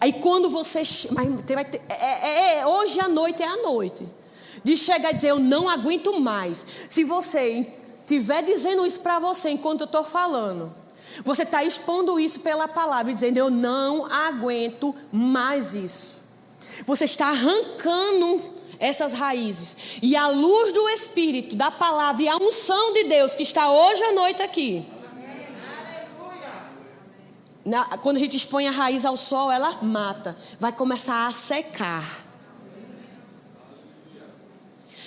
Aí 0.00 0.12
quando 0.14 0.48
você. 0.48 0.82
É, 1.88 2.04
é, 2.04 2.58
é, 2.58 2.66
hoje 2.66 3.00
à 3.00 3.08
noite 3.08 3.42
é 3.42 3.46
a 3.46 3.56
noite. 3.56 4.06
De 4.62 4.76
chegar 4.76 5.10
e 5.10 5.14
dizer, 5.14 5.28
eu 5.28 5.38
não 5.38 5.68
aguento 5.68 6.18
mais. 6.18 6.66
Se 6.88 7.04
você 7.04 7.66
estiver 8.00 8.42
dizendo 8.42 8.86
isso 8.86 9.00
para 9.00 9.18
você 9.18 9.50
enquanto 9.50 9.82
eu 9.82 9.86
estou 9.86 10.02
falando, 10.02 10.74
você 11.24 11.44
está 11.44 11.62
expondo 11.62 12.18
isso 12.18 12.40
pela 12.40 12.66
palavra, 12.66 13.12
dizendo, 13.12 13.38
eu 13.38 13.50
não 13.50 14.06
aguento 14.06 14.94
mais 15.12 15.72
isso. 15.74 16.16
Você 16.84 17.04
está 17.04 17.28
arrancando 17.28 18.42
essas 18.78 19.12
raízes. 19.12 19.98
E 20.02 20.16
a 20.16 20.28
luz 20.28 20.72
do 20.72 20.88
Espírito, 20.90 21.56
da 21.56 21.70
palavra 21.70 22.22
e 22.22 22.28
a 22.28 22.36
unção 22.36 22.92
de 22.92 23.04
Deus 23.04 23.34
que 23.34 23.42
está 23.42 23.70
hoje 23.70 24.02
à 24.02 24.12
noite 24.12 24.42
aqui. 24.42 24.86
Na, 27.66 27.84
quando 27.98 28.16
a 28.16 28.20
gente 28.20 28.36
expõe 28.36 28.68
a 28.68 28.70
raiz 28.70 29.04
ao 29.04 29.16
sol, 29.16 29.50
ela 29.50 29.82
mata. 29.82 30.36
Vai 30.60 30.70
começar 30.72 31.26
a 31.26 31.32
secar. 31.32 32.24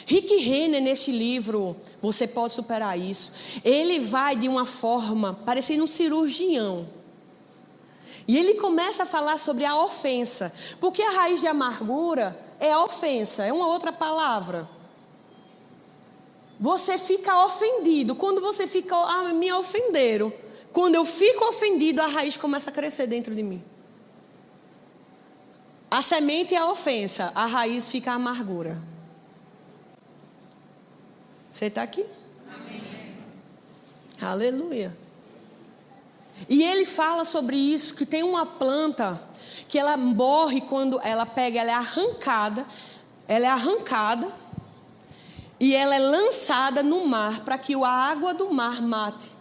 Rick 0.05 0.35
Renner, 0.35 0.81
neste 0.81 1.09
livro, 1.09 1.77
Você 2.01 2.27
Pode 2.27 2.51
Superar 2.51 2.99
Isso, 2.99 3.31
ele 3.63 3.99
vai 3.99 4.35
de 4.35 4.49
uma 4.49 4.65
forma 4.65 5.39
parecendo 5.45 5.85
um 5.85 5.87
cirurgião. 5.87 6.85
E 8.27 8.37
ele 8.37 8.55
começa 8.55 9.03
a 9.03 9.05
falar 9.05 9.39
sobre 9.39 9.63
a 9.63 9.81
ofensa. 9.81 10.51
Porque 10.81 11.01
a 11.01 11.11
raiz 11.11 11.39
de 11.39 11.47
amargura 11.47 12.37
é 12.59 12.75
ofensa, 12.75 13.45
é 13.45 13.53
uma 13.53 13.67
outra 13.67 13.93
palavra. 13.93 14.67
Você 16.59 16.97
fica 16.97 17.45
ofendido. 17.45 18.15
Quando 18.15 18.41
você 18.41 18.67
fica, 18.67 18.95
ah, 18.95 19.31
me 19.33 19.53
ofenderam. 19.53 20.33
Quando 20.71 20.95
eu 20.95 21.05
fico 21.05 21.45
ofendido, 21.45 22.01
a 22.01 22.07
raiz 22.07 22.37
começa 22.37 22.69
a 22.69 22.73
crescer 22.73 23.07
dentro 23.07 23.33
de 23.33 23.43
mim. 23.43 23.63
A 25.89 26.01
semente 26.01 26.53
é 26.53 26.57
a 26.57 26.69
ofensa, 26.69 27.31
a 27.33 27.45
raiz 27.45 27.89
fica 27.89 28.11
a 28.11 28.15
amargura. 28.15 28.77
Você 31.51 31.65
está 31.65 31.81
aqui? 31.81 32.05
Amém. 32.47 33.15
Aleluia. 34.21 34.95
E 36.47 36.63
ele 36.63 36.85
fala 36.85 37.25
sobre 37.25 37.57
isso, 37.57 37.95
que 37.95 38.05
tem 38.05 38.21
uma 38.21 38.45
planta 38.45 39.19
que 39.67 39.79
ela 39.79 39.97
morre 39.97 40.61
quando 40.61 40.99
ela 41.03 41.25
pega, 41.25 41.59
ela 41.59 41.71
é 41.71 41.75
arrancada, 41.75 42.65
ela 43.27 43.45
é 43.45 43.49
arrancada 43.49 44.27
e 45.59 45.75
ela 45.75 45.95
é 45.95 45.99
lançada 45.99 46.81
no 46.83 47.05
mar 47.05 47.41
para 47.41 47.57
que 47.57 47.73
a 47.75 47.89
água 47.89 48.33
do 48.33 48.51
mar 48.51 48.81
mate. 48.81 49.38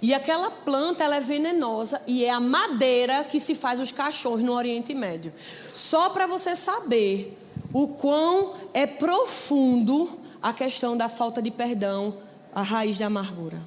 E 0.00 0.14
aquela 0.14 0.50
planta 0.50 1.02
ela 1.02 1.16
é 1.16 1.20
venenosa 1.20 2.00
e 2.06 2.24
é 2.24 2.30
a 2.30 2.40
madeira 2.40 3.24
que 3.24 3.40
se 3.40 3.54
faz 3.54 3.80
os 3.80 3.90
cachorros 3.90 4.42
no 4.42 4.52
Oriente 4.52 4.94
Médio. 4.94 5.32
Só 5.74 6.10
para 6.10 6.26
você 6.26 6.54
saber 6.54 7.36
o 7.72 7.88
quão 7.88 8.54
é 8.72 8.86
profundo 8.86 10.08
a 10.40 10.52
questão 10.52 10.96
da 10.96 11.08
falta 11.08 11.42
de 11.42 11.50
perdão, 11.50 12.18
a 12.54 12.62
raiz 12.62 12.98
da 12.98 13.06
amargura. 13.06 13.60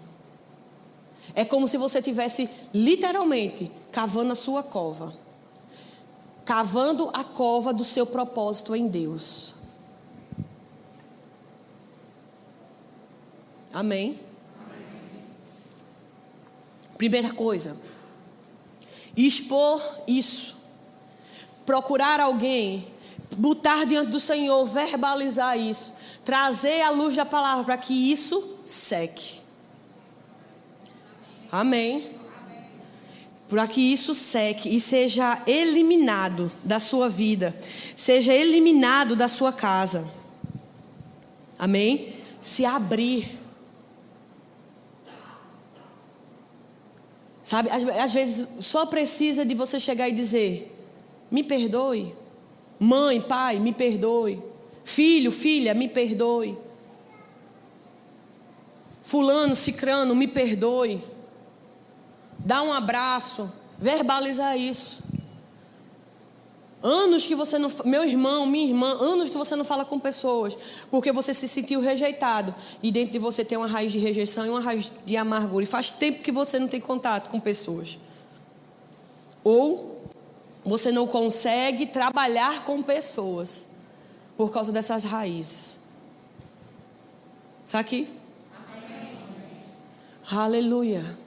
É 1.35 1.43
como 1.43 1.67
se 1.67 1.77
você 1.77 2.01
tivesse 2.01 2.49
literalmente 2.73 3.71
cavando 3.91 4.31
a 4.31 4.35
sua 4.35 4.63
cova 4.63 5.13
cavando 6.45 7.09
a 7.13 7.23
cova 7.23 7.73
do 7.73 7.83
seu 7.83 8.05
propósito 8.05 8.75
em 8.75 8.87
Deus. 8.87 9.55
Amém? 13.73 14.19
Primeira 17.01 17.31
coisa, 17.33 17.75
expor 19.17 19.81
isso. 20.07 20.55
Procurar 21.65 22.19
alguém, 22.19 22.85
botar 23.35 23.87
diante 23.87 24.11
do 24.11 24.19
Senhor, 24.19 24.63
verbalizar 24.67 25.57
isso, 25.57 25.95
trazer 26.23 26.83
a 26.83 26.91
luz 26.91 27.15
da 27.15 27.25
palavra 27.25 27.63
para 27.63 27.77
que 27.77 28.11
isso 28.11 28.59
seque. 28.67 29.41
Amém. 31.51 32.07
Para 33.49 33.65
que 33.67 33.81
isso 33.81 34.13
seque 34.13 34.69
e 34.69 34.79
seja 34.79 35.41
eliminado 35.47 36.51
da 36.63 36.79
sua 36.79 37.09
vida, 37.09 37.59
seja 37.95 38.31
eliminado 38.31 39.15
da 39.15 39.27
sua 39.27 39.51
casa. 39.51 40.07
Amém? 41.57 42.13
Se 42.39 42.63
abrir. 42.63 43.40
Sabe, 47.43 47.69
às, 47.69 47.87
às 47.87 48.13
vezes 48.13 48.47
só 48.59 48.85
precisa 48.85 49.45
de 49.45 49.55
você 49.55 49.79
chegar 49.79 50.07
e 50.09 50.11
dizer: 50.11 50.75
me 51.29 51.43
perdoe. 51.43 52.15
Mãe, 52.79 53.21
pai, 53.21 53.59
me 53.59 53.71
perdoe. 53.71 54.41
Filho, 54.83 55.31
filha, 55.31 55.73
me 55.73 55.87
perdoe. 55.87 56.57
Fulano, 59.03 59.55
cicrano, 59.55 60.15
me 60.15 60.27
perdoe. 60.27 61.03
Dá 62.39 62.63
um 62.63 62.73
abraço, 62.73 63.51
verbalizar 63.77 64.57
isso. 64.57 65.00
Anos 66.83 67.27
que 67.27 67.35
você 67.35 67.59
não. 67.59 67.71
Meu 67.85 68.03
irmão, 68.03 68.45
minha 68.45 68.65
irmã, 68.65 68.91
anos 68.99 69.29
que 69.29 69.37
você 69.37 69.55
não 69.55 69.63
fala 69.63 69.85
com 69.85 69.99
pessoas, 69.99 70.57
porque 70.89 71.11
você 71.11 71.33
se 71.33 71.47
sentiu 71.47 71.79
rejeitado. 71.79 72.55
E 72.81 72.91
dentro 72.91 73.13
de 73.13 73.19
você 73.19 73.45
tem 73.45 73.57
uma 73.57 73.67
raiz 73.67 73.91
de 73.91 73.99
rejeição 73.99 74.45
e 74.45 74.49
uma 74.49 74.59
raiz 74.59 74.91
de 75.05 75.15
amargura. 75.15 75.63
E 75.63 75.67
faz 75.67 75.91
tempo 75.91 76.23
que 76.23 76.31
você 76.31 76.57
não 76.57 76.67
tem 76.67 76.81
contato 76.81 77.29
com 77.29 77.39
pessoas. 77.39 77.99
Ou 79.43 80.01
você 80.65 80.91
não 80.91 81.05
consegue 81.05 81.85
trabalhar 81.85 82.65
com 82.65 82.81
pessoas 82.81 83.65
por 84.35 84.51
causa 84.51 84.71
dessas 84.71 85.03
raízes. 85.03 85.79
Está 87.63 87.79
aqui? 87.79 88.07
Amém. 88.55 89.17
Aleluia. 90.31 91.17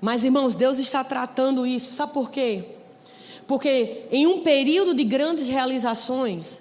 Mas, 0.00 0.22
irmãos, 0.22 0.54
Deus 0.54 0.78
está 0.78 1.02
tratando 1.02 1.66
isso. 1.66 1.94
Sabe 1.94 2.12
por 2.12 2.30
quê? 2.30 2.75
Porque 3.46 4.06
em 4.10 4.26
um 4.26 4.40
período 4.40 4.94
de 4.94 5.04
grandes 5.04 5.48
realizações, 5.48 6.60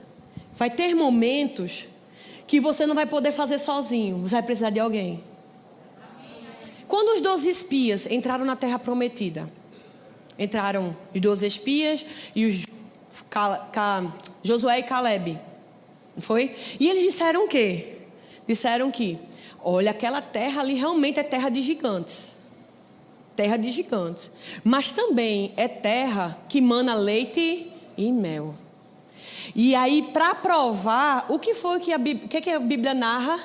vai 0.56 0.70
ter 0.70 0.94
momentos 0.94 1.86
que 2.46 2.60
você 2.60 2.86
não 2.86 2.94
vai 2.94 3.08
poder 3.08 3.32
fazer 3.32 3.58
sozinho, 3.58 4.20
você 4.20 4.36
vai 4.36 4.44
precisar 4.44 4.70
de 4.70 4.80
alguém. 4.80 5.24
Quando 6.88 7.16
os 7.16 7.22
doze 7.22 7.50
espias 7.50 8.06
entraram 8.06 8.46
na 8.46 8.56
terra 8.56 8.78
prometida, 8.78 9.52
entraram 10.38 10.96
os 11.14 11.20
doze 11.20 11.48
espias 11.48 12.06
e 12.36 12.46
os 12.46 12.66
Josué 14.44 14.80
e 14.80 14.84
Caleb, 14.84 15.38
foi? 16.18 16.56
E 16.80 16.88
eles 16.88 17.04
disseram 17.04 17.46
o 17.46 17.48
quê? 17.48 17.98
Disseram 18.48 18.92
que, 18.92 19.18
olha, 19.62 19.92
aquela 19.92 20.22
terra 20.22 20.62
ali 20.62 20.76
realmente 20.76 21.20
é 21.20 21.24
terra 21.24 21.50
de 21.50 21.62
gigantes 21.62 22.35
terra 23.36 23.58
de 23.58 23.70
gigantes, 23.70 24.32
mas 24.64 24.92
também 24.92 25.54
é 25.58 25.68
terra 25.68 26.38
que 26.48 26.62
mana 26.62 26.96
leite 26.96 27.72
e 27.98 28.12
mel. 28.12 28.56
E 29.54 29.76
aí, 29.76 30.02
para 30.14 30.36
provar, 30.36 31.26
o 31.30 31.38
que 31.38 31.54
foi 31.54 31.80
que 31.80 31.94
a, 31.94 31.98
Bíblia, 31.98 32.28
que, 32.28 32.42
que 32.42 32.50
a 32.50 32.60
Bíblia 32.60 32.94
narra? 32.94 33.40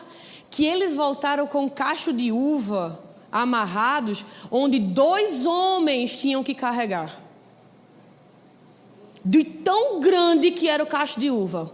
Que 0.50 0.64
eles 0.64 0.94
voltaram 0.94 1.46
com 1.46 1.64
um 1.64 1.68
cacho 1.68 2.12
de 2.12 2.32
uva 2.32 2.98
amarrados, 3.30 4.24
onde 4.50 4.78
dois 4.80 5.46
homens 5.46 6.18
tinham 6.18 6.42
que 6.42 6.54
carregar. 6.54 7.20
De 9.24 9.44
tão 9.44 10.00
grande 10.00 10.50
que 10.50 10.68
era 10.68 10.82
o 10.82 10.86
cacho 10.86 11.20
de 11.20 11.30
uva. 11.30 11.70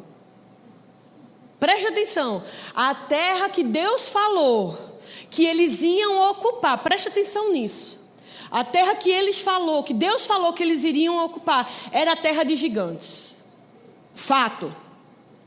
Preste 1.58 1.86
atenção. 1.86 2.42
A 2.74 2.94
terra 2.94 3.48
que 3.48 3.62
Deus 3.64 4.08
falou 4.08 4.76
que 5.30 5.44
eles 5.44 5.82
iam 5.82 6.30
ocupar, 6.30 6.78
preste 6.78 7.08
atenção 7.08 7.52
nisso. 7.52 8.05
A 8.50 8.64
terra 8.64 8.94
que 8.94 9.10
eles 9.10 9.40
falou, 9.40 9.82
que 9.82 9.94
Deus 9.94 10.26
falou 10.26 10.52
que 10.52 10.62
eles 10.62 10.84
iriam 10.84 11.24
ocupar, 11.24 11.70
era 11.90 12.12
a 12.12 12.16
terra 12.16 12.44
de 12.44 12.54
gigantes. 12.54 13.36
Fato. 14.14 14.74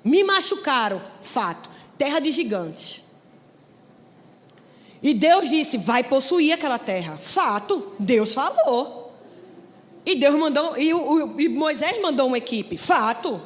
Me 0.03 0.23
machucaram, 0.23 1.01
fato. 1.21 1.69
Terra 1.97 2.19
de 2.19 2.31
gigantes. 2.31 3.03
E 5.01 5.13
Deus 5.13 5.49
disse: 5.49 5.77
vai 5.77 6.03
possuir 6.03 6.53
aquela 6.53 6.77
terra. 6.77 7.17
Fato. 7.17 7.93
Deus 7.97 8.33
falou. 8.33 9.13
E 10.05 10.15
Deus 10.15 10.35
mandou, 10.35 10.77
e, 10.77 10.93
o, 10.93 11.39
e 11.39 11.49
Moisés 11.49 12.01
mandou 12.01 12.27
uma 12.27 12.37
equipe. 12.37 12.77
Fato. 12.77 13.41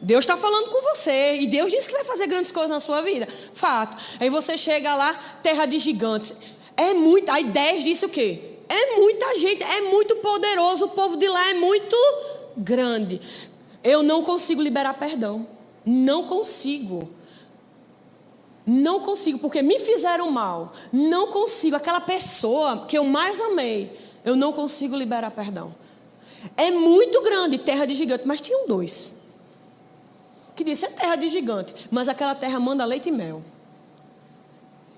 Deus 0.00 0.24
está 0.24 0.36
falando 0.36 0.70
com 0.70 0.82
você. 0.82 1.36
E 1.36 1.46
Deus 1.46 1.70
disse 1.70 1.88
que 1.88 1.94
vai 1.94 2.04
fazer 2.04 2.26
grandes 2.26 2.52
coisas 2.52 2.70
na 2.70 2.80
sua 2.80 3.00
vida. 3.00 3.26
Fato. 3.54 3.96
Aí 4.20 4.28
você 4.28 4.58
chega 4.58 4.94
lá, 4.94 5.12
terra 5.42 5.66
de 5.66 5.78
gigantes. 5.78 6.34
É 6.76 6.92
muito. 6.92 7.30
Aí 7.30 7.44
10 7.44 7.84
disse 7.84 8.04
o 8.04 8.08
quê? 8.08 8.53
É 8.74 8.96
muita 8.96 9.38
gente, 9.38 9.62
é 9.62 9.82
muito 9.82 10.16
poderoso, 10.16 10.86
o 10.86 10.88
povo 10.88 11.16
de 11.16 11.28
lá 11.28 11.50
é 11.50 11.54
muito 11.54 11.96
grande. 12.56 13.20
Eu 13.84 14.02
não 14.02 14.24
consigo 14.24 14.60
liberar 14.60 14.94
perdão. 14.94 15.46
Não 15.86 16.24
consigo. 16.24 17.08
Não 18.66 18.98
consigo, 18.98 19.38
porque 19.38 19.62
me 19.62 19.78
fizeram 19.78 20.28
mal. 20.28 20.72
Não 20.92 21.28
consigo. 21.28 21.76
Aquela 21.76 22.00
pessoa 22.00 22.84
que 22.86 22.98
eu 22.98 23.04
mais 23.04 23.40
amei, 23.40 23.96
eu 24.24 24.34
não 24.34 24.52
consigo 24.52 24.96
liberar 24.96 25.30
perdão. 25.30 25.72
É 26.56 26.72
muito 26.72 27.22
grande, 27.22 27.58
terra 27.58 27.84
de 27.86 27.94
gigante, 27.94 28.26
mas 28.26 28.40
tinham 28.40 28.66
dois. 28.66 29.12
Que 30.56 30.64
disse, 30.64 30.86
é 30.86 30.88
terra 30.88 31.14
de 31.14 31.28
gigante, 31.28 31.74
mas 31.92 32.08
aquela 32.08 32.34
terra 32.34 32.58
manda 32.58 32.84
leite 32.84 33.08
e 33.08 33.12
mel. 33.12 33.40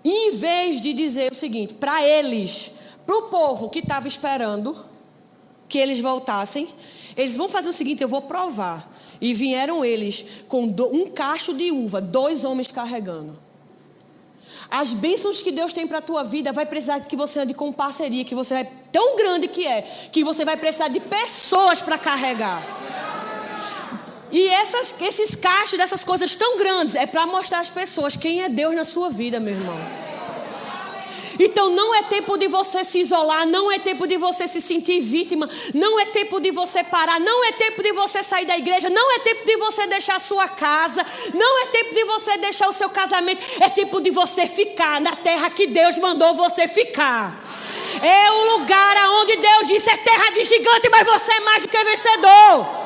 E 0.02 0.28
em 0.28 0.30
vez 0.30 0.80
de 0.80 0.94
dizer 0.94 1.30
o 1.30 1.34
seguinte, 1.34 1.74
para 1.74 2.02
eles, 2.02 2.70
para 3.06 3.16
o 3.16 3.22
povo 3.22 3.70
que 3.70 3.78
estava 3.78 4.08
esperando 4.08 4.76
que 5.68 5.78
eles 5.78 6.00
voltassem, 6.00 6.68
eles 7.16 7.36
vão 7.36 7.48
fazer 7.48 7.68
o 7.68 7.72
seguinte: 7.72 8.02
eu 8.02 8.08
vou 8.08 8.22
provar. 8.22 8.92
E 9.18 9.32
vieram 9.32 9.82
eles 9.82 10.26
com 10.46 10.64
um 10.64 11.06
cacho 11.06 11.54
de 11.54 11.70
uva, 11.70 12.02
dois 12.02 12.44
homens 12.44 12.68
carregando. 12.68 13.38
As 14.70 14.92
bênçãos 14.92 15.40
que 15.40 15.50
Deus 15.50 15.72
tem 15.72 15.86
para 15.86 15.98
a 15.98 16.02
tua 16.02 16.22
vida 16.22 16.52
vai 16.52 16.66
precisar 16.66 17.00
que 17.00 17.16
você 17.16 17.40
ande 17.40 17.54
com 17.54 17.72
parceria, 17.72 18.24
que 18.24 18.34
você 18.34 18.56
é 18.56 18.64
tão 18.92 19.16
grande 19.16 19.48
que 19.48 19.66
é, 19.66 19.82
que 20.12 20.22
você 20.22 20.44
vai 20.44 20.56
precisar 20.56 20.88
de 20.88 21.00
pessoas 21.00 21.80
para 21.80 21.96
carregar. 21.96 22.62
E 24.30 24.48
essas, 24.48 24.92
esses 25.00 25.36
cachos 25.36 25.78
dessas 25.78 26.04
coisas 26.04 26.34
tão 26.34 26.58
grandes 26.58 26.94
é 26.94 27.06
para 27.06 27.24
mostrar 27.26 27.60
às 27.60 27.70
pessoas 27.70 28.16
quem 28.16 28.42
é 28.42 28.48
Deus 28.48 28.74
na 28.74 28.84
sua 28.84 29.08
vida, 29.08 29.38
meu 29.38 29.54
irmão. 29.54 29.78
Então 31.38 31.70
não 31.70 31.94
é 31.94 32.02
tempo 32.04 32.36
de 32.36 32.48
você 32.48 32.84
se 32.84 32.98
isolar, 32.98 33.46
não 33.46 33.70
é 33.70 33.78
tempo 33.78 34.06
de 34.06 34.16
você 34.16 34.48
se 34.48 34.60
sentir 34.60 35.00
vítima, 35.00 35.48
não 35.74 35.98
é 36.00 36.06
tempo 36.06 36.40
de 36.40 36.50
você 36.50 36.82
parar, 36.84 37.20
não 37.20 37.44
é 37.44 37.52
tempo 37.52 37.82
de 37.82 37.92
você 37.92 38.22
sair 38.22 38.46
da 38.46 38.56
igreja, 38.56 38.88
não 38.90 39.12
é 39.16 39.18
tempo 39.20 39.46
de 39.46 39.56
você 39.56 39.86
deixar 39.86 40.16
a 40.16 40.20
sua 40.20 40.48
casa, 40.48 41.04
não 41.34 41.62
é 41.62 41.66
tempo 41.66 41.94
de 41.94 42.04
você 42.04 42.38
deixar 42.38 42.68
o 42.68 42.72
seu 42.72 42.88
casamento, 42.88 43.44
é 43.60 43.68
tempo 43.68 44.00
de 44.00 44.10
você 44.10 44.46
ficar 44.46 45.00
na 45.00 45.16
terra 45.16 45.50
que 45.50 45.66
Deus 45.66 45.98
mandou 45.98 46.34
você 46.34 46.66
ficar. 46.68 47.42
É 48.02 48.30
o 48.30 48.58
lugar 48.58 48.96
aonde 48.96 49.36
Deus 49.36 49.68
disse 49.68 49.88
é 49.88 49.96
terra 49.96 50.30
de 50.30 50.44
gigante, 50.44 50.88
mas 50.90 51.06
você 51.06 51.32
é 51.32 51.40
mais 51.40 51.62
do 51.62 51.68
que 51.68 51.84
vencedor. 51.84 52.85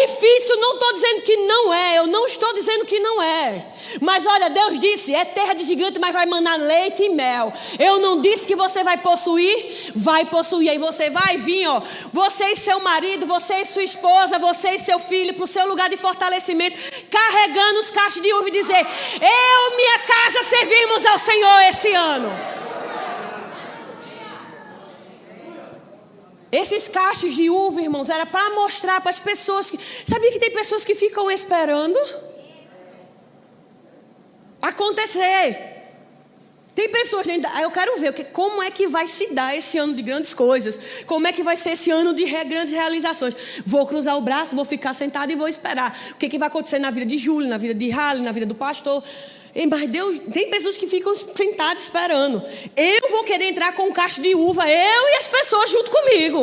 Difícil, 0.00 0.56
não 0.56 0.74
estou 0.74 0.92
dizendo 0.94 1.22
que 1.22 1.36
não 1.36 1.74
é, 1.74 1.98
eu 1.98 2.06
não 2.06 2.26
estou 2.26 2.54
dizendo 2.54 2.86
que 2.86 2.98
não 3.00 3.20
é. 3.20 3.66
Mas 4.00 4.24
olha, 4.24 4.48
Deus 4.48 4.78
disse: 4.78 5.14
é 5.14 5.24
terra 5.24 5.52
de 5.52 5.64
gigante, 5.64 5.98
mas 5.98 6.12
vai 6.12 6.24
mandar 6.24 6.56
leite 6.56 7.02
e 7.02 7.10
mel. 7.10 7.52
Eu 7.78 7.98
não 7.98 8.20
disse 8.20 8.46
que 8.46 8.56
você 8.56 8.82
vai 8.82 8.96
possuir, 8.96 9.92
vai 9.94 10.24
possuir. 10.24 10.70
Aí 10.70 10.78
você 10.78 11.10
vai 11.10 11.36
vir, 11.36 11.66
ó, 11.66 11.82
você 12.12 12.44
e 12.46 12.56
seu 12.56 12.80
marido, 12.80 13.26
você 13.26 13.56
e 13.56 13.66
sua 13.66 13.82
esposa, 13.82 14.38
você 14.38 14.70
e 14.70 14.78
seu 14.78 14.98
filho, 14.98 15.34
para 15.34 15.44
o 15.44 15.46
seu 15.46 15.66
lugar 15.68 15.90
de 15.90 15.96
fortalecimento, 15.98 16.78
carregando 17.10 17.80
os 17.80 17.90
cachos 17.90 18.22
de 18.22 18.32
uva 18.32 18.48
e 18.48 18.52
dizer: 18.52 18.86
Eu, 19.20 19.76
minha 19.76 19.98
casa, 19.98 20.42
servimos 20.44 21.04
ao 21.04 21.18
Senhor 21.18 21.60
esse 21.68 21.92
ano. 21.92 22.59
Esses 26.52 26.88
cachos 26.88 27.34
de 27.34 27.48
uva, 27.48 27.80
irmãos, 27.80 28.08
era 28.08 28.26
para 28.26 28.50
mostrar 28.54 29.00
para 29.00 29.10
as 29.10 29.20
pessoas 29.20 29.70
que. 29.70 29.78
Sabia 29.78 30.32
que 30.32 30.38
tem 30.38 30.50
pessoas 30.50 30.84
que 30.84 30.94
ficam 30.94 31.30
esperando 31.30 31.98
acontecer. 34.60 35.70
Tem 36.74 36.88
pessoas, 36.88 37.26
eu 37.60 37.70
quero 37.70 37.98
ver 37.98 38.12
como 38.32 38.62
é 38.62 38.70
que 38.70 38.86
vai 38.86 39.06
se 39.06 39.34
dar 39.34 39.56
esse 39.56 39.76
ano 39.76 39.92
de 39.92 40.02
grandes 40.02 40.32
coisas, 40.32 41.04
como 41.04 41.26
é 41.26 41.32
que 41.32 41.42
vai 41.42 41.56
ser 41.56 41.70
esse 41.70 41.90
ano 41.90 42.14
de 42.14 42.24
grandes 42.44 42.72
realizações. 42.72 43.34
Vou 43.66 43.86
cruzar 43.86 44.16
o 44.16 44.20
braço, 44.20 44.54
vou 44.54 44.64
ficar 44.64 44.94
sentado 44.94 45.30
e 45.30 45.36
vou 45.36 45.48
esperar. 45.48 45.96
O 46.12 46.14
que, 46.14 46.28
que 46.28 46.38
vai 46.38 46.48
acontecer 46.48 46.78
na 46.78 46.90
vida 46.90 47.06
de 47.06 47.18
Júlio, 47.18 47.48
na 47.48 47.58
vida 47.58 47.74
de 47.74 47.90
Raleigh, 47.90 48.24
na 48.24 48.32
vida 48.32 48.46
do 48.46 48.54
pastor. 48.54 49.02
Mas 49.68 49.88
Deus, 49.88 50.18
tem 50.32 50.48
pessoas 50.48 50.76
que 50.76 50.86
ficam 50.86 51.14
sentadas 51.14 51.82
esperando. 51.82 52.42
Eu 52.76 53.10
vou 53.10 53.24
querer 53.24 53.46
entrar 53.46 53.74
com 53.74 53.84
um 53.84 53.92
cacho 53.92 54.20
de 54.22 54.34
uva, 54.34 54.68
eu 54.68 55.08
e 55.08 55.16
as 55.16 55.28
pessoas 55.28 55.70
junto 55.70 55.90
comigo. 55.90 56.42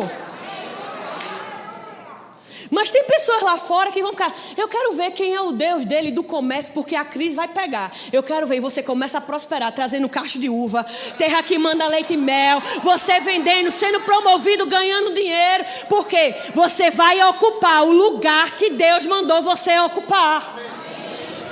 Mas 2.70 2.92
tem 2.92 3.04
pessoas 3.04 3.42
lá 3.42 3.58
fora 3.58 3.92
que 3.92 4.02
vão 4.02 4.12
ficar, 4.12 4.34
eu 4.58 4.68
quero 4.68 4.94
ver 4.94 5.12
quem 5.12 5.34
é 5.34 5.42
o 5.42 5.52
Deus 5.52 5.86
dele 5.86 6.12
do 6.12 6.24
comércio, 6.24 6.74
porque 6.74 6.96
a 6.96 7.06
crise 7.06 7.36
vai 7.36 7.48
pegar. 7.48 7.92
Eu 8.12 8.22
quero 8.22 8.46
ver, 8.46 8.60
você 8.60 8.84
começa 8.84 9.18
a 9.18 9.22
prosperar, 9.22 9.72
trazendo 9.72 10.10
cacho 10.10 10.40
de 10.40 10.50
uva, 10.50 10.86
terra 11.18 11.42
que 11.44 11.58
manda 11.58 11.88
leite 11.88 12.14
e 12.14 12.18
mel, 12.18 12.62
você 12.84 13.20
vendendo, 13.20 13.72
sendo 13.72 14.02
promovido, 14.02 14.66
ganhando 14.66 15.14
dinheiro, 15.14 15.66
porque 15.88 16.36
você 16.54 16.92
vai 16.92 17.22
ocupar 17.30 17.84
o 17.84 17.92
lugar 17.92 18.52
que 18.56 18.72
Deus 18.72 19.06
mandou 19.06 19.42
você 19.42 19.80
ocupar. 19.80 20.77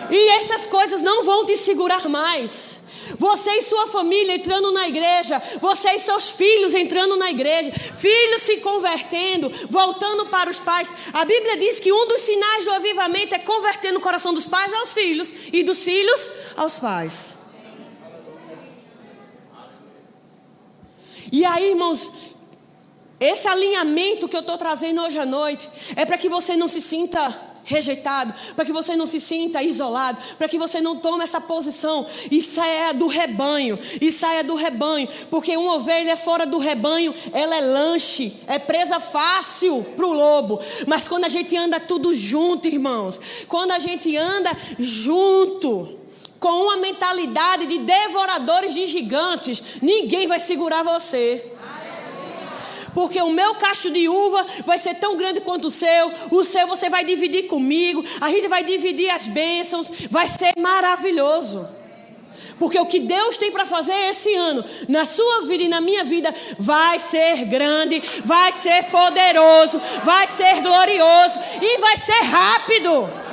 E 0.10 0.30
essas 0.40 0.66
coisas 0.66 1.02
não 1.02 1.24
vão 1.24 1.46
te 1.46 1.58
segurar 1.58 2.08
mais. 2.08 2.80
Você 3.18 3.52
e 3.52 3.62
sua 3.62 3.88
família 3.88 4.36
entrando 4.36 4.72
na 4.72 4.88
igreja, 4.88 5.42
você 5.62 5.90
e 5.92 6.00
seus 6.00 6.30
filhos 6.30 6.74
entrando 6.74 7.16
na 7.16 7.30
igreja, 7.30 7.72
filhos 7.72 8.42
se 8.42 8.58
convertendo, 8.58 9.50
voltando 9.70 10.26
para 10.26 10.50
os 10.50 10.58
pais. 10.58 10.92
A 11.14 11.24
Bíblia 11.24 11.58
diz 11.58 11.80
que 11.80 11.94
um 11.94 12.08
dos 12.08 12.22
sinais 12.22 12.66
do 12.66 12.72
avivamento 12.72 13.36
é 13.36 13.40
convertendo 13.40 14.00
o 14.00 14.02
coração 14.02 14.34
dos 14.34 14.48
pais 14.48 14.74
aos 14.74 14.94
filhos 14.94 15.32
e 15.54 15.64
dos 15.64 15.84
filhos 15.84 16.32
aos 16.58 16.80
pais. 16.80 17.36
E 21.32 21.46
aí, 21.46 21.70
irmãos, 21.70 22.12
esse 23.20 23.48
alinhamento 23.48 24.28
que 24.28 24.36
eu 24.36 24.42
estou 24.42 24.58
trazendo 24.58 25.02
hoje 25.02 25.20
à 25.20 25.26
noite 25.26 25.70
é 25.96 26.06
para 26.06 26.18
que 26.18 26.30
você 26.30 26.56
não 26.56 26.68
se 26.68 26.82
sinta 26.82 27.55
rejeitado, 27.66 28.34
para 28.56 28.64
que 28.64 28.72
você 28.72 28.96
não 28.96 29.06
se 29.06 29.20
sinta 29.20 29.62
isolado, 29.62 30.18
para 30.38 30.48
que 30.48 30.58
você 30.58 30.80
não 30.80 30.96
tome 30.96 31.24
essa 31.24 31.42
posição 31.42 32.06
e 32.32 32.42
saia 32.42 32.94
do 32.94 33.08
rebanho, 33.08 33.78
e 34.00 34.12
saia 34.12 34.44
do 34.44 34.56
rebanho, 34.56 35.10
porque 35.30 35.58
uma 35.58 35.76
ovelha 35.76 36.16
fora 36.16 36.46
do 36.46 36.60
rebanho, 36.60 37.14
ela 37.34 37.56
é 37.56 37.62
lanche, 37.62 38.38
é 38.48 38.60
presa 38.60 39.00
fácil 39.00 39.84
para 39.96 40.06
o 40.06 40.14
lobo, 40.14 40.60
mas 40.88 41.08
quando 41.08 41.26
a 41.26 41.30
gente 41.30 41.58
anda 41.58 41.80
tudo 41.80 42.14
junto, 42.14 42.68
irmãos, 42.68 43.20
quando 43.48 43.72
a 43.72 43.80
gente 43.80 44.16
anda 44.16 44.52
junto, 44.80 46.06
com 46.40 46.66
uma 46.66 46.78
mentalidade 46.78 47.66
de 47.66 47.80
devoradores 47.80 48.76
de 48.76 48.86
gigantes, 48.86 49.82
ninguém 49.82 50.28
vai 50.28 50.40
segurar 50.40 50.84
você 50.84 51.55
porque 52.96 53.22
o 53.22 53.30
meu 53.30 53.54
cacho 53.56 53.92
de 53.92 54.08
uva 54.08 54.48
vai 54.66 54.80
ser 54.80 54.96
tão 54.96 55.18
grande 55.18 55.42
quanto 55.42 55.68
o 55.68 55.72
seu, 55.72 56.12
o 56.32 56.44
seu 56.46 56.66
você 56.66 56.90
vai 56.90 57.04
dividir 57.04 57.44
comigo, 57.44 58.04
a 58.22 58.30
gente 58.30 58.48
vai 58.48 58.64
dividir 58.64 59.10
as 59.10 59.28
bênçãos, 59.28 59.92
vai 60.10 60.30
ser 60.30 60.54
maravilhoso. 60.58 61.68
Porque 62.58 62.80
o 62.80 62.86
que 62.86 63.00
Deus 63.00 63.38
tem 63.38 63.52
para 63.52 63.66
fazer 63.66 63.94
esse 64.10 64.34
ano, 64.34 64.64
na 64.88 65.06
sua 65.06 65.42
vida 65.42 65.64
e 65.64 65.68
na 65.68 65.82
minha 65.82 66.06
vida, 66.06 66.34
vai 66.58 66.98
ser 67.00 67.44
grande, 67.46 68.02
vai 68.24 68.54
ser 68.54 68.86
poderoso, 68.86 69.80
vai 70.06 70.26
ser 70.26 70.62
glorioso 70.62 71.40
e 71.62 71.78
vai 71.80 71.98
ser 71.98 72.22
rápido. 72.24 73.25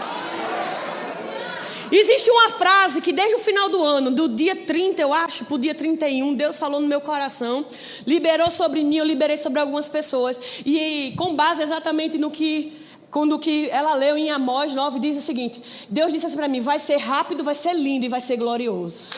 Existe 1.95 2.31
uma 2.31 2.49
frase 2.51 3.03
que 3.03 3.13
desde 3.13 3.35
o 3.35 3.39
final 3.39 3.69
do 3.69 3.85
ano, 3.85 4.11
do 4.11 4.27
dia 4.27 4.57
30, 4.57 5.03
eu 5.03 5.13
acho, 5.13 5.45
para 5.45 5.55
o 5.55 5.59
dia 5.59 5.75
31, 5.75 6.35
Deus 6.35 6.59
falou 6.59 6.81
no 6.81 6.87
meu 6.87 7.03
coração, 7.03 7.67
liberou 8.07 8.51
sobre 8.51 8.83
mim, 8.83 8.97
eu 8.97 9.05
liberei 9.05 9.37
sobre 9.37 9.61
algumas 9.61 9.91
pessoas. 9.91 10.41
E 10.65 11.13
com 11.19 11.35
base 11.37 11.63
exatamente 11.63 12.17
no 12.17 12.31
que 12.31 12.73
quando 13.11 13.39
que 13.39 13.69
ela 13.69 13.95
leu 13.95 14.17
em 14.17 14.31
Amós 14.31 14.75
9, 14.75 14.99
diz 14.99 15.19
o 15.19 15.21
seguinte: 15.21 15.63
Deus 15.91 16.11
disse 16.11 16.25
assim 16.25 16.37
para 16.37 16.49
mim: 16.49 16.61
vai 16.61 16.79
ser 16.79 16.97
rápido, 16.97 17.45
vai 17.45 17.55
ser 17.55 17.75
lindo 17.75 18.07
e 18.07 18.09
vai 18.09 18.23
ser 18.23 18.39
glorioso. 18.39 19.13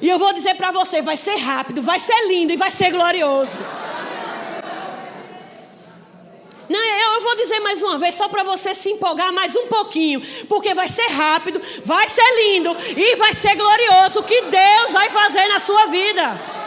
E 0.00 0.08
eu 0.08 0.18
vou 0.18 0.32
dizer 0.32 0.54
para 0.54 0.70
você: 0.70 1.02
vai 1.02 1.16
ser 1.16 1.36
rápido, 1.36 1.82
vai 1.82 1.98
ser 1.98 2.28
lindo 2.28 2.52
e 2.52 2.56
vai 2.56 2.70
ser 2.70 2.92
glorioso. 2.92 3.58
Não, 6.72 7.14
eu 7.14 7.20
vou 7.20 7.36
dizer 7.36 7.60
mais 7.60 7.82
uma 7.82 7.98
vez, 7.98 8.14
só 8.14 8.28
para 8.28 8.42
você 8.42 8.74
se 8.74 8.88
empolgar 8.88 9.30
mais 9.30 9.54
um 9.54 9.66
pouquinho, 9.66 10.22
porque 10.48 10.72
vai 10.72 10.88
ser 10.88 11.06
rápido, 11.08 11.60
vai 11.84 12.08
ser 12.08 12.24
lindo 12.42 12.74
e 12.96 13.14
vai 13.16 13.34
ser 13.34 13.54
glorioso 13.56 14.20
o 14.20 14.22
que 14.22 14.40
Deus 14.40 14.90
vai 14.90 15.10
fazer 15.10 15.46
na 15.48 15.60
sua 15.60 15.84
vida. 15.88 16.61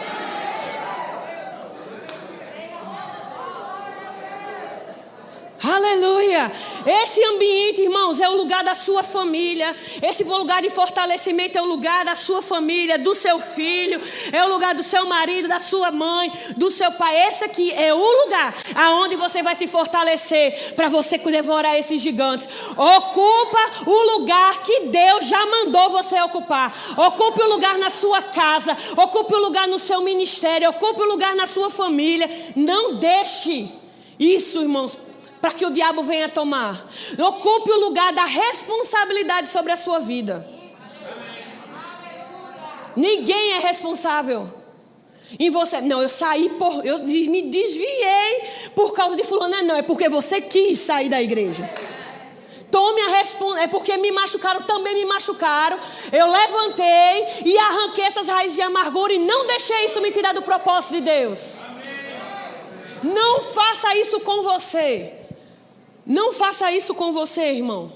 Aleluia! 5.68 6.52
Esse 6.86 7.20
ambiente, 7.24 7.82
irmãos, 7.82 8.20
é 8.20 8.28
o 8.28 8.36
lugar 8.36 8.62
da 8.62 8.76
sua 8.76 9.02
família. 9.02 9.74
Esse 10.00 10.22
lugar 10.22 10.62
de 10.62 10.70
fortalecimento 10.70 11.58
é 11.58 11.62
o 11.62 11.66
lugar 11.66 12.04
da 12.04 12.14
sua 12.14 12.40
família, 12.40 12.96
do 12.96 13.16
seu 13.16 13.40
filho, 13.40 14.00
é 14.32 14.44
o 14.44 14.48
lugar 14.48 14.76
do 14.76 14.84
seu 14.84 15.04
marido, 15.06 15.48
da 15.48 15.58
sua 15.58 15.90
mãe, 15.90 16.32
do 16.56 16.70
seu 16.70 16.92
pai. 16.92 17.28
Esse 17.28 17.44
aqui 17.44 17.72
é 17.72 17.92
o 17.92 18.24
lugar 18.24 18.54
aonde 18.76 19.16
você 19.16 19.42
vai 19.42 19.56
se 19.56 19.66
fortalecer 19.66 20.74
para 20.76 20.88
você 20.88 21.18
devorar 21.18 21.76
esses 21.76 22.00
gigantes. 22.00 22.48
Ocupa 22.76 23.90
o 23.90 24.18
lugar 24.18 24.62
que 24.62 24.82
Deus 24.82 25.26
já 25.26 25.44
mandou 25.46 25.90
você 25.90 26.20
ocupar. 26.20 26.72
Ocupe 26.96 27.42
o 27.42 27.48
lugar 27.48 27.76
na 27.78 27.90
sua 27.90 28.22
casa, 28.22 28.76
ocupe 28.96 29.34
o 29.34 29.40
lugar 29.40 29.66
no 29.66 29.80
seu 29.80 30.00
ministério, 30.00 30.70
ocupe 30.70 31.02
o 31.02 31.08
lugar 31.08 31.34
na 31.34 31.48
sua 31.48 31.70
família. 31.70 32.30
Não 32.54 32.94
deixe 32.94 33.68
isso, 34.18 34.62
irmãos, 34.62 34.96
para 35.46 35.54
que 35.54 35.64
o 35.64 35.70
diabo 35.70 36.02
venha 36.02 36.28
tomar. 36.28 36.74
Ocupe 37.16 37.70
o 37.70 37.78
lugar 37.78 38.12
da 38.12 38.24
responsabilidade 38.24 39.48
sobre 39.48 39.70
a 39.70 39.76
sua 39.76 40.00
vida. 40.00 40.44
Ninguém 42.96 43.52
é 43.52 43.58
responsável. 43.60 44.52
Em 45.38 45.48
você, 45.48 45.80
não, 45.80 46.02
eu 46.02 46.08
saí 46.08 46.48
por, 46.48 46.84
eu 46.84 46.98
me 47.04 47.42
desviei 47.42 48.42
por 48.74 48.92
causa 48.92 49.14
de 49.14 49.22
fulano, 49.22 49.62
não, 49.62 49.76
é 49.76 49.82
porque 49.82 50.08
você 50.08 50.40
quis 50.40 50.80
sair 50.80 51.08
da 51.08 51.22
igreja. 51.22 51.70
Tome 52.68 53.00
a 53.02 53.08
responsabilidade, 53.10 53.64
é 53.64 53.66
porque 53.68 53.96
me 53.98 54.10
machucaram, 54.10 54.62
também 54.62 54.96
me 54.96 55.04
machucaram. 55.04 55.78
Eu 56.12 56.28
levantei 56.28 57.26
e 57.44 57.56
arranquei 57.56 58.04
essas 58.04 58.26
raízes 58.26 58.56
de 58.56 58.62
amargura 58.62 59.12
e 59.12 59.18
não 59.18 59.46
deixei 59.46 59.86
isso 59.86 60.00
me 60.00 60.10
tirar 60.10 60.34
do 60.34 60.42
propósito 60.42 60.94
de 60.94 61.02
Deus. 61.02 61.60
Não 63.04 63.42
faça 63.42 63.94
isso 63.96 64.18
com 64.20 64.42
você. 64.42 65.15
Não 66.06 66.32
faça 66.32 66.70
isso 66.70 66.94
com 66.94 67.12
você, 67.12 67.52
irmão. 67.52 67.92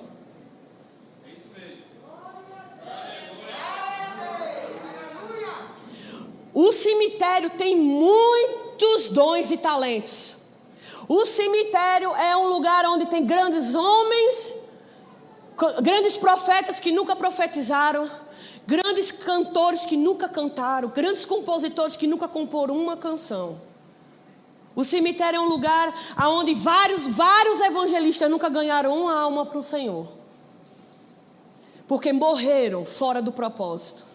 O 6.52 6.72
cemitério 6.72 7.50
tem 7.50 7.76
muitos 7.76 9.08
dons 9.10 9.52
e 9.52 9.56
talentos. 9.56 10.36
O 11.08 11.24
cemitério 11.24 12.12
é 12.16 12.36
um 12.36 12.48
lugar 12.48 12.84
onde 12.86 13.06
tem 13.06 13.24
grandes 13.24 13.76
homens, 13.76 14.54
grandes 15.80 16.16
profetas 16.16 16.80
que 16.80 16.90
nunca 16.90 17.14
profetizaram, 17.14 18.10
grandes 18.66 19.12
cantores 19.12 19.86
que 19.86 19.96
nunca 19.96 20.28
cantaram, 20.28 20.88
grandes 20.88 21.24
compositores 21.24 21.96
que 21.96 22.08
nunca 22.08 22.26
comporam 22.26 22.76
uma 22.76 22.96
canção. 22.96 23.69
O 24.74 24.84
cemitério 24.84 25.38
é 25.38 25.40
um 25.40 25.48
lugar 25.48 25.92
onde 26.26 26.54
vários, 26.54 27.06
vários 27.06 27.60
evangelistas 27.60 28.30
nunca 28.30 28.48
ganharam 28.48 29.02
uma 29.02 29.18
alma 29.20 29.44
para 29.44 29.58
o 29.58 29.62
Senhor. 29.62 30.08
Porque 31.88 32.12
morreram 32.12 32.84
fora 32.84 33.20
do 33.20 33.32
propósito. 33.32 34.06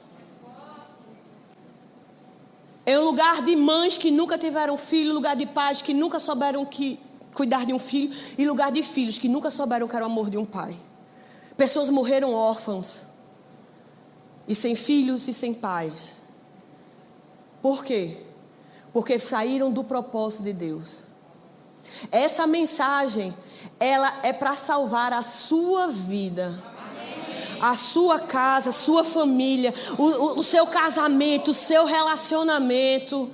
É 2.85 2.97
um 2.99 3.03
lugar 3.03 3.41
de 3.43 3.55
mães 3.55 3.97
que 3.97 4.11
nunca 4.11 4.37
tiveram 4.37 4.77
filho, 4.77 5.13
lugar 5.13 5.35
de 5.35 5.45
pais 5.45 5.81
que 5.81 5.93
nunca 5.93 6.19
souberam 6.19 6.63
que 6.65 6.99
cuidar 7.33 7.65
de 7.65 7.73
um 7.73 7.79
filho, 7.79 8.15
e 8.37 8.47
lugar 8.47 8.71
de 8.71 8.81
filhos 8.81 9.17
que 9.17 9.27
nunca 9.27 9.51
souberam 9.51 9.87
que 9.87 9.95
era 9.95 10.05
o 10.05 10.07
amor 10.07 10.29
de 10.29 10.37
um 10.37 10.45
pai. 10.45 10.77
Pessoas 11.57 11.89
morreram 11.89 12.33
órfãos, 12.33 13.07
e 14.47 14.55
sem 14.55 14.75
filhos 14.75 15.27
e 15.27 15.33
sem 15.33 15.53
pais. 15.53 16.13
Por 17.61 17.83
quê? 17.83 18.24
Porque 18.95 19.19
saíram 19.19 19.69
do 19.69 19.83
propósito 19.83 20.43
de 20.43 20.53
Deus. 20.53 21.03
Essa 22.09 22.47
mensagem, 22.47 23.35
ela 23.77 24.21
é 24.23 24.31
para 24.31 24.55
salvar 24.55 25.11
a 25.11 25.21
sua 25.21 25.87
vida. 25.87 26.63
A 27.59 27.75
sua 27.75 28.21
casa, 28.21 28.69
a 28.69 28.73
sua 28.73 29.03
família, 29.03 29.73
o, 29.97 30.03
o, 30.03 30.39
o 30.39 30.43
seu 30.45 30.65
casamento, 30.65 31.51
o 31.51 31.53
seu 31.53 31.83
relacionamento. 31.83 33.29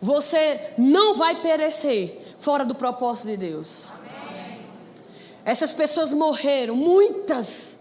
Você 0.00 0.72
não 0.78 1.16
vai 1.16 1.34
perecer 1.42 2.34
fora 2.38 2.64
do 2.64 2.74
propósito 2.74 3.28
de 3.28 3.36
Deus. 3.36 3.92
Essas 5.44 5.74
pessoas 5.74 6.14
morreram, 6.14 6.74
muitas, 6.74 7.76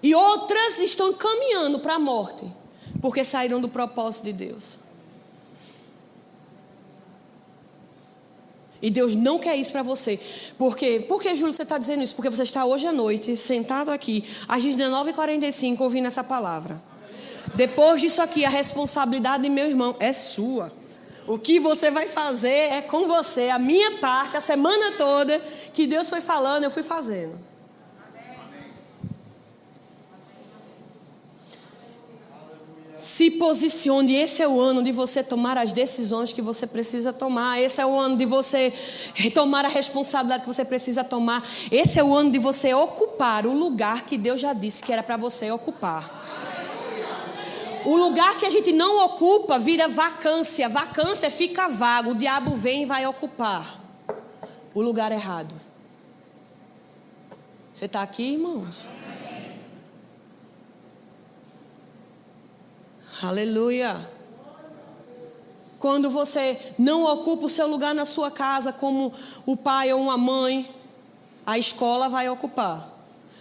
e 0.00 0.14
outras 0.14 0.78
estão 0.78 1.12
caminhando 1.12 1.80
para 1.80 1.94
a 1.96 1.98
morte 1.98 2.59
porque 3.00 3.24
saíram 3.24 3.60
do 3.60 3.68
propósito 3.68 4.24
de 4.24 4.32
Deus. 4.32 4.78
E 8.82 8.90
Deus 8.90 9.14
não 9.14 9.38
quer 9.38 9.56
isso 9.56 9.72
para 9.72 9.82
você. 9.82 10.18
Por 10.56 10.76
quê? 10.76 11.04
Por 11.06 11.20
que, 11.20 11.34
Júlio, 11.34 11.52
você 11.52 11.62
está 11.62 11.76
dizendo 11.76 12.02
isso? 12.02 12.14
Porque 12.14 12.30
você 12.30 12.44
está 12.44 12.64
hoje 12.64 12.86
à 12.86 12.92
noite, 12.92 13.36
sentado 13.36 13.90
aqui, 13.90 14.24
às 14.48 14.64
19h45, 14.64 15.80
ouvindo 15.80 16.06
essa 16.06 16.24
palavra. 16.24 16.82
Depois 17.54 18.00
disso 18.00 18.22
aqui, 18.22 18.44
a 18.44 18.48
responsabilidade, 18.48 19.48
meu 19.50 19.68
irmão, 19.68 19.96
é 20.00 20.12
sua. 20.12 20.72
O 21.26 21.38
que 21.38 21.60
você 21.60 21.90
vai 21.90 22.08
fazer 22.08 22.48
é 22.48 22.80
com 22.80 23.06
você. 23.06 23.50
A 23.50 23.58
minha 23.58 23.98
parte, 23.98 24.36
a 24.36 24.40
semana 24.40 24.92
toda 24.92 25.38
que 25.74 25.86
Deus 25.86 26.08
foi 26.08 26.22
falando, 26.22 26.64
eu 26.64 26.70
fui 26.70 26.82
fazendo. 26.82 27.49
Se 33.00 33.30
posicione. 33.30 34.14
Esse 34.14 34.42
é 34.42 34.48
o 34.48 34.60
ano 34.60 34.82
de 34.82 34.92
você 34.92 35.24
tomar 35.24 35.56
as 35.56 35.72
decisões 35.72 36.34
que 36.34 36.42
você 36.42 36.66
precisa 36.66 37.14
tomar. 37.14 37.58
Esse 37.58 37.80
é 37.80 37.86
o 37.86 37.98
ano 37.98 38.14
de 38.14 38.26
você 38.26 38.72
tomar 39.32 39.64
a 39.64 39.68
responsabilidade 39.68 40.42
que 40.42 40.52
você 40.52 40.66
precisa 40.66 41.02
tomar. 41.02 41.42
Esse 41.72 41.98
é 41.98 42.04
o 42.04 42.14
ano 42.14 42.30
de 42.30 42.38
você 42.38 42.74
ocupar 42.74 43.46
o 43.46 43.52
lugar 43.54 44.04
que 44.04 44.18
Deus 44.18 44.38
já 44.38 44.52
disse 44.52 44.82
que 44.82 44.92
era 44.92 45.02
para 45.02 45.16
você 45.16 45.50
ocupar. 45.50 46.20
O 47.86 47.96
lugar 47.96 48.36
que 48.38 48.44
a 48.44 48.50
gente 48.50 48.70
não 48.70 49.02
ocupa 49.06 49.58
vira 49.58 49.88
vacância. 49.88 50.68
Vacância 50.68 51.30
fica 51.30 51.68
vago. 51.68 52.10
O 52.10 52.14
diabo 52.14 52.54
vem 52.54 52.82
e 52.82 52.86
vai 52.86 53.06
ocupar 53.06 53.80
o 54.74 54.82
lugar 54.82 55.10
errado. 55.10 55.54
Você 57.74 57.86
está 57.86 58.02
aqui, 58.02 58.34
irmãos? 58.34 58.99
Aleluia. 63.22 64.00
Quando 65.78 66.10
você 66.10 66.58
não 66.78 67.04
ocupa 67.04 67.46
o 67.46 67.48
seu 67.48 67.66
lugar 67.66 67.94
na 67.94 68.04
sua 68.04 68.30
casa, 68.30 68.72
como 68.72 69.12
o 69.44 69.56
pai 69.56 69.92
ou 69.92 70.00
uma 70.00 70.16
mãe, 70.16 70.68
a 71.46 71.58
escola 71.58 72.08
vai 72.08 72.28
ocupar. 72.28 72.88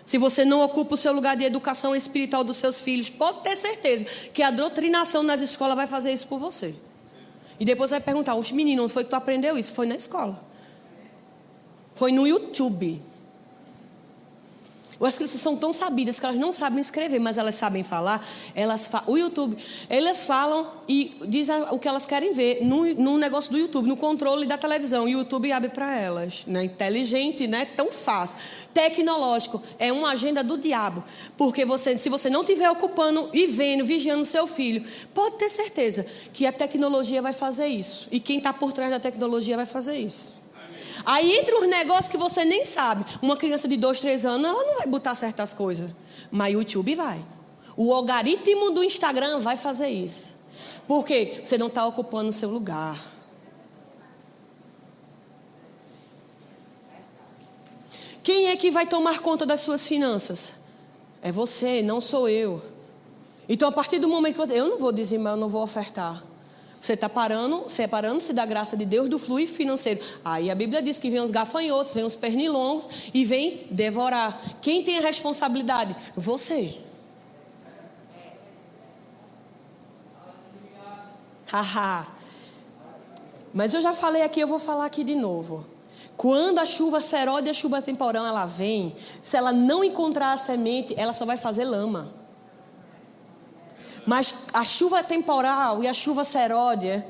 Se 0.05 0.17
você 0.17 0.43
não 0.43 0.61
ocupa 0.61 0.95
o 0.95 0.97
seu 0.97 1.13
lugar 1.13 1.37
de 1.37 1.43
educação 1.43 1.95
espiritual 1.95 2.43
dos 2.43 2.57
seus 2.57 2.81
filhos, 2.81 3.09
pode 3.09 3.41
ter 3.41 3.55
certeza 3.55 4.05
que 4.33 4.41
a 4.41 4.51
doutrinação 4.51 5.21
nas 5.21 5.39
escolas 5.39 5.75
vai 5.75 5.85
fazer 5.85 6.11
isso 6.11 6.27
por 6.27 6.39
você. 6.39 6.75
E 7.59 7.65
depois 7.65 7.91
vai 7.91 7.99
perguntar: 7.99 8.35
os 8.35 8.51
meninos, 8.51 8.85
onde 8.85 8.93
foi 8.93 9.03
que 9.03 9.09
tu 9.09 9.15
aprendeu 9.15 9.57
isso? 9.57 9.73
Foi 9.73 9.85
na 9.85 9.95
escola. 9.95 10.41
Foi 11.93 12.11
no 12.11 12.25
YouTube. 12.25 13.01
As 15.01 15.15
crianças 15.15 15.39
são 15.39 15.55
tão 15.55 15.71
sabidas 15.71 16.19
que 16.19 16.25
elas 16.25 16.37
não 16.37 16.51
sabem 16.51 16.79
escrever, 16.79 17.19
mas 17.19 17.37
elas 17.37 17.55
sabem 17.55 17.83
falar. 17.83 18.25
Elas 18.53 18.87
fa 18.87 19.03
o 19.07 19.17
YouTube, 19.17 19.57
elas 19.89 20.23
falam 20.23 20.69
e 20.87 21.15
dizem 21.27 21.55
o 21.71 21.79
que 21.79 21.87
elas 21.87 22.05
querem 22.05 22.33
ver 22.33 22.65
no, 22.65 22.85
no 22.95 23.17
negócio 23.17 23.51
do 23.51 23.57
YouTube, 23.57 23.87
no 23.87 23.95
controle 23.95 24.45
da 24.45 24.57
televisão. 24.57 25.05
O 25.05 25.09
YouTube 25.09 25.51
abre 25.51 25.69
para 25.69 25.95
elas. 25.95 26.43
Né? 26.45 26.65
Inteligente, 26.65 27.47
né? 27.47 27.65
Tão 27.65 27.91
fácil. 27.91 28.37
Tecnológico 28.73 29.61
é 29.77 29.91
uma 29.91 30.11
agenda 30.11 30.43
do 30.43 30.57
diabo. 30.57 31.03
Porque 31.37 31.63
você, 31.63 31.97
se 31.97 32.09
você 32.09 32.29
não 32.29 32.41
estiver 32.41 32.69
ocupando 32.69 33.29
e 33.33 33.47
vendo, 33.47 33.85
vigiando 33.85 34.25
seu 34.25 34.45
filho, 34.47 34.85
pode 35.13 35.37
ter 35.37 35.49
certeza 35.49 36.05
que 36.33 36.45
a 36.45 36.51
tecnologia 36.51 37.21
vai 37.21 37.33
fazer 37.33 37.67
isso. 37.67 38.07
E 38.11 38.19
quem 38.19 38.37
está 38.37 38.51
por 38.51 38.73
trás 38.73 38.91
da 38.91 38.99
tecnologia 38.99 39.55
vai 39.55 39.65
fazer 39.65 39.97
isso. 39.97 40.38
Aí 41.05 41.37
entra 41.37 41.57
uns 41.57 41.67
negócios 41.67 42.09
que 42.09 42.17
você 42.17 42.43
nem 42.45 42.65
sabe. 42.65 43.05
Uma 43.21 43.37
criança 43.37 43.67
de 43.67 43.77
2, 43.77 43.99
3 43.99 44.25
anos, 44.25 44.49
ela 44.49 44.63
não 44.63 44.77
vai 44.77 44.87
botar 44.87 45.15
certas 45.15 45.53
coisas. 45.53 45.89
Mas 46.31 46.53
o 46.53 46.59
YouTube 46.59 46.95
vai. 46.95 47.23
O 47.75 47.93
algoritmo 47.93 48.71
do 48.71 48.83
Instagram 48.83 49.39
vai 49.39 49.55
fazer 49.57 49.87
isso. 49.87 50.35
Por 50.87 51.05
quê? 51.05 51.41
Você 51.43 51.57
não 51.57 51.67
está 51.67 51.85
ocupando 51.85 52.29
o 52.29 52.33
seu 52.33 52.49
lugar. 52.49 52.97
Quem 58.23 58.49
é 58.49 58.55
que 58.55 58.69
vai 58.69 58.85
tomar 58.85 59.19
conta 59.19 59.45
das 59.45 59.61
suas 59.61 59.87
finanças? 59.87 60.59
É 61.21 61.31
você, 61.31 61.81
não 61.81 61.99
sou 61.99 62.29
eu. 62.29 62.61
Então, 63.47 63.67
a 63.67 63.71
partir 63.71 63.97
do 63.97 64.07
momento 64.07 64.33
que 64.33 64.39
você. 64.39 64.59
Eu 64.59 64.67
não 64.67 64.77
vou 64.77 64.91
dizimar, 64.91 65.33
eu 65.33 65.37
não 65.37 65.49
vou 65.49 65.63
ofertar. 65.63 66.23
Você 66.81 66.93
está 66.93 67.09
parando, 67.09 67.65
separando-se 67.67 68.31
da 68.31 68.45
graça 68.45 68.77
de 68.77 68.85
Deus 68.85 69.09
do 69.09 69.19
fluir 69.19 69.47
financeiro. 69.47 69.99
Aí 70.23 70.49
a 70.49 70.55
Bíblia 70.55 70.81
diz 70.81 70.97
que 70.97 71.09
vem 71.09 71.19
os 71.19 71.31
gafanhotos, 71.31 71.93
vem 71.93 72.05
os 72.05 72.15
pernilongos 72.15 72.87
e 73.13 73.25
vem 73.25 73.67
devorar. 73.69 74.41
Quem 74.61 74.83
tem 74.83 74.97
a 74.97 75.01
responsabilidade? 75.01 75.95
Você. 76.15 76.77
Haha. 81.51 82.07
Mas 83.53 83.73
eu 83.73 83.81
já 83.81 83.93
falei 83.93 84.21
aqui, 84.21 84.39
eu 84.39 84.47
vou 84.47 84.59
falar 84.59 84.85
aqui 84.85 85.03
de 85.03 85.15
novo. 85.15 85.65
Quando 86.15 86.59
a 86.59 86.65
chuva 86.65 87.01
seródia 87.01 87.49
e 87.49 87.51
a 87.51 87.53
chuva 87.53 87.81
temporal 87.81 88.25
ela 88.25 88.45
vem, 88.45 88.95
se 89.21 89.35
ela 89.35 89.51
não 89.51 89.83
encontrar 89.83 90.33
a 90.33 90.37
semente, 90.37 90.93
ela 90.97 91.13
só 91.13 91.25
vai 91.25 91.37
fazer 91.37 91.65
lama. 91.65 92.18
Mas 94.09 94.45
a 94.51 94.65
chuva 94.65 95.03
temporal 95.03 95.83
e 95.83 95.87
a 95.87 95.93
chuva 95.93 96.23
seródia, 96.23 97.05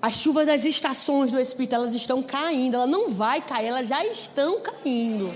as 0.00 0.14
chuvas 0.14 0.46
das 0.46 0.64
estações 0.64 1.30
do 1.30 1.38
Espírito, 1.38 1.74
elas 1.74 1.92
estão 1.92 2.22
caindo. 2.22 2.76
Ela 2.76 2.86
não 2.86 3.10
vai 3.10 3.42
cair, 3.42 3.66
elas 3.66 3.86
já 3.86 4.02
estão 4.06 4.58
caindo. 4.58 5.30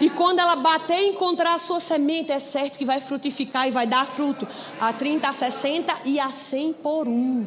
E 0.00 0.08
quando 0.08 0.38
ela 0.38 0.54
bater 0.54 1.00
e 1.00 1.08
encontrar 1.08 1.54
a 1.54 1.58
sua 1.58 1.80
semente, 1.80 2.30
é 2.30 2.38
certo 2.38 2.78
que 2.78 2.84
vai 2.84 3.00
frutificar 3.00 3.66
e 3.66 3.72
vai 3.72 3.88
dar 3.88 4.06
fruto 4.06 4.46
a 4.80 4.92
30, 4.92 5.28
a 5.28 5.32
60 5.32 5.92
e 6.04 6.20
a 6.20 6.30
100 6.30 6.74
por 6.74 7.08
um. 7.08 7.44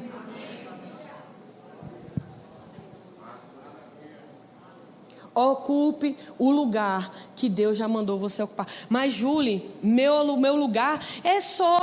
Ocupe 5.34 6.18
o 6.38 6.52
lugar 6.52 7.14
que 7.36 7.48
Deus 7.48 7.78
já 7.78 7.88
mandou 7.88 8.20
você 8.20 8.44
ocupar. 8.44 8.68
Mas, 8.90 9.14
Julie, 9.14 9.70
meu, 9.82 10.36
meu 10.36 10.56
lugar 10.56 11.02
é 11.24 11.40
só 11.40 11.80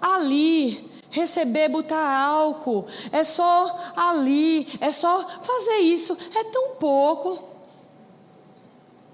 ali. 0.00 0.90
Receber, 1.10 1.68
botar 1.68 2.16
álcool. 2.16 2.86
É 3.10 3.24
só 3.24 3.92
ali. 3.96 4.68
É 4.80 4.92
só 4.92 5.28
fazer 5.42 5.78
isso. 5.78 6.16
É 6.34 6.44
tão 6.44 6.76
pouco. 6.76 7.38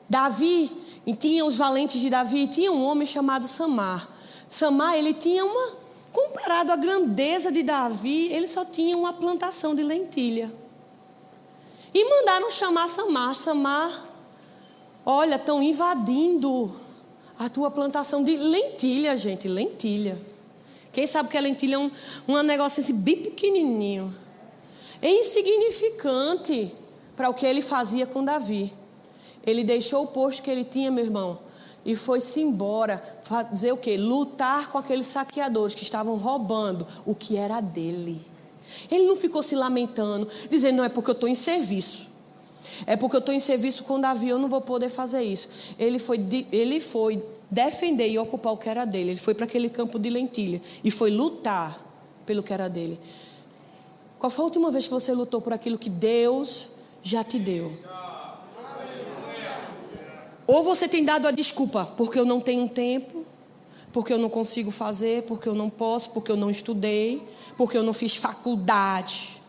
Davi, 0.08 0.70
e 1.06 1.14
tinha 1.14 1.44
os 1.44 1.56
valentes 1.56 2.00
de 2.00 2.10
Davi, 2.10 2.46
tinha 2.46 2.70
um 2.70 2.84
homem 2.84 3.06
chamado 3.06 3.46
Samar. 3.46 4.08
Samar, 4.48 4.96
ele 4.96 5.14
tinha 5.14 5.44
uma. 5.44 5.78
Comparado 6.12 6.72
à 6.72 6.76
grandeza 6.76 7.52
de 7.52 7.62
Davi, 7.62 8.32
ele 8.32 8.48
só 8.48 8.64
tinha 8.64 8.96
uma 8.96 9.12
plantação 9.12 9.74
de 9.74 9.82
lentilha. 9.82 10.50
E 11.92 12.04
mandaram 12.04 12.50
chamar 12.50 12.88
Samar. 12.88 13.34
Samar, 13.34 14.04
olha, 15.04 15.36
estão 15.36 15.62
invadindo 15.62 16.74
a 17.38 17.48
tua 17.48 17.70
plantação 17.70 18.22
de 18.22 18.36
lentilha, 18.36 19.16
gente, 19.16 19.48
lentilha. 19.48 20.18
Quem 20.92 21.06
sabe 21.06 21.28
que 21.28 21.36
a 21.36 21.40
lentilha 21.40 21.76
é 21.76 21.78
um, 21.78 21.90
um 22.26 22.42
negócio 22.42 22.82
assim 22.82 22.94
bem 22.94 23.22
pequenininho. 23.22 24.14
É 25.00 25.10
insignificante 25.10 26.72
para 27.16 27.28
o 27.28 27.34
que 27.34 27.46
ele 27.46 27.62
fazia 27.62 28.06
com 28.06 28.24
Davi. 28.24 28.72
Ele 29.46 29.62
deixou 29.62 30.04
o 30.04 30.06
posto 30.08 30.42
que 30.42 30.50
ele 30.50 30.64
tinha, 30.64 30.90
meu 30.90 31.04
irmão, 31.04 31.38
e 31.84 31.94
foi-se 31.94 32.40
embora 32.40 33.02
fazer 33.22 33.72
o 33.72 33.76
quê? 33.76 33.96
Lutar 33.96 34.70
com 34.70 34.78
aqueles 34.78 35.06
saqueadores 35.06 35.74
que 35.74 35.82
estavam 35.82 36.16
roubando 36.16 36.86
o 37.06 37.14
que 37.14 37.36
era 37.36 37.60
dele. 37.60 38.20
Ele 38.90 39.06
não 39.06 39.16
ficou 39.16 39.42
se 39.42 39.54
lamentando, 39.54 40.28
dizendo, 40.50 40.76
não 40.76 40.84
é 40.84 40.88
porque 40.88 41.10
eu 41.10 41.14
estou 41.14 41.28
em 41.28 41.34
serviço. 41.34 42.06
É 42.86 42.96
porque 42.96 43.16
eu 43.16 43.20
estou 43.20 43.34
em 43.34 43.40
serviço 43.40 43.84
com 43.84 44.00
Davi, 44.00 44.28
eu 44.28 44.38
não 44.38 44.48
vou 44.48 44.60
poder 44.60 44.88
fazer 44.88 45.22
isso. 45.22 45.48
Ele 45.78 45.98
foi, 45.98 46.24
ele 46.52 46.80
foi 46.80 47.22
defender 47.50 48.08
e 48.08 48.18
ocupar 48.18 48.52
o 48.52 48.56
que 48.56 48.68
era 48.68 48.84
dele. 48.84 49.10
Ele 49.10 49.20
foi 49.20 49.34
para 49.34 49.44
aquele 49.44 49.68
campo 49.68 49.98
de 49.98 50.10
lentilha 50.10 50.62
e 50.84 50.90
foi 50.90 51.10
lutar 51.10 51.84
pelo 52.24 52.42
que 52.42 52.52
era 52.52 52.68
dele. 52.68 52.98
Qual 54.18 54.30
foi 54.30 54.42
a 54.42 54.46
última 54.46 54.70
vez 54.70 54.86
que 54.86 54.92
você 54.92 55.12
lutou 55.12 55.40
por 55.40 55.52
aquilo 55.52 55.78
que 55.78 55.88
Deus 55.88 56.68
já 57.02 57.22
te 57.24 57.38
deu? 57.38 57.72
Ou 60.46 60.64
você 60.64 60.88
tem 60.88 61.04
dado 61.04 61.28
a 61.28 61.30
desculpa, 61.30 61.84
porque 61.96 62.18
eu 62.18 62.24
não 62.24 62.40
tenho 62.40 62.68
tempo, 62.68 63.17
porque 63.92 64.12
eu 64.12 64.18
não 64.18 64.28
consigo 64.28 64.70
fazer, 64.70 65.22
porque 65.22 65.48
eu 65.48 65.54
não 65.54 65.70
posso, 65.70 66.10
porque 66.10 66.30
eu 66.30 66.36
não 66.36 66.50
estudei, 66.50 67.22
porque 67.56 67.76
eu 67.76 67.82
não 67.82 67.92
fiz 67.92 68.16
faculdade, 68.16 69.40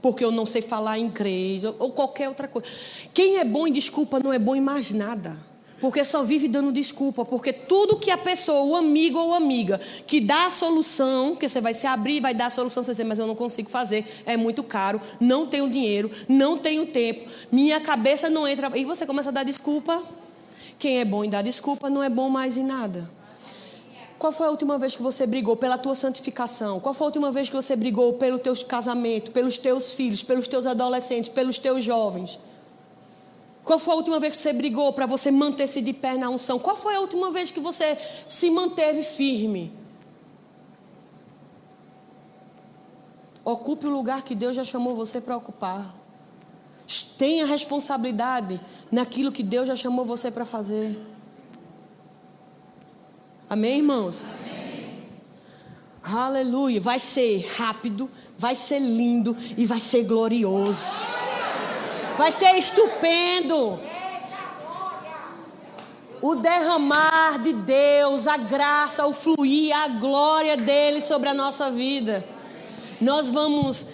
porque 0.00 0.24
eu 0.24 0.30
não 0.30 0.46
sei 0.46 0.62
falar 0.62 0.98
inglês, 0.98 1.64
ou 1.64 1.90
qualquer 1.90 2.28
outra 2.28 2.48
coisa. 2.48 2.68
Quem 3.12 3.38
é 3.38 3.44
bom 3.44 3.66
em 3.66 3.72
desculpa 3.72 4.20
não 4.20 4.32
é 4.32 4.38
bom 4.38 4.54
em 4.54 4.60
mais 4.60 4.90
nada. 4.92 5.36
Porque 5.80 6.02
só 6.02 6.22
vive 6.22 6.48
dando 6.48 6.72
desculpa. 6.72 7.26
Porque 7.26 7.52
tudo 7.52 7.98
que 7.98 8.10
a 8.10 8.16
pessoa, 8.16 8.62
o 8.62 8.74
amigo 8.74 9.18
ou 9.18 9.34
amiga, 9.34 9.78
que 10.06 10.18
dá 10.18 10.46
a 10.46 10.50
solução, 10.50 11.36
que 11.36 11.46
você 11.46 11.60
vai 11.60 11.74
se 11.74 11.86
abrir, 11.86 12.20
vai 12.20 12.32
dar 12.32 12.46
a 12.46 12.50
solução, 12.50 12.82
você 12.82 12.92
dizer, 12.92 13.04
mas 13.04 13.18
eu 13.18 13.26
não 13.26 13.34
consigo 13.34 13.68
fazer, 13.68 14.06
é 14.24 14.34
muito 14.34 14.62
caro, 14.62 14.98
não 15.20 15.46
tenho 15.46 15.68
dinheiro, 15.68 16.10
não 16.26 16.56
tenho 16.56 16.86
tempo, 16.86 17.28
minha 17.52 17.80
cabeça 17.80 18.30
não 18.30 18.48
entra. 18.48 18.72
E 18.74 18.84
você 18.84 19.04
começa 19.04 19.28
a 19.28 19.32
dar 19.32 19.42
desculpa. 19.42 20.02
Quem 20.78 21.00
é 21.00 21.04
bom 21.04 21.22
em 21.22 21.28
dar 21.28 21.42
desculpa 21.42 21.90
não 21.90 22.02
é 22.02 22.08
bom 22.08 22.30
mais 22.30 22.56
em 22.56 22.64
nada. 22.64 23.10
Qual 24.24 24.32
foi 24.32 24.46
a 24.46 24.50
última 24.50 24.78
vez 24.78 24.96
que 24.96 25.02
você 25.02 25.26
brigou 25.26 25.54
pela 25.54 25.76
tua 25.76 25.94
santificação? 25.94 26.80
Qual 26.80 26.94
foi 26.94 27.04
a 27.04 27.08
última 27.08 27.30
vez 27.30 27.50
que 27.50 27.54
você 27.54 27.76
brigou 27.76 28.14
pelo 28.14 28.38
teu 28.38 28.56
casamento, 28.64 29.30
pelos 29.30 29.58
teus 29.58 29.92
filhos, 29.92 30.22
pelos 30.22 30.48
teus 30.48 30.66
adolescentes, 30.66 31.28
pelos 31.28 31.58
teus 31.58 31.84
jovens? 31.84 32.38
Qual 33.62 33.78
foi 33.78 33.92
a 33.92 33.96
última 33.98 34.18
vez 34.18 34.32
que 34.32 34.38
você 34.38 34.54
brigou 34.54 34.94
para 34.94 35.04
você 35.04 35.30
manter-se 35.30 35.82
de 35.82 35.92
pé 35.92 36.16
na 36.16 36.30
unção? 36.30 36.58
Qual 36.58 36.74
foi 36.74 36.94
a 36.94 37.00
última 37.00 37.30
vez 37.30 37.50
que 37.50 37.60
você 37.60 37.98
se 38.26 38.50
manteve 38.50 39.02
firme? 39.02 39.70
Ocupe 43.44 43.86
o 43.86 43.90
lugar 43.90 44.22
que 44.22 44.34
Deus 44.34 44.56
já 44.56 44.64
chamou 44.64 44.96
você 44.96 45.20
para 45.20 45.36
ocupar. 45.36 45.94
Tenha 47.18 47.44
responsabilidade 47.44 48.58
naquilo 48.90 49.30
que 49.30 49.42
Deus 49.42 49.68
já 49.68 49.76
chamou 49.76 50.06
você 50.06 50.30
para 50.30 50.46
fazer. 50.46 50.96
Amém, 53.54 53.76
irmãos? 53.76 54.24
Amém. 54.24 55.04
Aleluia. 56.02 56.80
Vai 56.80 56.98
ser 56.98 57.48
rápido, 57.56 58.10
vai 58.36 58.56
ser 58.56 58.80
lindo 58.80 59.36
e 59.56 59.64
vai 59.64 59.78
ser 59.78 60.02
glorioso. 60.02 60.82
Vai 62.18 62.32
ser 62.32 62.56
estupendo. 62.56 63.78
O 66.20 66.34
derramar 66.34 67.40
de 67.44 67.52
Deus, 67.52 68.26
a 68.26 68.36
graça, 68.38 69.06
o 69.06 69.12
fluir, 69.12 69.72
a 69.72 69.86
glória 69.86 70.56
dele 70.56 71.00
sobre 71.00 71.28
a 71.28 71.34
nossa 71.34 71.70
vida. 71.70 72.26
Nós 73.00 73.28
vamos 73.28 73.86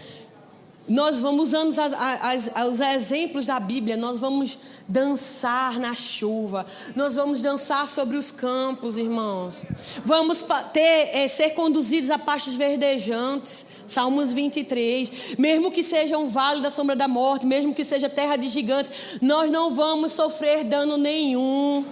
nós 0.89 1.21
vamos 1.21 1.53
usando 1.53 1.79
as, 1.79 2.51
as, 2.57 2.69
os 2.69 2.81
exemplos 2.81 3.47
da 3.47 3.61
Bíblia, 3.61 3.97
nós 3.97 4.19
vamos 4.19 4.59
dançar 4.91 5.79
na 5.79 5.95
chuva, 5.95 6.67
nós 6.97 7.15
vamos 7.15 7.41
dançar 7.41 7.87
sobre 7.87 8.17
os 8.17 8.33
campos, 8.33 8.99
irmãos. 8.99 9.65
Vamos 10.05 10.45
ter, 10.73 11.11
é, 11.13 11.29
ser 11.29 11.51
conduzidos 11.51 12.11
a 12.11 12.19
pastos 12.19 12.57
verdejantes, 12.57 13.65
Salmos 13.87 14.33
23. 14.33 15.37
Mesmo 15.39 15.71
que 15.71 15.85
seja 15.85 16.19
um 16.19 16.27
vale 16.27 16.61
da 16.61 16.71
sombra 16.71 16.97
da 16.97 17.07
morte, 17.07 17.47
mesmo 17.47 17.73
que 17.73 17.85
seja 17.85 18.09
terra 18.09 18.37
de 18.37 18.49
gigantes, 18.49 18.91
nós 19.23 19.51
não 19.51 19.73
vamos 19.75 20.13
sofrer 20.13 20.65
dano 20.65 20.97
nenhum. 20.97 21.85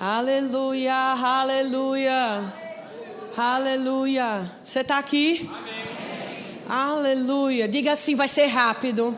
Aleluia, 0.00 0.94
aleluia, 0.94 2.54
aleluia. 3.36 4.50
Você 4.64 4.80
está 4.80 4.96
aqui? 4.96 5.50
Amém. 5.52 5.78
Aleluia. 6.68 7.66
Diga 7.66 7.92
assim: 7.92 8.14
vai 8.14 8.28
ser 8.28 8.46
rápido, 8.46 9.16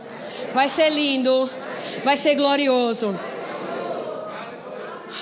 vai 0.52 0.68
ser 0.68 0.90
lindo, 0.90 1.48
vai 2.04 2.16
ser 2.16 2.34
glorioso. 2.34 3.14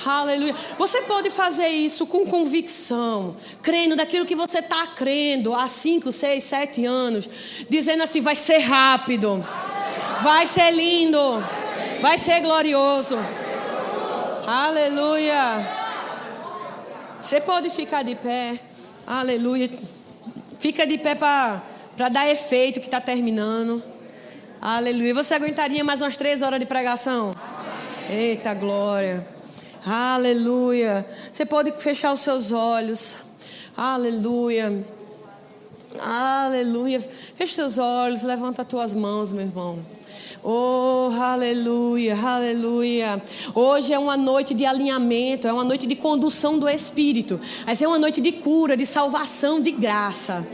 Aleluia. 0.07 0.55
Você 0.77 1.03
pode 1.03 1.31
fazer 1.31 1.69
isso 1.69 2.07
com 2.07 2.27
convicção, 2.27 3.35
crendo 3.63 3.97
daquilo 3.97 4.27
que 4.27 4.35
você 4.35 4.59
está 4.59 4.87
crendo 4.89 5.55
há 5.55 5.67
5, 5.67 6.13
6, 6.13 6.45
7 6.45 6.85
anos, 6.85 7.29
dizendo 7.69 8.03
assim: 8.03 8.21
vai 8.21 8.37
ser 8.37 8.59
rápido, 8.59 9.45
vai 10.23 10.47
ser 10.47 10.71
lindo, 10.71 11.43
vai 12.01 12.19
ser 12.19 12.41
glorioso. 12.41 13.19
Aleluia. 14.47 15.79
Você 17.21 17.41
pode 17.41 17.71
ficar 17.71 18.03
de 18.03 18.15
pé. 18.15 18.59
Aleluia. 19.07 19.71
Fica 20.59 20.87
de 20.87 20.99
pé 20.99 21.15
para 21.15 22.09
dar 22.11 22.29
efeito 22.31 22.81
que 22.81 22.87
está 22.87 23.01
terminando. 23.01 23.83
Aleluia. 24.61 25.15
Você 25.15 25.35
aguentaria 25.35 25.85
mais 25.85 26.01
umas 26.01 26.17
três 26.17 26.43
horas 26.43 26.59
de 26.59 26.67
pregação? 26.67 27.33
Eita 28.11 28.53
glória. 28.55 29.25
Aleluia. 29.87 31.07
Você 31.33 31.47
pode 31.47 31.73
fechar 31.79 32.13
os 32.13 32.21
seus 32.21 32.51
olhos. 32.51 33.19
Aleluia. 33.77 34.85
Aleluia. 36.01 37.01
Feche 37.01 37.55
seus 37.55 37.79
olhos, 37.79 38.25
levanta 38.25 38.63
as 38.63 38.69
tuas 38.69 38.93
mãos, 38.93 39.31
meu 39.31 39.47
irmão. 39.47 39.79
Oh, 40.43 41.11
aleluia, 41.21 42.17
aleluia. 42.17 43.23
Hoje 43.55 43.93
é 43.93 43.99
uma 43.99 44.17
noite 44.17 44.55
de 44.55 44.65
alinhamento, 44.65 45.47
é 45.47 45.53
uma 45.53 45.65
noite 45.65 45.87
de 45.87 45.95
condução 45.95 46.59
do 46.59 46.69
Espírito. 46.69 47.41
Vai 47.65 47.77
ser 47.77 47.87
uma 47.87 47.99
noite 47.99 48.21
de 48.21 48.33
cura, 48.33 48.77
de 48.77 48.87
salvação, 48.87 49.61
de 49.61 49.71
graça. 49.71 50.47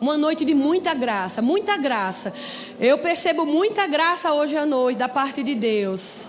Uma 0.00 0.16
noite 0.16 0.46
de 0.46 0.54
muita 0.54 0.94
graça, 0.94 1.42
muita 1.42 1.76
graça. 1.76 2.32
Eu 2.80 2.96
percebo 2.98 3.44
muita 3.44 3.86
graça 3.86 4.32
hoje 4.32 4.56
à 4.56 4.64
noite 4.64 4.96
da 4.96 5.10
parte 5.10 5.42
de 5.42 5.54
Deus. 5.54 6.26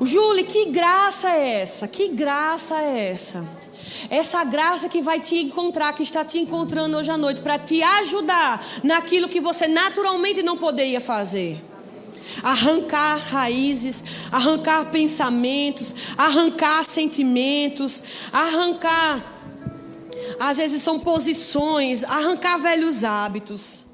Júlia, 0.00 0.42
que 0.42 0.66
graça 0.70 1.28
é 1.28 1.60
essa? 1.60 1.86
Que 1.86 2.08
graça 2.08 2.80
é 2.80 3.12
essa? 3.12 3.44
Essa 4.08 4.42
graça 4.44 4.88
que 4.88 5.02
vai 5.02 5.20
te 5.20 5.36
encontrar, 5.36 5.92
que 5.92 6.02
está 6.02 6.24
te 6.24 6.38
encontrando 6.38 6.96
hoje 6.96 7.10
à 7.10 7.18
noite, 7.18 7.42
para 7.42 7.58
te 7.58 7.82
ajudar 7.82 8.64
naquilo 8.82 9.28
que 9.28 9.40
você 9.40 9.68
naturalmente 9.68 10.42
não 10.42 10.56
poderia 10.56 11.00
fazer. 11.00 11.62
Arrancar 12.42 13.18
raízes, 13.18 14.02
arrancar 14.32 14.90
pensamentos, 14.90 15.94
arrancar 16.16 16.84
sentimentos, 16.84 18.02
arrancar 18.32 19.35
às 20.38 20.58
vezes 20.58 20.82
são 20.82 20.98
posições, 20.98 22.04
arrancar 22.04 22.58
velhos 22.58 23.04
hábitos. 23.04 23.85